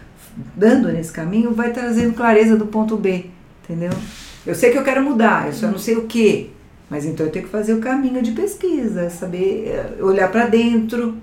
dando 0.55 0.89
nesse 0.93 1.12
caminho 1.12 1.55
vai 1.55 1.73
trazendo 1.73 2.14
clareza 2.14 2.57
do 2.57 2.66
ponto 2.66 2.97
B, 2.97 3.27
entendeu? 3.64 3.91
Eu 4.47 4.55
sei 4.55 4.71
que 4.71 4.79
eu 4.79 4.85
quero 4.85 5.03
mudar, 5.03 5.47
eu 5.47 5.53
só 5.53 5.66
não 5.66 5.79
sei 5.79 5.97
o 5.97 6.07
que, 6.07 6.51
mas 6.89 7.05
então 7.05 7.27
eu 7.27 7.33
tenho 7.33 7.45
que 7.45 7.51
fazer 7.51 7.75
o 7.75 7.81
caminho 7.81 8.23
de 8.23 8.33
pesquisa, 8.33 9.11
saber 9.11 9.69
eh, 9.69 10.03
olhar 10.03 10.31
para 10.31 10.47
dentro. 10.47 11.16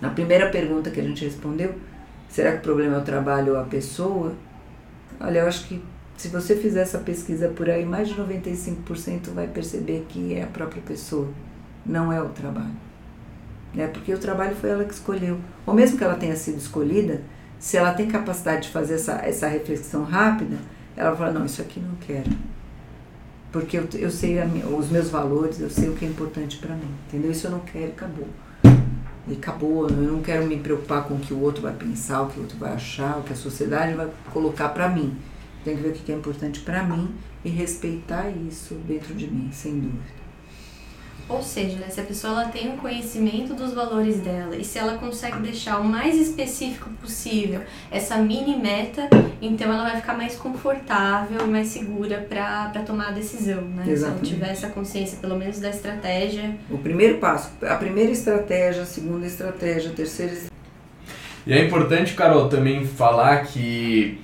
Na 0.00 0.10
primeira 0.10 0.48
pergunta 0.48 0.90
que 0.90 1.00
a 1.00 1.04
gente 1.04 1.24
respondeu, 1.24 1.74
será 2.28 2.52
que 2.52 2.58
o 2.58 2.62
problema 2.62 2.96
é 2.96 2.98
o 2.98 3.04
trabalho 3.04 3.52
ou 3.52 3.60
a 3.60 3.64
pessoa? 3.64 4.32
Olha, 5.20 5.40
eu 5.40 5.46
acho 5.46 5.66
que 5.66 5.80
se 6.18 6.26
você 6.26 6.56
fizer 6.56 6.82
essa 6.82 6.98
pesquisa 6.98 7.48
por 7.48 7.70
aí, 7.70 7.86
mais 7.86 8.08
de 8.08 8.14
95% 8.16 9.30
vai 9.32 9.46
perceber 9.46 10.04
que 10.08 10.34
é 10.34 10.42
a 10.42 10.48
própria 10.48 10.82
pessoa, 10.82 11.28
não 11.86 12.12
é 12.12 12.20
o 12.20 12.28
trabalho. 12.30 12.74
É 13.76 13.86
porque 13.86 14.12
o 14.12 14.18
trabalho 14.18 14.56
foi 14.56 14.70
ela 14.70 14.84
que 14.84 14.92
escolheu. 14.92 15.38
Ou 15.64 15.72
mesmo 15.72 15.96
que 15.96 16.02
ela 16.02 16.16
tenha 16.16 16.34
sido 16.34 16.58
escolhida, 16.58 17.22
se 17.60 17.76
ela 17.76 17.94
tem 17.94 18.08
capacidade 18.08 18.62
de 18.62 18.70
fazer 18.70 18.94
essa, 18.94 19.12
essa 19.24 19.46
reflexão 19.46 20.02
rápida, 20.02 20.56
ela 20.96 21.10
vai 21.10 21.18
falar, 21.18 21.32
não, 21.38 21.46
isso 21.46 21.62
aqui 21.62 21.78
não 21.78 21.94
quero. 22.00 22.30
Porque 23.52 23.78
eu, 23.78 23.86
eu 23.94 24.10
sei 24.10 24.40
os 24.76 24.90
meus 24.90 25.10
valores, 25.10 25.60
eu 25.60 25.70
sei 25.70 25.88
o 25.88 25.94
que 25.94 26.04
é 26.04 26.08
importante 26.08 26.58
para 26.58 26.74
mim. 26.74 26.90
Entendeu? 27.06 27.30
Isso 27.30 27.46
eu 27.46 27.52
não 27.52 27.60
quero, 27.60 27.92
acabou. 27.92 28.26
E 29.28 29.34
acabou, 29.34 29.88
eu 29.88 29.94
não 29.94 30.20
quero 30.20 30.46
me 30.46 30.58
preocupar 30.58 31.04
com 31.04 31.14
o 31.14 31.20
que 31.20 31.32
o 31.32 31.40
outro 31.40 31.62
vai 31.62 31.74
pensar, 31.74 32.22
o 32.22 32.26
que 32.26 32.40
o 32.40 32.42
outro 32.42 32.58
vai 32.58 32.72
achar, 32.72 33.18
o 33.18 33.22
que 33.22 33.32
a 33.32 33.36
sociedade 33.36 33.94
vai 33.94 34.08
colocar 34.32 34.70
para 34.70 34.88
mim. 34.88 35.16
Tem 35.68 35.76
que 35.76 35.82
ver 35.82 35.90
o 35.90 35.92
que 35.92 36.10
é 36.10 36.14
importante 36.14 36.60
para 36.60 36.82
mim 36.82 37.14
e 37.44 37.50
respeitar 37.50 38.30
isso 38.30 38.72
dentro 38.86 39.12
de 39.14 39.26
mim, 39.26 39.50
sem 39.52 39.78
dúvida. 39.78 40.18
Ou 41.28 41.42
seja, 41.42 41.76
né, 41.76 41.88
se 41.90 42.00
a 42.00 42.04
pessoa 42.04 42.32
ela 42.32 42.48
tem 42.48 42.70
um 42.70 42.78
conhecimento 42.78 43.52
dos 43.52 43.74
valores 43.74 44.18
dela 44.18 44.56
e 44.56 44.64
se 44.64 44.78
ela 44.78 44.96
consegue 44.96 45.40
deixar 45.40 45.78
o 45.78 45.84
mais 45.84 46.16
específico 46.16 46.88
possível 47.02 47.60
essa 47.90 48.16
mini 48.16 48.56
meta, 48.56 49.10
então 49.42 49.70
ela 49.70 49.82
vai 49.82 49.96
ficar 49.96 50.16
mais 50.16 50.36
confortável 50.36 51.44
e 51.44 51.50
mais 51.50 51.68
segura 51.68 52.26
para 52.26 52.82
tomar 52.86 53.08
a 53.08 53.10
decisão, 53.10 53.60
né? 53.60 53.84
Exatamente. 53.86 54.26
Se 54.26 54.32
ela 54.32 54.40
tiver 54.40 54.52
essa 54.52 54.68
consciência, 54.70 55.18
pelo 55.18 55.36
menos 55.36 55.60
da 55.60 55.68
estratégia. 55.68 56.56
O 56.70 56.78
primeiro 56.78 57.18
passo, 57.18 57.50
a 57.60 57.74
primeira 57.74 58.10
estratégia, 58.10 58.84
a 58.84 58.86
segunda 58.86 59.26
estratégia, 59.26 59.90
a 59.90 59.92
terceira 59.92 60.34
E 61.46 61.52
é 61.52 61.62
importante, 61.66 62.14
Carol, 62.14 62.48
também 62.48 62.86
falar 62.86 63.44
que 63.44 64.18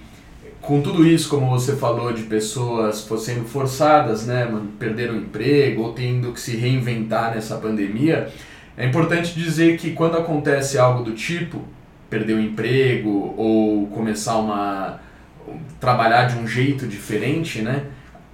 com 0.67 0.81
tudo 0.81 1.07
isso, 1.07 1.29
como 1.29 1.51
você 1.51 1.77
falou, 1.77 2.13
de 2.13 2.23
pessoas 2.23 3.07
sendo 3.19 3.45
forçadas, 3.45 4.27
né, 4.27 4.51
perder 4.79 5.11
o 5.11 5.17
emprego 5.17 5.83
ou 5.83 5.93
tendo 5.93 6.33
que 6.33 6.41
se 6.41 6.57
reinventar 6.57 7.35
nessa 7.35 7.57
pandemia, 7.57 8.33
é 8.77 8.87
importante 8.87 9.35
dizer 9.35 9.77
que 9.77 9.93
quando 9.93 10.17
acontece 10.17 10.79
algo 10.79 11.05
do 11.05 11.13
tipo, 11.13 11.61
perder 12.09 12.35
o 12.35 12.41
emprego 12.41 13.35
ou 13.37 13.87
começar 13.89 14.37
uma 14.37 15.01
trabalhar 15.79 16.25
de 16.25 16.39
um 16.39 16.47
jeito 16.47 16.87
diferente, 16.87 17.61
né, 17.61 17.85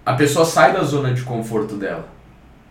a 0.07 0.12
pessoa 0.12 0.45
sai 0.45 0.72
da 0.72 0.83
zona 0.85 1.12
de 1.12 1.22
conforto 1.22 1.74
dela. 1.74 2.09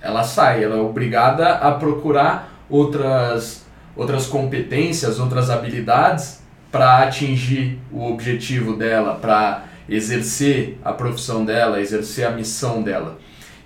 Ela 0.02 0.24
sai, 0.24 0.64
ela 0.64 0.78
é 0.78 0.80
obrigada 0.80 1.56
a 1.56 1.72
procurar 1.74 2.64
outras 2.70 3.66
outras 3.96 4.28
competências, 4.28 5.20
outras 5.20 5.50
habilidades 5.50 6.40
para 6.72 7.04
atingir 7.04 7.80
o 7.92 8.12
objetivo 8.12 8.76
dela, 8.76 9.16
para 9.16 9.66
exercer 9.88 10.78
a 10.84 10.94
profissão 10.94 11.44
dela, 11.44 11.82
exercer 11.82 12.28
a 12.28 12.32
missão 12.32 12.82
dela. 12.82 13.18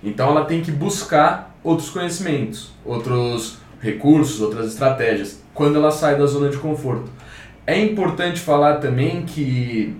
Então 0.02 0.30
ela 0.30 0.44
tem 0.44 0.62
que 0.62 0.70
buscar 0.70 1.54
outros 1.62 1.90
conhecimentos, 1.90 2.72
outros 2.84 3.58
recursos, 3.80 4.40
outras 4.40 4.66
estratégias, 4.68 5.42
quando 5.52 5.76
ela 5.76 5.90
sai 5.90 6.16
da 6.16 6.26
zona 6.26 6.48
de 6.48 6.56
conforto. 6.56 7.10
É 7.66 7.78
importante 7.78 8.40
falar 8.40 8.76
também 8.76 9.22
que 9.22 9.96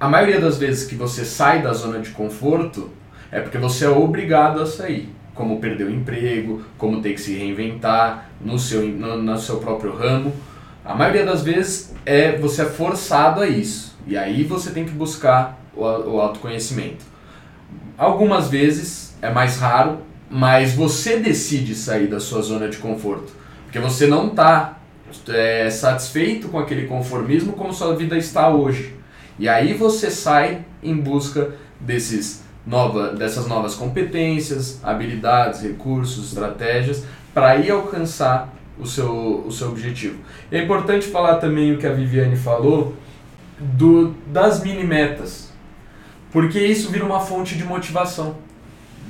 a 0.00 0.08
maioria 0.08 0.40
das 0.40 0.58
vezes 0.58 0.88
que 0.88 0.94
você 0.94 1.24
sai 1.24 1.62
da 1.62 1.72
zona 1.72 1.98
de 1.98 2.10
conforto 2.10 2.90
é 3.30 3.40
porque 3.40 3.58
você 3.58 3.84
é 3.84 3.88
obrigado 3.88 4.60
a 4.60 4.66
sair, 4.66 5.08
como 5.34 5.60
perder 5.60 5.84
o 5.84 5.90
emprego, 5.90 6.62
como 6.76 7.00
ter 7.02 7.14
que 7.14 7.20
se 7.20 7.34
reinventar 7.34 8.30
no 8.40 8.58
seu, 8.58 8.82
no, 8.82 9.20
no 9.20 9.38
seu 9.38 9.58
próprio 9.58 9.94
ramo. 9.94 10.32
A 10.88 10.94
maioria 10.94 11.26
das 11.26 11.42
vezes 11.42 11.94
é 12.06 12.38
você 12.38 12.62
é 12.62 12.64
forçado 12.64 13.42
a 13.42 13.46
isso. 13.46 13.94
E 14.06 14.16
aí 14.16 14.42
você 14.42 14.70
tem 14.70 14.86
que 14.86 14.90
buscar 14.90 15.62
o, 15.76 15.82
o 15.82 16.18
autoconhecimento. 16.18 17.04
Algumas 17.98 18.48
vezes 18.48 19.14
é 19.20 19.30
mais 19.30 19.58
raro, 19.58 19.98
mas 20.30 20.72
você 20.72 21.18
decide 21.18 21.74
sair 21.74 22.06
da 22.06 22.18
sua 22.18 22.40
zona 22.40 22.70
de 22.70 22.78
conforto. 22.78 23.30
Porque 23.64 23.78
você 23.78 24.06
não 24.06 24.28
está 24.28 24.78
é, 25.28 25.68
satisfeito 25.68 26.48
com 26.48 26.58
aquele 26.58 26.86
conformismo 26.86 27.52
como 27.52 27.70
sua 27.70 27.94
vida 27.94 28.16
está 28.16 28.48
hoje. 28.48 28.94
E 29.38 29.46
aí 29.46 29.74
você 29.74 30.10
sai 30.10 30.64
em 30.82 30.96
busca 30.96 31.50
desses 31.78 32.44
nova, 32.66 33.10
dessas 33.10 33.46
novas 33.46 33.74
competências, 33.74 34.80
habilidades, 34.82 35.60
recursos, 35.60 36.28
estratégias 36.28 37.04
para 37.34 37.56
ir 37.56 37.70
alcançar 37.70 38.54
o 38.80 38.86
seu, 38.86 39.44
o 39.46 39.50
seu 39.50 39.68
objetivo. 39.68 40.18
é 40.50 40.62
importante 40.62 41.06
falar 41.06 41.36
também 41.36 41.72
o 41.72 41.78
que 41.78 41.86
a 41.86 41.92
Viviane 41.92 42.36
falou 42.36 42.94
do, 43.58 44.14
das 44.26 44.62
mini 44.62 44.84
metas, 44.84 45.52
porque 46.30 46.58
isso 46.58 46.90
vira 46.90 47.04
uma 47.04 47.20
fonte 47.20 47.56
de 47.56 47.64
motivação. 47.64 48.36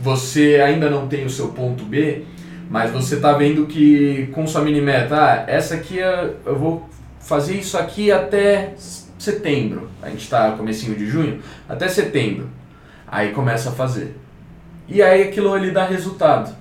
Você 0.00 0.60
ainda 0.64 0.88
não 0.88 1.08
tem 1.08 1.24
o 1.24 1.30
seu 1.30 1.48
ponto 1.48 1.84
B, 1.84 2.24
mas 2.70 2.90
você 2.90 3.16
está 3.16 3.32
vendo 3.32 3.66
que 3.66 4.28
com 4.32 4.46
sua 4.46 4.62
mini 4.62 4.80
meta, 4.80 5.16
ah, 5.16 5.44
essa 5.48 5.74
aqui 5.74 6.00
é, 6.00 6.34
eu 6.46 6.56
vou 6.56 6.88
fazer 7.18 7.58
isso 7.58 7.76
aqui 7.76 8.12
até 8.12 8.74
setembro. 9.18 9.90
A 10.00 10.08
gente 10.08 10.22
está 10.22 10.52
comecinho 10.52 10.96
de 10.96 11.06
junho, 11.06 11.40
até 11.68 11.88
setembro. 11.88 12.48
Aí 13.06 13.32
começa 13.32 13.70
a 13.70 13.72
fazer. 13.72 14.16
E 14.86 15.02
aí 15.02 15.22
aquilo 15.22 15.52
ali 15.52 15.70
dá 15.70 15.84
resultado. 15.84 16.54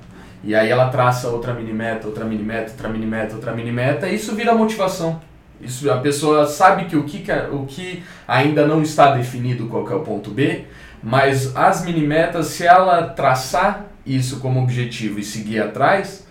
E 0.43 0.53
aí 0.55 0.69
ela 0.69 0.89
traça 0.89 1.29
outra 1.29 1.53
mini 1.53 1.73
meta, 1.73 2.07
outra 2.07 2.23
mini 2.23 2.43
meta, 2.43 2.71
outra 2.71 2.89
mini 2.89 3.05
meta, 3.05 3.35
outra 3.35 3.51
mini 3.53 3.71
meta, 3.71 4.07
e 4.07 4.15
isso 4.15 4.35
vira 4.35 4.53
motivação. 4.53 5.19
Isso 5.59 5.89
a 5.91 5.97
pessoa 5.97 6.45
sabe 6.45 6.85
que 6.85 6.95
o 6.95 7.03
que, 7.03 7.23
o 7.51 7.65
que 7.65 8.03
ainda 8.27 8.65
não 8.65 8.81
está 8.81 9.11
definido 9.11 9.67
qual 9.67 9.89
é 9.89 9.95
o 9.95 10.01
ponto 10.01 10.29
B, 10.29 10.65
mas 11.01 11.55
as 11.55 11.83
mini 11.83 12.05
metas, 12.05 12.47
se 12.47 12.65
ela 12.65 13.03
traçar 13.09 13.88
isso 14.05 14.39
como 14.39 14.61
objetivo 14.61 15.19
e 15.19 15.23
seguir 15.23 15.61
atrás, 15.61 16.27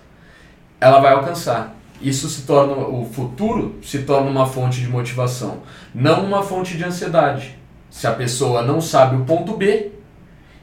ela 0.80 1.00
vai 1.00 1.12
alcançar. 1.12 1.74
Isso 2.00 2.28
se 2.28 2.42
torna 2.42 2.74
o 2.74 3.04
futuro 3.06 3.78
se 3.82 4.00
torna 4.00 4.30
uma 4.30 4.46
fonte 4.46 4.80
de 4.80 4.88
motivação, 4.88 5.62
não 5.94 6.24
uma 6.24 6.42
fonte 6.42 6.76
de 6.76 6.84
ansiedade. 6.84 7.58
Se 7.90 8.06
a 8.06 8.12
pessoa 8.12 8.62
não 8.62 8.80
sabe 8.80 9.16
o 9.16 9.24
ponto 9.24 9.56
B 9.56 9.92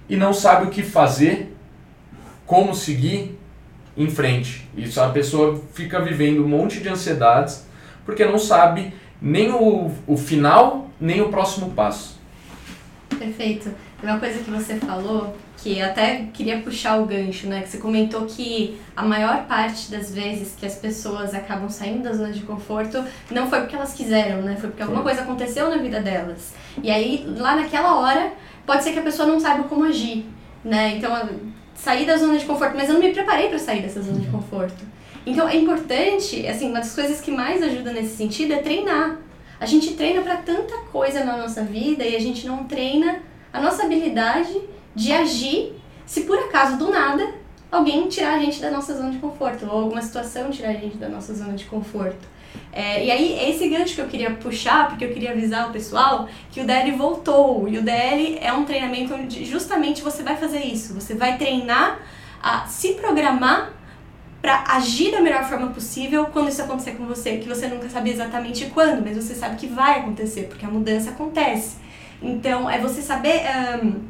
e 0.08 0.16
não 0.16 0.34
sabe 0.34 0.66
o 0.66 0.70
que 0.70 0.84
fazer, 0.84 1.53
como 2.54 2.76
seguir 2.76 3.36
em 3.98 4.08
frente. 4.08 4.70
Isso 4.78 5.02
a 5.02 5.10
pessoa 5.10 5.60
fica 5.74 6.00
vivendo 6.00 6.46
um 6.46 6.48
monte 6.48 6.82
de 6.82 6.88
ansiedades 6.88 7.66
porque 8.06 8.24
não 8.24 8.38
sabe 8.38 8.94
nem 9.20 9.50
o, 9.50 9.90
o 10.06 10.16
final, 10.16 10.88
nem 11.02 11.20
o 11.20 11.30
próximo 11.30 11.72
passo. 11.72 12.20
Perfeito. 13.18 13.72
Uma 14.04 14.20
coisa 14.20 14.38
que 14.38 14.52
você 14.52 14.76
falou, 14.76 15.36
que 15.58 15.82
até 15.82 16.28
queria 16.32 16.60
puxar 16.60 17.00
o 17.00 17.08
gancho, 17.08 17.48
né? 17.48 17.64
Que 17.64 17.70
você 17.70 17.80
comentou 17.80 18.28
que 18.28 18.80
a 18.96 19.02
maior 19.02 19.48
parte 19.48 19.90
das 19.90 20.14
vezes 20.14 20.54
que 20.56 20.68
as 20.68 20.76
pessoas 20.76 21.34
acabam 21.34 21.72
saindo 21.72 22.04
da 22.04 22.14
zona 22.14 22.32
de 22.32 22.42
conforto 22.42 23.04
não 23.32 23.50
foi 23.50 23.62
porque 23.62 23.76
elas 23.76 23.96
quiseram, 23.96 24.44
né? 24.44 24.58
Foi 24.62 24.70
porque 24.70 24.84
alguma 24.84 25.02
coisa 25.02 25.22
aconteceu 25.22 25.72
na 25.72 25.78
vida 25.78 26.00
delas. 26.00 26.54
E 26.84 26.92
aí, 26.92 27.26
lá 27.36 27.56
naquela 27.56 27.96
hora, 27.96 28.32
pode 28.64 28.84
ser 28.84 28.92
que 28.92 29.00
a 29.00 29.04
pessoa 29.04 29.28
não 29.28 29.40
saiba 29.40 29.64
como 29.64 29.86
agir, 29.86 30.24
né? 30.64 30.98
Então, 30.98 31.12
sair 31.76 32.06
da 32.06 32.18
zona 32.18 32.38
de 32.38 32.46
conforto, 32.46 32.76
mas 32.76 32.88
eu 32.88 32.96
não 32.96 33.02
me 33.02 33.12
preparei 33.12 33.50
para 33.50 33.60
sair 33.60 33.82
dessa 33.82 34.02
zona 34.02 34.20
de 34.20 34.28
conforto. 34.28 34.84
Então, 35.26 35.48
é 35.48 35.56
importante, 35.56 36.46
assim, 36.48 36.70
uma 36.70 36.80
das 36.80 36.94
coisas 36.94 37.22
que 37.22 37.32
mais 37.32 37.64
ajuda 37.64 37.94
nesse 37.94 38.16
sentido 38.16 38.54
é 38.54 38.58
treinar. 38.58 39.18
A 39.60 39.66
gente 39.66 39.94
treina 39.94 40.22
para 40.22 40.38
tanta 40.38 40.78
coisa 40.92 41.24
na 41.24 41.38
nossa 41.38 41.64
vida 41.64 42.04
e 42.04 42.16
a 42.16 42.20
gente 42.20 42.46
não 42.46 42.66
treina 42.66 43.20
a 43.52 43.62
nossa 43.62 43.84
habilidade 43.84 44.60
de 44.94 45.12
agir 45.12 45.74
se 46.06 46.22
por 46.22 46.38
acaso 46.38 46.78
do 46.78 46.92
nada 46.92 47.34
alguém 47.72 48.08
tirar 48.08 48.36
a 48.36 48.40
gente 48.40 48.62
da 48.62 48.70
nossa 48.70 48.94
zona 48.96 49.12
de 49.12 49.18
conforto 49.18 49.66
ou 49.66 49.84
alguma 49.84 50.02
situação 50.02 50.52
tirar 50.52 50.70
a 50.70 50.74
gente 50.74 50.98
da 50.98 51.08
nossa 51.08 51.34
zona 51.34 51.54
de 51.54 51.66
conforto. 51.66 52.33
É, 52.72 53.06
e 53.06 53.12
aí, 53.12 53.50
esse 53.50 53.68
gancho 53.70 53.96
que 53.96 54.02
eu 54.02 54.08
queria 54.08 54.32
puxar, 54.32 54.90
porque 54.90 55.06
eu 55.06 55.14
queria 55.14 55.32
avisar 55.32 55.70
o 55.70 55.72
pessoal 55.72 56.28
que 56.52 56.60
o 56.60 56.66
DL 56.66 56.92
voltou. 56.92 57.68
E 57.68 57.78
o 57.78 57.82
DL 57.84 58.40
é 58.42 58.52
um 58.52 58.66
treinamento 58.66 59.14
onde 59.14 59.46
justamente 59.46 60.02
você 60.02 60.24
vai 60.24 60.36
fazer 60.36 60.60
isso. 60.60 60.94
Você 60.94 61.14
vai 61.14 61.38
treinar 61.38 62.00
a 62.42 62.66
se 62.66 62.94
programar 62.94 63.74
para 64.42 64.64
agir 64.68 65.12
da 65.12 65.22
melhor 65.22 65.46
forma 65.46 65.68
possível 65.68 66.26
quando 66.26 66.50
isso 66.50 66.62
acontecer 66.62 66.92
com 66.92 67.06
você, 67.06 67.38
que 67.38 67.48
você 67.48 67.68
nunca 67.68 67.88
sabia 67.88 68.12
exatamente 68.12 68.66
quando, 68.66 69.02
mas 69.02 69.16
você 69.16 69.34
sabe 69.34 69.56
que 69.56 69.68
vai 69.68 70.00
acontecer, 70.00 70.48
porque 70.50 70.66
a 70.66 70.70
mudança 70.70 71.12
acontece. 71.12 71.78
Então, 72.22 72.70
é 72.70 72.78
você 72.78 73.02
saber 73.02 73.42
um, 73.82 74.02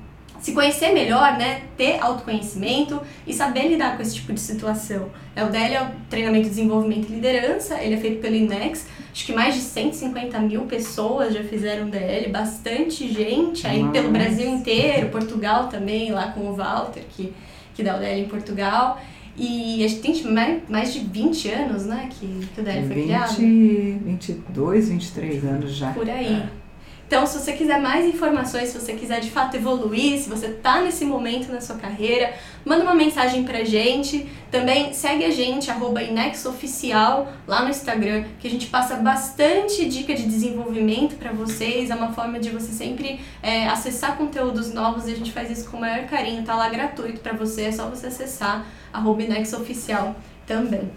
se 0.44 0.52
conhecer 0.52 0.94
melhor, 0.94 1.38
né? 1.38 1.62
Ter 1.78 2.02
autoconhecimento 2.02 3.02
e 3.26 3.34
saber 3.34 3.70
lidar 3.70 3.96
com 3.96 4.04
esse 4.04 4.16
tipo 4.16 4.34
de 4.34 4.42
situação. 4.42 5.10
O 5.38 5.50
DL 5.50 5.74
é 5.74 5.82
o 5.82 5.88
treinamento 6.10 6.44
de 6.44 6.50
desenvolvimento 6.50 7.10
e 7.10 7.16
liderança, 7.16 7.82
ele 7.82 7.96
é 7.96 7.98
feito 7.98 8.22
pelo 8.22 8.36
INEX. 8.36 8.86
Acho 9.10 9.26
que 9.26 9.32
mais 9.32 9.56
de 9.56 9.62
150 9.62 10.38
mil 10.40 10.64
pessoas 10.64 11.34
já 11.34 11.42
fizeram 11.46 11.90
DL, 11.90 12.30
bastante 12.30 13.08
gente, 13.08 13.66
aí 13.66 13.88
pelo 13.88 14.12
Brasil 14.12 14.50
inteiro, 14.50 15.08
Portugal 15.08 15.70
também, 15.70 16.12
lá 16.12 16.34
com 16.34 16.42
o 16.42 16.54
Walter, 16.54 17.04
que, 17.16 17.34
que 17.74 17.82
dá 17.82 17.96
o 17.96 18.00
DL 18.00 18.20
em 18.24 18.28
Portugal. 18.28 19.02
E 19.38 19.82
a 19.86 19.88
gente 19.88 20.02
tem 20.02 20.24
mais, 20.30 20.62
mais 20.68 20.94
de 20.94 21.00
20 21.00 21.50
anos, 21.52 21.86
né, 21.86 22.10
que, 22.12 22.28
que 22.54 22.60
o 22.60 22.64
DL 22.64 22.86
foi 22.86 22.96
20, 22.96 23.06
criado. 23.06 23.36
22, 23.38 24.90
23 24.90 25.46
anos 25.46 25.74
já. 25.74 25.94
Por 25.94 26.10
aí. 26.10 26.34
É. 26.34 26.63
Então, 27.06 27.28
se 27.28 27.38
você 27.38 27.54
quiser 27.54 27.80
mais 27.80 28.06
informações, 28.06 28.70
se 28.70 28.80
você 28.80 28.94
quiser 28.94 29.20
de 29.20 29.30
fato 29.30 29.56
evoluir, 29.56 30.20
se 30.20 30.30
você 30.30 30.48
está 30.48 30.82
nesse 30.82 31.06
momento 31.06 31.52
na 31.52 31.62
sua 31.62 31.76
carreira, 31.76 32.34
manda 32.66 32.84
uma 32.84 32.96
mensagem 32.96 33.44
pra 33.44 33.64
gente. 33.64 34.28
Também 34.50 34.94
segue 34.94 35.24
a 35.24 35.30
gente, 35.30 35.70
arroba 35.70 36.02
InexOficial, 36.02 37.32
lá 37.46 37.62
no 37.62 37.70
Instagram, 37.70 38.24
que 38.40 38.48
a 38.48 38.50
gente 38.50 38.68
passa 38.68 38.96
bastante 38.96 39.86
dica 39.86 40.16
de 40.16 40.24
desenvolvimento 40.24 41.16
para 41.16 41.32
vocês. 41.32 41.92
É 41.92 41.96
uma 41.96 42.14
forma 42.14 42.40
de 42.40 42.50
você 42.50 42.72
sempre 42.72 43.20
é, 43.44 43.68
acessar 43.68 44.18
conteúdos 44.18 44.74
novos 44.74 45.08
e 45.08 45.12
a 45.12 45.16
gente 45.16 45.32
faz 45.32 45.52
isso 45.52 45.70
com 45.70 45.78
o 45.78 45.82
maior 45.82 46.08
carinho. 46.08 46.44
Tá 46.44 46.56
lá 46.56 46.70
gratuito 46.70 47.20
para 47.20 47.34
você, 47.34 47.64
é 47.64 47.72
só 47.72 47.88
você 47.90 48.08
acessar, 48.08 48.66
arroba 48.92 49.22
InexOficial 49.22 50.16
também. 50.48 50.90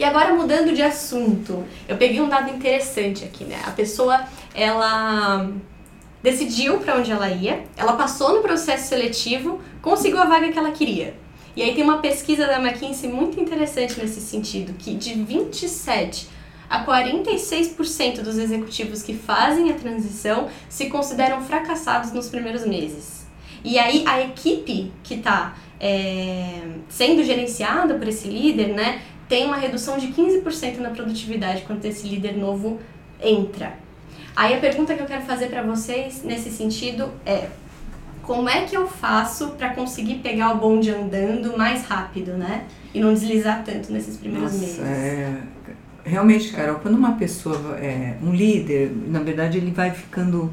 E 0.00 0.04
agora 0.04 0.32
mudando 0.32 0.72
de 0.74 0.82
assunto, 0.82 1.64
eu 1.86 1.96
peguei 1.96 2.20
um 2.20 2.28
dado 2.28 2.50
interessante 2.50 3.22
aqui, 3.24 3.44
né? 3.44 3.60
A 3.66 3.70
pessoa 3.70 4.24
ela 4.54 5.50
decidiu 6.22 6.78
para 6.78 6.96
onde 6.96 7.10
ela 7.10 7.30
ia, 7.30 7.64
ela 7.76 7.94
passou 7.94 8.34
no 8.34 8.42
processo 8.42 8.88
seletivo, 8.88 9.60
conseguiu 9.80 10.20
a 10.20 10.26
vaga 10.26 10.50
que 10.52 10.58
ela 10.58 10.70
queria. 10.70 11.14
E 11.56 11.62
aí 11.62 11.74
tem 11.74 11.82
uma 11.82 11.98
pesquisa 11.98 12.46
da 12.46 12.60
McKinsey 12.60 13.10
muito 13.10 13.40
interessante 13.40 13.98
nesse 13.98 14.20
sentido, 14.20 14.72
que 14.74 14.94
de 14.94 15.14
27 15.14 16.28
a 16.68 16.86
46% 16.86 18.22
dos 18.22 18.38
executivos 18.38 19.02
que 19.02 19.14
fazem 19.14 19.70
a 19.70 19.74
transição 19.74 20.48
se 20.68 20.86
consideram 20.86 21.42
fracassados 21.42 22.12
nos 22.12 22.28
primeiros 22.28 22.64
meses. 22.64 23.26
E 23.64 23.78
aí 23.78 24.04
a 24.06 24.22
equipe 24.22 24.92
que 25.02 25.14
está 25.14 25.56
é, 25.80 26.62
sendo 26.88 27.24
gerenciada 27.24 27.94
por 27.94 28.06
esse 28.06 28.28
líder, 28.28 28.68
né, 28.68 29.02
tem 29.28 29.46
uma 29.46 29.56
redução 29.56 29.98
de 29.98 30.08
15% 30.08 30.78
na 30.78 30.90
produtividade 30.90 31.62
quando 31.62 31.84
esse 31.84 32.06
líder 32.06 32.36
novo 32.36 32.78
entra. 33.20 33.76
Aí 34.40 34.54
a 34.54 34.58
pergunta 34.58 34.94
que 34.94 35.02
eu 35.02 35.06
quero 35.06 35.20
fazer 35.20 35.48
para 35.48 35.62
vocês 35.62 36.22
nesse 36.24 36.48
sentido 36.48 37.10
é: 37.26 37.48
como 38.22 38.48
é 38.48 38.64
que 38.64 38.74
eu 38.74 38.88
faço 38.88 39.48
para 39.48 39.74
conseguir 39.74 40.14
pegar 40.14 40.54
o 40.54 40.56
bonde 40.56 40.90
andando 40.90 41.58
mais 41.58 41.84
rápido, 41.84 42.32
né? 42.38 42.64
E 42.94 43.00
não 43.00 43.12
deslizar 43.12 43.62
tanto 43.62 43.92
nesses 43.92 44.16
primeiros 44.16 44.50
Nossa, 44.50 44.64
meses? 44.64 44.78
É... 44.78 45.42
Realmente, 46.02 46.52
Carol, 46.52 46.76
quando 46.76 46.94
uma 46.94 47.16
pessoa 47.16 47.76
é 47.76 48.16
um 48.22 48.32
líder, 48.32 48.90
na 49.08 49.20
verdade 49.20 49.58
ele 49.58 49.72
vai 49.72 49.90
ficando. 49.90 50.50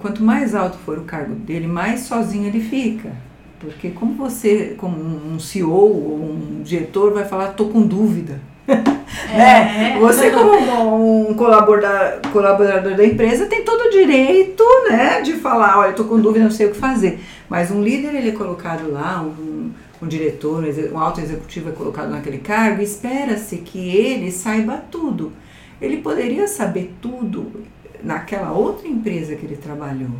Quanto 0.00 0.22
mais 0.22 0.54
alto 0.54 0.76
for 0.76 0.98
o 0.98 1.04
cargo 1.04 1.34
dele, 1.34 1.66
mais 1.66 2.00
sozinho 2.00 2.46
ele 2.46 2.60
fica. 2.60 3.10
Porque 3.58 3.88
como 3.88 4.16
você, 4.16 4.74
como 4.76 4.98
um 4.98 5.40
CEO 5.40 5.72
ou 5.72 6.22
um 6.22 6.62
diretor, 6.62 7.14
vai 7.14 7.24
falar, 7.24 7.54
tô 7.54 7.70
com 7.70 7.80
dúvida. 7.80 8.38
É. 9.30 9.36
né? 9.36 9.98
Você 10.00 10.30
como 10.30 11.30
um 11.30 11.34
colaborador, 11.34 12.20
colaborador 12.32 12.94
da 12.94 13.04
empresa 13.04 13.46
tem 13.46 13.62
todo 13.62 13.86
o 13.86 13.90
direito 13.90 14.64
né, 14.88 15.20
de 15.20 15.34
falar, 15.34 15.78
olha, 15.78 15.90
estou 15.90 16.06
com 16.06 16.20
dúvida, 16.20 16.44
não 16.44 16.50
sei 16.50 16.66
o 16.66 16.70
que 16.70 16.78
fazer. 16.78 17.20
Mas 17.48 17.70
um 17.70 17.82
líder 17.82 18.14
ele 18.14 18.30
é 18.30 18.32
colocado 18.32 18.90
lá, 18.90 19.22
um, 19.22 19.70
um 20.00 20.06
diretor, 20.06 20.64
um 20.92 20.98
alto 20.98 21.20
executivo 21.20 21.70
é 21.70 21.72
colocado 21.72 22.10
naquele 22.10 22.38
cargo, 22.38 22.80
espera-se 22.80 23.58
que 23.58 23.88
ele 23.88 24.30
saiba 24.30 24.82
tudo. 24.90 25.32
Ele 25.80 25.98
poderia 25.98 26.46
saber 26.48 26.94
tudo 27.00 27.64
naquela 28.02 28.52
outra 28.52 28.88
empresa 28.88 29.36
que 29.36 29.44
ele 29.44 29.56
trabalhou. 29.56 30.16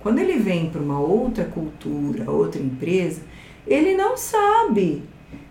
Quando 0.00 0.18
ele 0.18 0.38
vem 0.38 0.70
para 0.70 0.80
uma 0.80 0.98
outra 1.00 1.44
cultura, 1.44 2.30
outra 2.30 2.60
empresa, 2.60 3.20
ele 3.66 3.94
não 3.94 4.16
sabe 4.16 5.02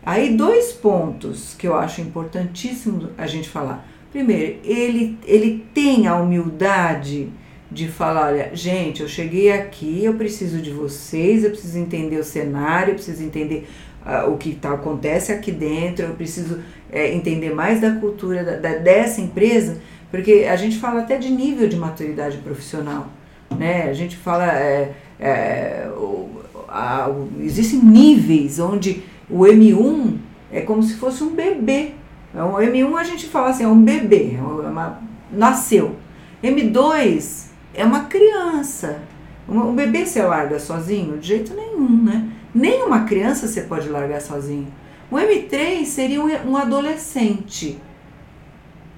Aí, 0.05 0.35
dois 0.35 0.71
pontos 0.71 1.53
que 1.57 1.67
eu 1.67 1.75
acho 1.75 2.01
importantíssimo 2.01 3.09
a 3.17 3.27
gente 3.27 3.49
falar. 3.49 3.87
Primeiro, 4.11 4.59
ele, 4.63 5.17
ele 5.25 5.65
tem 5.73 6.07
a 6.07 6.15
humildade 6.15 7.29
de 7.71 7.87
falar: 7.87 8.27
olha, 8.27 8.51
gente, 8.53 9.01
eu 9.01 9.07
cheguei 9.07 9.51
aqui, 9.51 10.03
eu 10.03 10.15
preciso 10.15 10.61
de 10.61 10.71
vocês, 10.71 11.43
eu 11.43 11.51
preciso 11.51 11.77
entender 11.77 12.17
o 12.17 12.23
cenário, 12.23 12.91
eu 12.91 12.95
preciso 12.95 13.23
entender 13.23 13.67
uh, 14.05 14.31
o 14.31 14.37
que 14.37 14.55
tá, 14.55 14.73
acontece 14.73 15.31
aqui 15.31 15.51
dentro, 15.51 16.05
eu 16.05 16.15
preciso 16.15 16.59
é, 16.91 17.13
entender 17.13 17.53
mais 17.53 17.79
da 17.79 17.91
cultura 17.91 18.43
da, 18.43 18.55
da, 18.55 18.77
dessa 18.77 19.21
empresa, 19.21 19.79
porque 20.09 20.47
a 20.49 20.55
gente 20.55 20.77
fala 20.77 21.01
até 21.01 21.17
de 21.17 21.29
nível 21.29 21.67
de 21.67 21.75
maturidade 21.75 22.37
profissional. 22.37 23.07
Né? 23.55 23.83
A 23.89 23.93
gente 23.93 24.15
fala. 24.15 24.45
É, 24.45 24.93
é, 25.19 25.87
o, 25.97 26.29
a, 26.67 27.09
existem 27.41 27.79
níveis 27.79 28.59
onde 28.59 29.03
o 29.29 29.39
M1 29.39 30.17
é 30.51 30.61
como 30.61 30.81
se 30.81 30.95
fosse 30.95 31.23
um 31.23 31.35
bebê. 31.35 31.93
É 32.33 32.43
o 32.43 32.53
M1 32.53 32.95
a 32.95 33.03
gente 33.03 33.27
fala 33.27 33.49
assim, 33.49 33.63
é 33.63 33.67
um 33.67 33.81
bebê, 33.81 34.35
é 34.37 34.41
uma, 34.41 35.01
nasceu. 35.31 35.95
M2 36.43 37.47
é 37.73 37.85
uma 37.85 38.05
criança. 38.05 39.01
Um, 39.47 39.59
um 39.59 39.75
bebê 39.75 40.05
você 40.05 40.21
larga 40.21 40.59
sozinho? 40.59 41.17
De 41.17 41.27
jeito 41.27 41.53
nenhum, 41.53 42.03
né? 42.03 42.29
Nem 42.53 42.83
uma 42.83 43.05
criança 43.05 43.47
você 43.47 43.61
pode 43.61 43.89
largar 43.89 44.21
sozinho. 44.21 44.67
O 45.11 45.15
M3 45.15 45.85
seria 45.85 46.21
um, 46.21 46.51
um 46.51 46.57
adolescente. 46.57 47.79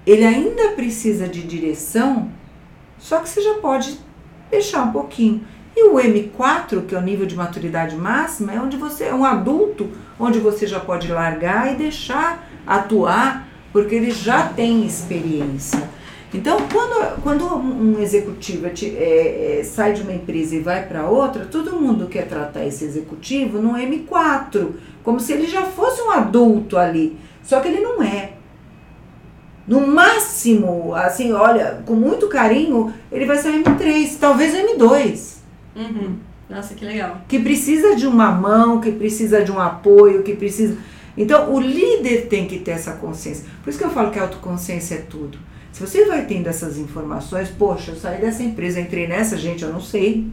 Ele 0.06 0.26
ainda 0.26 0.70
precisa 0.70 1.28
de 1.28 1.44
direção, 1.44 2.30
só 2.98 3.20
que 3.20 3.30
você 3.30 3.42
já 3.42 3.56
pode 3.56 4.00
deixar 4.50 4.84
um 4.84 4.92
pouquinho. 4.92 5.46
E 5.76 5.88
o 5.88 5.95
M4, 5.95 6.86
que 6.86 6.93
é 6.93 6.97
o 6.97 7.01
nível 7.01 7.26
de 7.26 7.36
maturidade 7.36 7.95
máxima, 7.95 8.53
é 8.53 8.59
onde 8.59 8.76
você 8.78 9.05
é 9.05 9.13
um 9.13 9.24
adulto, 9.24 9.89
onde 10.19 10.39
você 10.39 10.67
já 10.67 10.80
pode 10.80 11.11
largar 11.11 11.72
e 11.72 11.76
deixar 11.76 12.47
atuar, 12.67 13.47
porque 13.72 13.95
ele 13.95 14.11
já 14.11 14.47
tem 14.47 14.86
experiência. 14.86 15.89
Então, 16.34 16.57
quando, 16.72 17.22
quando 17.22 17.45
um 17.55 17.99
executivo 18.01 18.65
é, 18.67 19.59
é, 19.59 19.63
sai 19.63 19.93
de 19.93 20.01
uma 20.01 20.13
empresa 20.13 20.55
e 20.55 20.59
vai 20.61 20.86
para 20.88 21.09
outra, 21.09 21.45
todo 21.45 21.76
mundo 21.76 22.07
quer 22.07 22.26
tratar 22.26 22.65
esse 22.65 22.86
executivo 22.86 23.61
no 23.61 23.74
M4, 23.74 24.72
como 25.03 25.19
se 25.19 25.34
ele 25.34 25.45
já 25.45 25.63
fosse 25.63 26.01
um 26.01 26.11
adulto 26.11 26.78
ali. 26.78 27.17
Só 27.43 27.59
que 27.59 27.67
ele 27.67 27.82
não 27.82 28.01
é. 28.01 28.34
No 29.67 29.86
máximo, 29.86 30.93
assim, 30.95 31.34
olha, 31.34 31.84
com 31.86 31.95
muito 31.95 32.28
carinho, 32.28 32.93
ele 33.11 33.26
vai 33.26 33.38
ser 33.38 33.51
M3, 33.53 34.17
talvez 34.19 34.53
M2. 34.53 35.41
Uhum. 35.76 36.15
Nossa, 36.49 36.74
que 36.74 36.84
legal. 36.84 37.22
Que 37.28 37.39
precisa 37.39 37.95
de 37.95 38.05
uma 38.05 38.32
mão, 38.32 38.82
que 38.82 38.91
precisa 38.91 39.43
de 39.43 39.51
um 39.51 39.59
apoio, 39.59 40.24
que 40.24 40.36
precisa. 40.36 40.78
Então, 41.17 41.53
o 41.53 41.59
líder 41.59 42.28
tem 42.28 42.45
que 42.45 42.59
ter 42.59 42.72
essa 42.72 42.93
consciência. 42.93 43.45
Por 43.63 43.69
isso 43.69 43.80
que 43.80 43.86
eu 43.86 43.89
falo 43.89 44.11
que 44.11 44.19
a 44.19 44.24
autoconsciência 44.24 44.95
é 44.95 44.99
tudo. 44.99 45.38
Se 45.72 45.80
você 45.80 46.05
vai 46.05 46.26
tendo 46.26 46.47
essas 46.47 46.78
informações, 46.78 47.49
poxa, 47.49 47.91
eu 47.91 47.95
saí 47.95 48.19
dessa 48.19 48.43
empresa, 48.43 48.80
entrei 48.80 49.07
nessa, 49.07 49.38
gente, 49.38 49.63
eu 49.63 49.72
não 49.72 49.80
sei. 49.80 50.28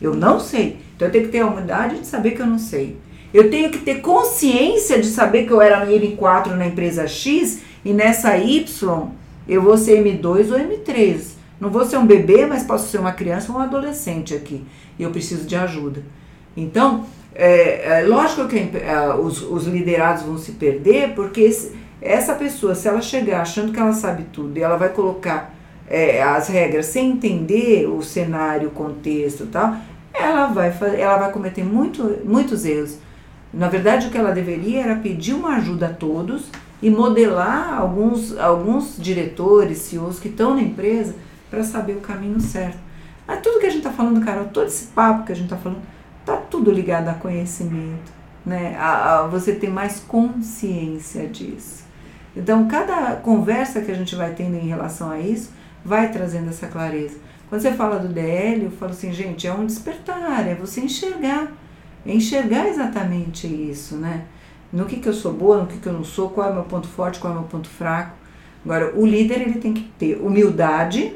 Eu 0.00 0.14
não 0.14 0.38
sei. 0.38 0.76
Então 0.94 1.08
eu 1.08 1.12
tenho 1.12 1.24
que 1.24 1.32
ter 1.32 1.40
a 1.40 1.46
humildade 1.46 1.98
de 2.00 2.06
saber 2.06 2.32
que 2.32 2.42
eu 2.42 2.46
não 2.46 2.58
sei. 2.58 2.98
Eu 3.32 3.50
tenho 3.50 3.70
que 3.70 3.78
ter 3.78 4.00
consciência 4.00 5.00
de 5.00 5.08
saber 5.08 5.46
que 5.46 5.52
eu 5.52 5.60
era 5.60 5.86
M4 5.86 6.54
na 6.54 6.66
empresa 6.66 7.06
X 7.06 7.60
e 7.84 7.92
nessa 7.92 8.36
Y 8.36 9.08
eu 9.48 9.62
vou 9.62 9.76
ser 9.78 10.02
M2 10.02 10.50
ou 10.50 10.58
M3. 10.58 11.35
Não 11.58 11.70
vou 11.70 11.84
ser 11.84 11.96
um 11.96 12.06
bebê, 12.06 12.44
mas 12.46 12.62
posso 12.62 12.88
ser 12.88 12.98
uma 12.98 13.12
criança 13.12 13.50
ou 13.50 13.58
um 13.58 13.62
adolescente 13.62 14.34
aqui. 14.34 14.64
E 14.98 15.02
eu 15.02 15.10
preciso 15.10 15.46
de 15.46 15.56
ajuda. 15.56 16.02
Então, 16.56 17.06
é, 17.34 18.00
é 18.00 18.02
lógico 18.06 18.46
que 18.46 18.56
é, 18.56 19.14
os, 19.14 19.42
os 19.42 19.66
liderados 19.66 20.22
vão 20.22 20.38
se 20.38 20.52
perder, 20.52 21.14
porque 21.14 21.40
esse, 21.40 21.74
essa 22.00 22.34
pessoa, 22.34 22.74
se 22.74 22.88
ela 22.88 23.00
chegar 23.00 23.40
achando 23.40 23.72
que 23.72 23.80
ela 23.80 23.92
sabe 23.92 24.24
tudo 24.32 24.58
e 24.58 24.62
ela 24.62 24.76
vai 24.76 24.90
colocar 24.90 25.54
é, 25.88 26.22
as 26.22 26.48
regras 26.48 26.86
sem 26.86 27.10
entender 27.10 27.86
o 27.86 28.02
cenário, 28.02 28.68
o 28.68 28.72
contexto 28.72 29.44
e 29.44 29.46
tal, 29.46 29.76
ela 30.12 30.46
vai, 30.46 30.72
ela 30.98 31.18
vai 31.18 31.32
cometer 31.32 31.64
muito, 31.64 32.18
muitos 32.24 32.64
erros. 32.64 32.98
Na 33.52 33.68
verdade, 33.68 34.06
o 34.06 34.10
que 34.10 34.18
ela 34.18 34.32
deveria 34.32 34.82
era 34.82 34.96
pedir 34.96 35.34
uma 35.34 35.56
ajuda 35.56 35.86
a 35.86 35.92
todos 35.92 36.50
e 36.82 36.90
modelar 36.90 37.78
alguns, 37.78 38.36
alguns 38.38 38.96
diretores, 38.98 39.78
CEOs 39.78 40.18
que 40.18 40.28
estão 40.28 40.54
na 40.54 40.60
empresa 40.60 41.14
para 41.50 41.62
saber 41.62 41.94
o 41.94 42.00
caminho 42.00 42.40
certo. 42.40 42.78
Mas 43.26 43.40
tudo 43.40 43.58
que 43.60 43.66
a 43.66 43.70
gente 43.70 43.78
está 43.78 43.92
falando, 43.92 44.24
Carol, 44.24 44.46
todo 44.46 44.66
esse 44.66 44.86
papo 44.86 45.24
que 45.24 45.32
a 45.32 45.34
gente 45.34 45.46
está 45.46 45.56
falando, 45.56 45.82
está 46.20 46.36
tudo 46.36 46.70
ligado 46.70 47.08
a 47.08 47.14
conhecimento. 47.14 48.12
Né? 48.44 48.76
A, 48.78 49.20
a, 49.20 49.26
você 49.26 49.54
ter 49.54 49.68
mais 49.68 50.00
consciência 50.00 51.26
disso. 51.26 51.84
Então, 52.36 52.68
cada 52.68 53.16
conversa 53.16 53.80
que 53.80 53.90
a 53.90 53.94
gente 53.94 54.14
vai 54.14 54.32
tendo 54.34 54.56
em 54.56 54.68
relação 54.68 55.10
a 55.10 55.18
isso 55.18 55.50
vai 55.84 56.10
trazendo 56.12 56.50
essa 56.50 56.66
clareza. 56.66 57.16
Quando 57.48 57.62
você 57.62 57.72
fala 57.72 57.98
do 57.98 58.08
DL, 58.08 58.64
eu 58.64 58.70
falo 58.72 58.92
assim, 58.92 59.12
gente, 59.12 59.46
é 59.46 59.52
um 59.52 59.64
despertar, 59.64 60.46
é 60.46 60.54
você 60.54 60.80
enxergar, 60.80 61.52
é 62.04 62.12
enxergar 62.12 62.68
exatamente 62.68 63.46
isso, 63.46 63.96
né? 63.96 64.24
No 64.72 64.84
que, 64.84 64.96
que 64.96 65.08
eu 65.08 65.12
sou 65.12 65.32
boa, 65.32 65.58
no 65.58 65.66
que, 65.66 65.78
que 65.78 65.86
eu 65.86 65.92
não 65.92 66.04
sou, 66.04 66.28
qual 66.30 66.48
é 66.48 66.50
o 66.50 66.54
meu 66.54 66.64
ponto 66.64 66.88
forte, 66.88 67.20
qual 67.20 67.32
é 67.32 67.36
o 67.36 67.40
meu 67.40 67.48
ponto 67.48 67.68
fraco. 67.68 68.16
Agora, 68.64 68.92
o 68.96 69.06
líder 69.06 69.42
ele 69.42 69.60
tem 69.60 69.72
que 69.72 69.84
ter 69.96 70.20
humildade 70.20 71.14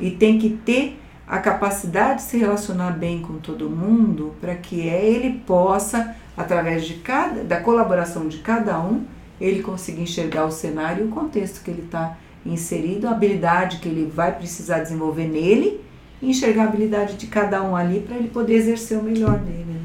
e 0.00 0.10
tem 0.10 0.38
que 0.38 0.50
ter 0.50 0.98
a 1.26 1.38
capacidade 1.38 2.16
de 2.16 2.22
se 2.22 2.36
relacionar 2.36 2.90
bem 2.90 3.22
com 3.22 3.38
todo 3.38 3.70
mundo 3.70 4.34
para 4.40 4.54
que 4.54 4.80
ele 4.80 5.40
possa, 5.46 6.14
através 6.36 6.84
de 6.84 6.94
cada, 6.94 7.42
da 7.42 7.60
colaboração 7.60 8.28
de 8.28 8.38
cada 8.38 8.78
um, 8.80 9.04
ele 9.40 9.62
conseguir 9.62 10.02
enxergar 10.02 10.44
o 10.44 10.52
cenário 10.52 11.04
e 11.04 11.08
o 11.08 11.10
contexto 11.10 11.62
que 11.64 11.70
ele 11.70 11.82
está 11.82 12.16
inserido, 12.44 13.06
a 13.06 13.12
habilidade 13.12 13.78
que 13.78 13.88
ele 13.88 14.10
vai 14.12 14.32
precisar 14.32 14.80
desenvolver 14.80 15.26
nele 15.26 15.80
e 16.20 16.30
enxergar 16.30 16.64
a 16.64 16.66
habilidade 16.66 17.16
de 17.16 17.26
cada 17.26 17.62
um 17.62 17.74
ali 17.74 18.00
para 18.00 18.16
ele 18.16 18.28
poder 18.28 18.54
exercer 18.54 18.98
o 18.98 19.02
melhor 19.02 19.38
dele, 19.38 19.64
né? 19.64 19.80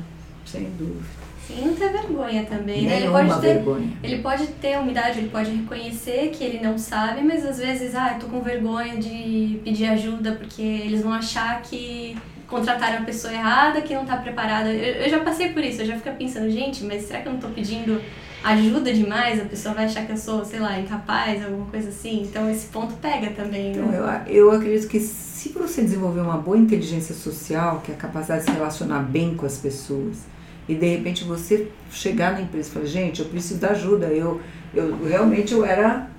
sem 0.45 0.64
dúvida. 0.78 1.16
Sim, 1.47 1.67
não 1.67 1.75
ter 1.75 1.89
vergonha 1.89 2.45
também, 2.45 2.85
né? 2.85 2.97
Ele 2.97 3.09
pode, 3.09 3.41
ter, 3.41 3.53
vergonha. 3.53 3.97
ele 4.03 4.21
pode 4.21 4.47
ter 4.47 4.77
umidade, 4.77 5.19
ele 5.19 5.29
pode 5.29 5.49
reconhecer 5.49 6.29
que 6.33 6.43
ele 6.43 6.59
não 6.61 6.77
sabe, 6.77 7.21
mas 7.23 7.45
às 7.45 7.57
vezes, 7.57 7.95
ah, 7.95 8.13
eu 8.13 8.19
tô 8.19 8.27
com 8.27 8.41
vergonha 8.41 8.97
de 8.97 9.57
pedir 9.63 9.85
ajuda 9.85 10.33
porque 10.33 10.61
eles 10.61 11.01
vão 11.01 11.13
achar 11.13 11.61
que 11.61 12.17
contrataram 12.47 12.99
a 12.99 13.05
pessoa 13.05 13.33
errada, 13.33 13.81
que 13.81 13.93
não 13.93 14.05
tá 14.05 14.17
preparada. 14.17 14.73
Eu, 14.73 15.03
eu 15.03 15.09
já 15.09 15.19
passei 15.21 15.53
por 15.53 15.63
isso, 15.63 15.81
eu 15.81 15.85
já 15.85 15.95
fico 15.95 16.13
pensando, 16.17 16.49
gente, 16.49 16.83
mas 16.83 17.03
será 17.03 17.21
que 17.21 17.29
eu 17.29 17.33
não 17.33 17.39
tô 17.39 17.47
pedindo 17.47 18.01
ajuda 18.43 18.93
demais, 18.93 19.41
a 19.41 19.45
pessoa 19.45 19.73
vai 19.73 19.85
achar 19.85 20.05
que 20.05 20.11
eu 20.11 20.17
sou, 20.17 20.43
sei 20.43 20.59
lá, 20.59 20.79
incapaz, 20.79 21.43
alguma 21.43 21.65
coisa 21.67 21.89
assim. 21.89 22.23
Então 22.23 22.49
esse 22.49 22.67
ponto 22.67 22.93
pega 22.95 23.31
também. 23.31 23.71
Então, 23.71 23.85
né? 23.85 24.23
eu, 24.27 24.33
eu 24.33 24.51
acredito 24.51 24.87
que 24.87 24.99
se 24.99 25.49
você 25.49 25.81
desenvolver 25.81 26.21
uma 26.21 26.37
boa 26.37 26.57
inteligência 26.57 27.15
social, 27.15 27.81
que 27.83 27.91
é 27.91 27.95
a 27.95 27.97
capacidade 27.97 28.45
de 28.45 28.51
se 28.51 28.55
relacionar 28.55 28.99
bem 28.99 29.35
com 29.35 29.45
as 29.45 29.57
pessoas, 29.57 30.19
e 30.68 30.76
de 30.76 30.86
repente 30.86 31.24
você 31.24 31.70
chegar 31.91 32.34
na 32.34 32.41
empresa 32.41 32.70
e 32.70 32.72
falar, 32.72 32.86
gente, 32.86 33.22
eu 33.22 33.28
preciso 33.28 33.59
da 33.59 33.70
ajuda, 33.70 34.07
eu, 34.07 34.41
eu 34.74 35.03
realmente 35.05 35.53
eu 35.53 35.65
era 35.65 36.09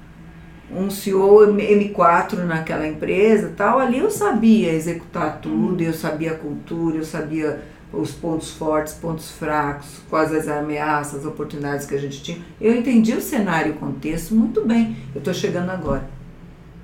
um 0.70 0.90
CEO 0.90 1.46
M4 1.55 2.44
naquela 2.44 2.86
empresa 2.86 3.53
tal, 3.57 3.78
ali 3.78 3.99
eu 3.99 4.11
sabia 4.11 4.72
executar 4.72 5.40
tudo, 5.40 5.82
eu 5.82 5.92
sabia 5.92 6.32
a 6.32 6.34
cultura, 6.34 6.96
eu 6.96 7.05
sabia 7.05 7.61
os 7.92 8.12
pontos 8.12 8.51
fortes, 8.51 8.92
pontos 8.92 9.30
fracos, 9.30 10.01
quais 10.11 10.32
as 10.32 10.46
ameaças, 10.46 11.20
as 11.20 11.26
oportunidades 11.26 11.86
que 11.86 11.94
a 11.94 11.99
gente 11.99 12.22
tinha. 12.22 12.38
Eu 12.61 12.74
entendi 12.74 13.14
o 13.14 13.20
cenário 13.20 13.72
e 13.72 13.76
o 13.76 13.78
contexto 13.78 14.34
muito 14.34 14.64
bem. 14.64 14.96
Eu 15.14 15.20
estou 15.20 15.32
chegando 15.32 15.70
agora. 15.70 16.09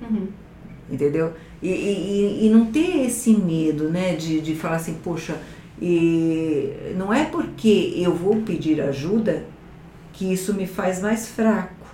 Uhum. 0.01 0.27
Entendeu? 0.89 1.33
E, 1.61 1.69
e, 1.69 2.45
e 2.45 2.49
não 2.49 2.67
ter 2.67 3.05
esse 3.05 3.31
medo, 3.35 3.89
né, 3.89 4.15
de, 4.15 4.41
de 4.41 4.55
falar 4.55 4.77
assim, 4.77 4.97
poxa, 5.03 5.35
e 5.81 6.93
não 6.97 7.13
é 7.13 7.25
porque 7.25 7.93
eu 7.97 8.13
vou 8.13 8.37
pedir 8.37 8.81
ajuda 8.81 9.45
que 10.13 10.31
isso 10.31 10.53
me 10.53 10.65
faz 10.65 11.01
mais 11.01 11.27
fraco. 11.27 11.85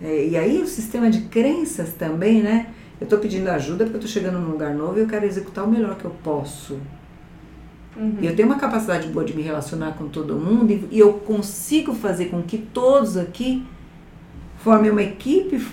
É, 0.00 0.26
e 0.26 0.36
aí 0.36 0.62
o 0.62 0.66
sistema 0.66 1.10
de 1.10 1.22
crenças 1.22 1.92
também, 1.92 2.42
né? 2.42 2.68
Eu 3.00 3.04
estou 3.04 3.18
pedindo 3.18 3.48
ajuda 3.48 3.84
porque 3.84 3.96
eu 3.96 4.00
estou 4.00 4.10
chegando 4.10 4.38
num 4.38 4.50
lugar 4.50 4.74
novo 4.74 4.98
e 4.98 5.02
eu 5.02 5.06
quero 5.06 5.26
executar 5.26 5.64
o 5.64 5.68
melhor 5.68 5.96
que 5.96 6.04
eu 6.04 6.12
posso. 6.22 6.78
Uhum. 7.96 8.16
Eu 8.22 8.34
tenho 8.34 8.48
uma 8.48 8.58
capacidade 8.58 9.08
boa 9.08 9.24
de 9.24 9.34
me 9.34 9.42
relacionar 9.42 9.92
com 9.92 10.08
todo 10.08 10.34
mundo 10.36 10.70
e, 10.70 10.88
e 10.90 10.98
eu 10.98 11.14
consigo 11.14 11.94
fazer 11.94 12.26
com 12.26 12.42
que 12.42 12.58
todos 12.58 13.16
aqui 13.16 13.64
formem 14.58 14.90
uma 14.90 15.02
equipe 15.02 15.64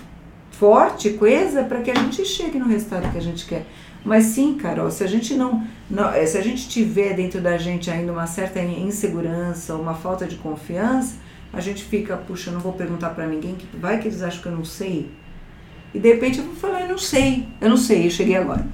forte, 0.50 1.10
coesa, 1.10 1.64
para 1.64 1.80
que 1.82 1.90
a 1.90 1.94
gente 1.94 2.24
chegue 2.24 2.58
no 2.58 2.66
resultado 2.66 3.10
que 3.10 3.18
a 3.18 3.22
gente 3.22 3.44
quer. 3.46 3.66
Mas 4.04 4.24
sim, 4.24 4.54
Carol, 4.54 4.90
se 4.90 5.02
a 5.02 5.06
gente 5.06 5.34
não, 5.34 5.64
não, 5.90 6.12
eh, 6.12 6.26
se 6.26 6.36
a 6.36 6.42
gente 6.42 6.68
tiver 6.68 7.14
dentro 7.14 7.40
da 7.40 7.56
gente 7.56 7.90
ainda 7.90 8.12
uma 8.12 8.26
certa 8.26 8.60
insegurança, 8.60 9.74
uma 9.76 9.94
falta 9.94 10.26
de 10.26 10.36
confiança, 10.36 11.16
a 11.52 11.60
gente 11.60 11.82
fica, 11.84 12.16
puxa, 12.16 12.50
eu 12.50 12.54
não 12.54 12.60
vou 12.60 12.72
perguntar 12.74 13.10
para 13.10 13.26
ninguém, 13.26 13.54
que 13.54 13.66
vai 13.76 13.98
que 13.98 14.08
eles 14.08 14.22
acham 14.22 14.42
que 14.42 14.48
eu 14.48 14.52
não 14.56 14.64
sei. 14.64 15.10
E 15.94 15.98
de 15.98 16.08
repente 16.12 16.38
eu 16.38 16.44
vou 16.44 16.54
falar, 16.54 16.82
eu 16.82 16.88
não 16.88 16.98
sei, 16.98 17.48
eu 17.60 17.70
não 17.70 17.76
sei, 17.76 18.06
eu 18.06 18.10
cheguei 18.10 18.36
agora. 18.36 18.66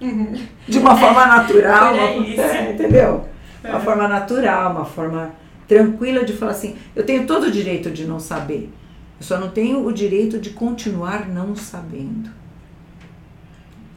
Uhum. 0.00 0.34
De 0.68 0.78
uma 0.78 0.96
forma 0.96 1.26
natural, 1.26 1.92
Olha 1.94 2.02
uma, 2.16 2.26
isso. 2.26 2.40
é, 2.40 2.72
entendeu? 2.72 3.28
Uma 3.62 3.76
É. 3.76 3.80
forma 3.80 4.08
natural, 4.08 4.72
uma 4.72 4.84
forma 4.84 5.32
tranquila 5.68 6.24
de 6.24 6.32
falar 6.32 6.52
assim, 6.52 6.74
eu 6.96 7.04
tenho 7.04 7.26
todo 7.26 7.44
o 7.44 7.50
direito 7.50 7.90
de 7.90 8.04
não 8.04 8.18
saber. 8.18 8.70
Eu 9.20 9.24
só 9.24 9.38
não 9.38 9.50
tenho 9.50 9.86
o 9.86 9.92
direito 9.92 10.38
de 10.40 10.50
continuar 10.50 11.28
não 11.28 11.54
sabendo. 11.54 12.30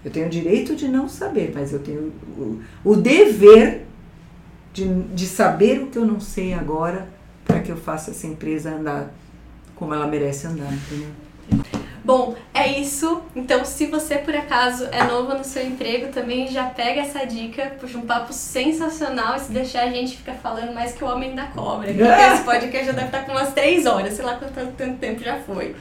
Eu 0.07 0.11
tenho 0.11 0.27
o 0.27 0.29
direito 0.29 0.73
de 0.73 0.87
não 0.87 1.09
saber, 1.09 1.51
mas 1.53 1.73
eu 1.73 1.79
tenho 1.79 2.13
o, 2.37 2.61
o 2.85 2.95
dever 2.95 3.85
de, 4.71 4.87
de 4.87 5.27
saber 5.27 5.81
o 5.81 5.87
que 5.87 5.97
eu 5.97 6.05
não 6.05 6.21
sei 6.21 6.53
agora 6.53 7.09
para 7.43 7.59
que 7.59 7.69
eu 7.69 7.75
faça 7.75 8.11
essa 8.11 8.25
empresa 8.25 8.71
andar 8.71 9.13
como 9.75 9.93
ela 9.93 10.07
merece 10.07 10.47
andar, 10.47 10.71
entendeu? 10.71 11.09
Bom, 12.05 12.37
é 12.53 12.79
isso. 12.79 13.21
Então, 13.35 13.65
se 13.65 13.87
você 13.87 14.15
por 14.15 14.33
acaso 14.33 14.87
é 14.93 15.03
novo 15.03 15.33
no 15.33 15.43
seu 15.43 15.67
emprego, 15.67 16.07
também 16.07 16.47
já 16.47 16.67
pega 16.67 17.01
essa 17.01 17.25
dica, 17.25 17.75
puxa 17.77 17.97
um 17.97 18.05
papo 18.05 18.31
sensacional. 18.31 19.35
E 19.35 19.39
se 19.41 19.51
deixar 19.51 19.83
a 19.83 19.89
gente 19.89 20.15
fica 20.15 20.31
falando 20.35 20.73
mais 20.73 20.93
que 20.93 21.03
o 21.03 21.07
Homem 21.07 21.35
da 21.35 21.47
Cobra. 21.47 21.87
Porque 21.87 22.01
esse 22.33 22.43
podcast 22.43 22.85
já 22.85 22.91
deve 22.93 23.07
estar 23.07 23.25
com 23.25 23.33
umas 23.33 23.51
três 23.51 23.85
horas, 23.85 24.13
sei 24.13 24.23
lá 24.23 24.35
quanto 24.35 24.53
tanto 24.53 24.97
tempo 24.99 25.21
já 25.21 25.35
foi. 25.41 25.75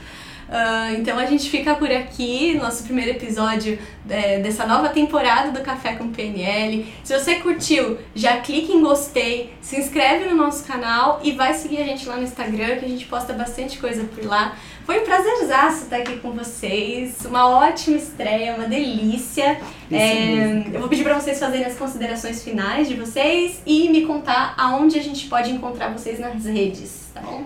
Uh, 0.49 0.95
então 0.99 1.19
a 1.19 1.27
gente 1.27 1.51
fica 1.51 1.75
por 1.75 1.91
aqui, 1.91 2.55
nosso 2.55 2.85
primeiro 2.85 3.11
episódio 3.11 3.79
é, 4.09 4.39
dessa 4.39 4.65
nova 4.65 4.89
temporada 4.89 5.51
do 5.51 5.61
Café 5.61 5.97
com 5.97 6.13
PNL. 6.13 6.87
Se 7.03 7.19
você 7.19 7.37
curtiu, 7.37 7.99
já 8.15 8.39
clique 8.39 8.73
em 8.73 8.81
gostei, 8.81 9.53
se 9.61 9.79
inscreve 9.79 10.29
no 10.29 10.37
nosso 10.37 10.65
canal 10.65 11.21
e 11.23 11.33
vai 11.33 11.53
seguir 11.55 11.79
a 11.79 11.85
gente 11.85 12.07
lá 12.07 12.17
no 12.17 12.23
Instagram, 12.23 12.77
que 12.77 12.85
a 12.85 12.89
gente 12.89 13.07
posta 13.07 13.33
bastante 13.33 13.79
coisa 13.79 14.05
por 14.05 14.25
lá. 14.25 14.57
Foi 14.85 15.01
um 15.01 15.05
prazerzaço 15.05 15.85
estar 15.85 15.97
aqui 15.97 16.19
com 16.19 16.31
vocês, 16.31 17.25
uma 17.25 17.49
ótima 17.49 17.97
estreia, 17.97 18.55
uma 18.55 18.69
delícia. 18.69 19.59
É, 19.91 20.65
eu 20.73 20.79
vou 20.79 20.89
pedir 20.89 21.03
para 21.03 21.19
vocês 21.19 21.41
fazerem 21.41 21.67
as 21.67 21.77
considerações 21.77 22.45
finais 22.45 22.87
de 22.87 22.95
vocês 22.95 23.61
e 23.67 23.89
me 23.89 24.07
contar 24.07 24.55
aonde 24.57 24.97
a 24.97 25.03
gente 25.03 25.27
pode 25.27 25.51
encontrar 25.51 25.89
vocês 25.89 26.21
nas 26.21 26.45
redes, 26.45 27.11
tá 27.13 27.21
bom? 27.21 27.45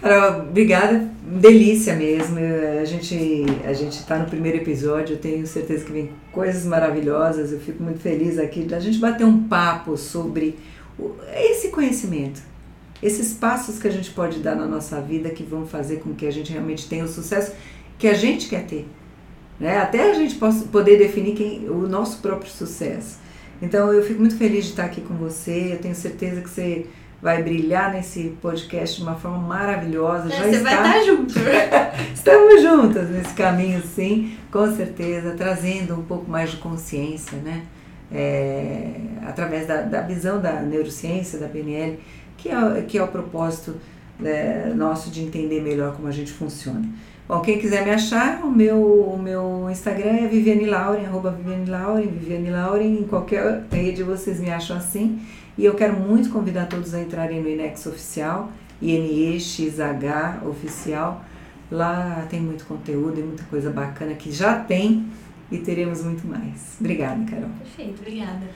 Carol, 0.00 0.42
obrigada, 0.42 1.10
delícia 1.22 1.94
mesmo. 1.94 2.38
A 2.80 2.84
gente 2.84 3.44
a 3.64 3.72
gente 3.72 3.94
está 3.94 4.16
no 4.18 4.26
primeiro 4.26 4.58
episódio, 4.58 5.14
eu 5.14 5.18
tenho 5.18 5.46
certeza 5.46 5.84
que 5.84 5.92
vem 5.92 6.10
coisas 6.30 6.64
maravilhosas. 6.64 7.52
Eu 7.52 7.58
fico 7.58 7.82
muito 7.82 7.98
feliz 7.98 8.38
aqui 8.38 8.62
da 8.62 8.78
gente 8.78 8.98
bater 8.98 9.24
um 9.24 9.48
papo 9.48 9.96
sobre 9.96 10.56
esse 11.34 11.68
conhecimento, 11.68 12.40
esses 13.02 13.34
passos 13.34 13.78
que 13.78 13.88
a 13.88 13.90
gente 13.90 14.10
pode 14.10 14.38
dar 14.38 14.54
na 14.54 14.66
nossa 14.66 15.00
vida 15.00 15.30
que 15.30 15.42
vão 15.42 15.66
fazer 15.66 15.96
com 15.96 16.14
que 16.14 16.26
a 16.26 16.30
gente 16.30 16.52
realmente 16.52 16.88
tenha 16.88 17.04
o 17.04 17.08
sucesso 17.08 17.52
que 17.98 18.06
a 18.06 18.14
gente 18.14 18.48
quer 18.48 18.66
ter, 18.66 18.86
né? 19.58 19.78
Até 19.78 20.10
a 20.10 20.14
gente 20.14 20.36
possa 20.36 20.64
poder 20.66 20.96
definir 20.98 21.34
quem 21.34 21.68
o 21.68 21.88
nosso 21.88 22.18
próprio 22.22 22.50
sucesso. 22.50 23.18
Então 23.60 23.92
eu 23.92 24.04
fico 24.04 24.20
muito 24.20 24.36
feliz 24.36 24.66
de 24.66 24.70
estar 24.70 24.84
aqui 24.84 25.00
com 25.00 25.14
você. 25.14 25.72
Eu 25.72 25.78
tenho 25.78 25.94
certeza 25.94 26.40
que 26.40 26.48
você 26.48 26.86
vai 27.20 27.42
brilhar 27.42 27.92
nesse 27.92 28.36
podcast 28.40 28.96
de 28.96 29.02
uma 29.02 29.16
forma 29.16 29.38
maravilhosa. 29.38 30.28
É, 30.28 30.36
Já 30.36 30.44
você 30.44 30.56
está... 30.56 30.76
vai 30.76 31.00
estar 31.00 31.04
junto. 31.04 31.34
Estamos 32.14 32.62
juntas 32.62 33.10
nesse 33.10 33.34
caminho, 33.34 33.82
sim, 33.82 34.36
com 34.50 34.74
certeza, 34.74 35.34
trazendo 35.36 35.94
um 35.94 36.02
pouco 36.02 36.30
mais 36.30 36.50
de 36.50 36.56
consciência, 36.58 37.38
né? 37.38 37.62
É, 38.10 38.92
através 39.26 39.66
da, 39.66 39.82
da 39.82 40.00
visão 40.00 40.40
da 40.40 40.62
neurociência, 40.62 41.38
da 41.38 41.46
PNL, 41.46 41.98
que 42.38 42.48
é, 42.48 42.82
que 42.82 42.96
é 42.96 43.02
o 43.02 43.08
propósito 43.08 43.76
é, 44.24 44.72
nosso 44.74 45.10
de 45.10 45.22
entender 45.22 45.60
melhor 45.60 45.94
como 45.94 46.08
a 46.08 46.12
gente 46.12 46.32
funciona. 46.32 46.88
Bom, 47.28 47.40
quem 47.40 47.58
quiser 47.58 47.84
me 47.84 47.90
achar, 47.90 48.42
o 48.42 48.50
meu, 48.50 48.80
o 48.80 49.18
meu 49.22 49.68
Instagram 49.70 50.12
é 50.12 50.26
Viviane 50.26 50.64
Lauren, 50.64 51.04
arroba 51.04 51.30
Viviane 51.30 51.68
Lauren, 51.68 52.06
Viviane 52.06 52.50
Lauren, 52.50 53.00
em 53.00 53.04
qualquer 53.04 53.64
rede 53.70 54.02
vocês 54.02 54.40
me 54.40 54.50
acham 54.50 54.78
assim. 54.78 55.20
E 55.58 55.64
eu 55.64 55.74
quero 55.74 55.94
muito 55.94 56.30
convidar 56.30 56.66
todos 56.66 56.94
a 56.94 57.00
entrarem 57.00 57.42
no 57.42 57.48
Inex 57.48 57.84
Oficial, 57.86 58.52
INEXH 58.80 60.46
Oficial. 60.48 61.24
Lá 61.68 62.24
tem 62.30 62.40
muito 62.40 62.64
conteúdo 62.64 63.18
e 63.18 63.22
muita 63.24 63.42
coisa 63.42 63.68
bacana 63.68 64.14
que 64.14 64.30
já 64.30 64.54
tem 64.54 65.06
e 65.50 65.58
teremos 65.58 66.04
muito 66.04 66.24
mais. 66.28 66.76
Obrigada, 66.78 67.24
Carol. 67.28 67.50
Perfeito, 67.58 68.00
obrigada. 68.00 68.46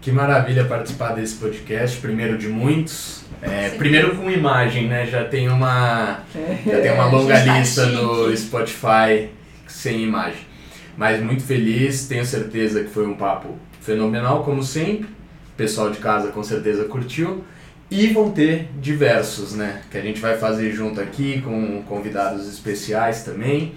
Que 0.00 0.10
maravilha 0.10 0.64
participar 0.64 1.12
desse 1.12 1.36
podcast, 1.36 1.98
primeiro 2.00 2.36
de 2.36 2.48
muitos. 2.48 3.22
É, 3.40 3.68
primeiro 3.70 4.16
com 4.16 4.28
imagem, 4.28 4.88
né? 4.88 5.06
Já 5.06 5.24
tem 5.24 5.48
uma, 5.48 6.24
já 6.66 6.80
tem 6.80 6.92
uma 6.92 7.06
longa 7.14 7.44
tá 7.44 7.58
lista 7.58 7.86
no 7.86 8.36
Spotify 8.36 9.28
sem 9.68 10.02
imagem. 10.02 10.40
Mas 10.96 11.22
muito 11.22 11.44
feliz, 11.44 12.08
tenho 12.08 12.24
certeza 12.24 12.82
que 12.82 12.90
foi 12.90 13.06
um 13.06 13.14
papo 13.14 13.56
fenomenal, 13.80 14.42
como 14.42 14.64
sempre 14.64 15.19
pessoal 15.60 15.90
de 15.90 15.98
casa 15.98 16.28
com 16.28 16.42
certeza 16.42 16.84
curtiu. 16.84 17.44
E 17.90 18.06
vão 18.06 18.30
ter 18.30 18.70
diversos, 18.80 19.52
né? 19.52 19.82
Que 19.90 19.98
a 19.98 20.00
gente 20.00 20.20
vai 20.20 20.38
fazer 20.38 20.72
junto 20.72 21.00
aqui 21.00 21.42
com 21.42 21.82
convidados 21.82 22.48
especiais 22.48 23.24
também. 23.24 23.74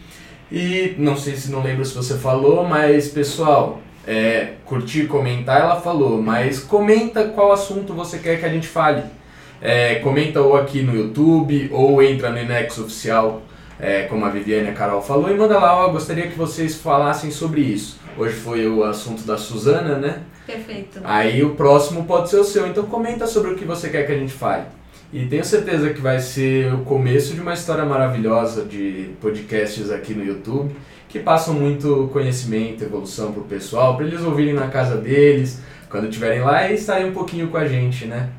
E 0.51 0.95
não 0.97 1.17
sei 1.17 1.35
se 1.35 1.51
não 1.51 1.61
lembro 1.61 1.83
se 1.83 1.93
você 1.93 2.17
falou, 2.17 2.63
mas 2.63 3.09
pessoal, 3.09 3.81
é, 4.07 4.53
curtir, 4.65 5.07
comentar, 5.07 5.59
ela 5.59 5.81
falou, 5.81 6.21
mas 6.21 6.59
comenta 6.59 7.25
qual 7.25 7.51
assunto 7.51 7.93
você 7.93 8.19
quer 8.19 8.39
que 8.39 8.45
a 8.45 8.49
gente 8.49 8.67
fale. 8.67 9.03
É, 9.59 9.95
comenta 9.95 10.41
ou 10.41 10.55
aqui 10.55 10.83
no 10.83 10.95
YouTube 10.95 11.69
ou 11.73 12.01
entra 12.01 12.29
no 12.29 12.39
Inex 12.39 12.77
Oficial, 12.77 13.41
é, 13.79 14.03
como 14.03 14.25
a 14.25 14.29
Viviane 14.29 14.67
e 14.67 14.69
a 14.69 14.73
Carol 14.73 15.01
falou, 15.01 15.31
e 15.31 15.33
manda 15.33 15.57
lá, 15.57 15.75
ó, 15.75 15.89
gostaria 15.89 16.27
que 16.27 16.37
vocês 16.37 16.75
falassem 16.75 17.31
sobre 17.31 17.61
isso. 17.61 17.99
Hoje 18.15 18.35
foi 18.35 18.67
o 18.67 18.83
assunto 18.83 19.23
da 19.23 19.37
Suzana, 19.37 19.97
né? 19.97 20.21
Perfeito. 20.45 20.99
Aí 21.03 21.43
o 21.43 21.55
próximo 21.55 22.05
pode 22.05 22.29
ser 22.29 22.37
o 22.37 22.43
seu. 22.43 22.67
Então 22.67 22.83
comenta 22.85 23.27
sobre 23.27 23.51
o 23.51 23.55
que 23.55 23.65
você 23.65 23.89
quer 23.89 24.05
que 24.05 24.11
a 24.11 24.17
gente 24.17 24.33
fale. 24.33 24.65
E 25.11 25.25
tenho 25.27 25.45
certeza 25.45 25.93
que 25.93 26.01
vai 26.01 26.19
ser 26.19 26.73
o 26.73 26.79
começo 26.79 27.33
de 27.33 27.41
uma 27.41 27.53
história 27.53 27.85
maravilhosa 27.85 28.65
de 28.65 29.11
podcasts 29.21 29.91
aqui 29.91 30.13
no 30.13 30.25
YouTube 30.25 30.75
que 31.13 31.19
passam 31.19 31.53
muito 31.53 32.09
conhecimento, 32.11 32.83
evolução 32.83 33.31
pro 33.31 33.43
pessoal, 33.43 33.95
para 33.95 34.07
eles 34.07 34.21
ouvirem 34.21 34.55
na 34.55 34.67
casa 34.69 34.97
deles, 34.97 35.61
quando 35.87 36.07
estiverem 36.07 36.41
lá 36.41 36.67
e 36.67 36.73
estarem 36.73 37.07
um 37.07 37.13
pouquinho 37.13 37.49
com 37.49 37.57
a 37.57 37.67
gente, 37.67 38.05
né? 38.07 38.31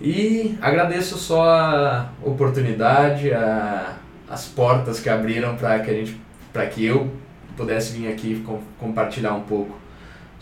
E 0.00 0.56
agradeço 0.60 1.18
só 1.18 1.42
a 1.42 2.12
oportunidade, 2.22 3.32
a, 3.32 3.96
as 4.30 4.46
portas 4.46 5.00
que 5.00 5.08
abriram 5.08 5.56
para 5.56 5.80
que 5.80 5.90
a 5.90 5.94
gente, 5.94 6.20
para 6.52 6.64
que 6.66 6.84
eu 6.84 7.10
pudesse 7.56 7.98
vir 7.98 8.06
aqui 8.06 8.40
com, 8.46 8.60
compartilhar 8.78 9.34
um 9.34 9.42
pouco 9.42 9.81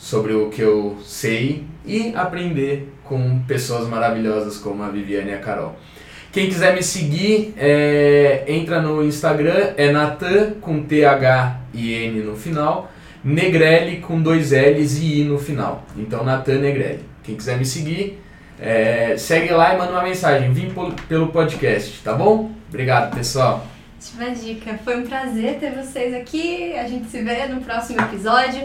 sobre 0.01 0.33
o 0.33 0.49
que 0.49 0.63
eu 0.63 0.97
sei 1.05 1.65
e 1.85 2.15
aprender 2.17 2.91
com 3.05 3.41
pessoas 3.41 3.87
maravilhosas 3.87 4.57
como 4.57 4.83
a 4.83 4.89
Viviane 4.89 5.31
e 5.31 5.35
a 5.35 5.39
Carol. 5.39 5.77
Quem 6.33 6.49
quiser 6.49 6.75
me 6.75 6.83
seguir, 6.83 7.53
é, 7.59 8.45
entra 8.49 8.81
no 8.81 9.05
Instagram, 9.05 9.75
é 9.77 9.93
Natan 9.93 10.53
com 10.61 10.83
T-H-I-N 10.83 12.21
no 12.21 12.35
final, 12.35 12.91
Negrelli 13.23 13.99
com 13.99 14.23
dois 14.23 14.53
L's 14.53 14.99
e 14.99 15.21
I 15.21 15.25
no 15.25 15.39
final. 15.39 15.85
Então, 15.97 16.25
Natan 16.25 16.61
Negrelli. 16.61 17.05
Quem 17.23 17.37
quiser 17.37 17.59
me 17.59 17.67
seguir, 17.67 18.23
é, 18.59 19.17
segue 19.19 19.53
lá 19.53 19.75
e 19.75 19.79
manda 19.79 19.93
uma 19.93 20.03
mensagem. 20.03 20.51
Vim 20.53 20.73
pelo 21.09 21.29
podcast, 21.29 22.01
tá 22.03 22.15
bom? 22.15 22.53
Obrigado, 22.69 23.15
pessoal. 23.15 23.67
Última 23.97 24.31
dica. 24.31 24.79
Foi 24.83 24.97
um 24.97 25.07
prazer 25.07 25.59
ter 25.59 25.73
vocês 25.73 26.15
aqui. 26.15 26.73
A 26.73 26.89
gente 26.89 27.11
se 27.11 27.21
vê 27.23 27.47
no 27.47 27.61
próximo 27.61 28.01
episódio. 28.01 28.63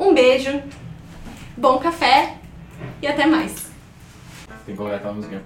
Um 0.00 0.14
beijo, 0.14 0.62
bom 1.58 1.78
café 1.78 2.36
e 3.02 3.06
até 3.06 3.26
mais. 3.26 3.70
Tem 4.64 4.74
que 4.74 4.76
colocar 4.76 4.96
aquela 4.96 5.12
música. 5.12 5.42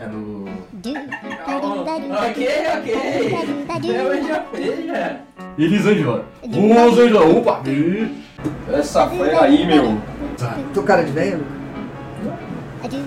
É 0.00 0.08
do. 0.08 0.44
ok, 2.30 2.48
ok. 3.68 3.96
Eu 3.96 4.26
já 4.26 4.42
fez, 4.42 4.86
já. 4.86 5.20
Elisângela. 5.56 6.24
Elisângela, 6.42 7.26
opa! 7.26 7.62
Essa 8.72 9.08
foi 9.08 9.32
aí, 9.32 9.64
meu. 9.64 10.00
Tô 10.74 10.82
cara 10.82 11.04
de 11.04 11.12
velho? 11.12 11.57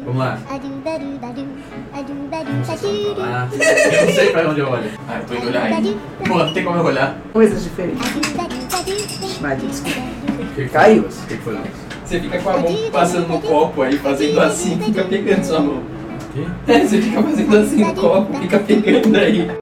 Vamos 0.05 0.17
lá. 0.19 0.37
Ah, 0.49 0.59
eu 3.51 4.05
não 4.05 4.13
sei 4.13 4.29
pra 4.31 4.49
onde 4.49 4.59
eu 4.59 4.69
olho. 4.69 4.91
Ah, 5.07 5.19
eu 5.19 5.25
tô 5.25 5.33
indo 5.35 5.47
olhar 5.47 5.63
aí. 5.63 5.97
Pô, 6.27 6.37
não 6.39 6.53
tem 6.53 6.63
como 6.63 6.77
eu 6.77 6.85
olhar. 6.85 7.17
Coisas 7.31 7.63
diferentes. 7.63 8.01
Vai, 9.39 9.55
desculpa. 9.55 10.01
Caiu. 10.71 11.03
O 11.03 11.27
que 11.27 11.37
foi, 11.37 11.57
Você 12.05 12.19
fica 12.19 12.39
com 12.39 12.49
a 12.49 12.57
mão 12.57 12.75
passando 12.91 13.27
no 13.27 13.41
copo 13.41 13.81
aí, 13.81 13.97
fazendo 13.97 14.39
assim, 14.41 14.77
fica 14.79 15.03
pegando 15.05 15.43
sua 15.43 15.59
mão. 15.59 15.77
O 15.77 16.33
quê? 16.33 16.45
É, 16.67 16.79
você 16.79 17.01
fica 17.01 17.23
fazendo 17.23 17.57
assim 17.57 17.83
no 17.83 17.95
copo, 17.95 18.37
fica 18.39 18.59
pegando 18.59 19.15
aí. 19.17 19.60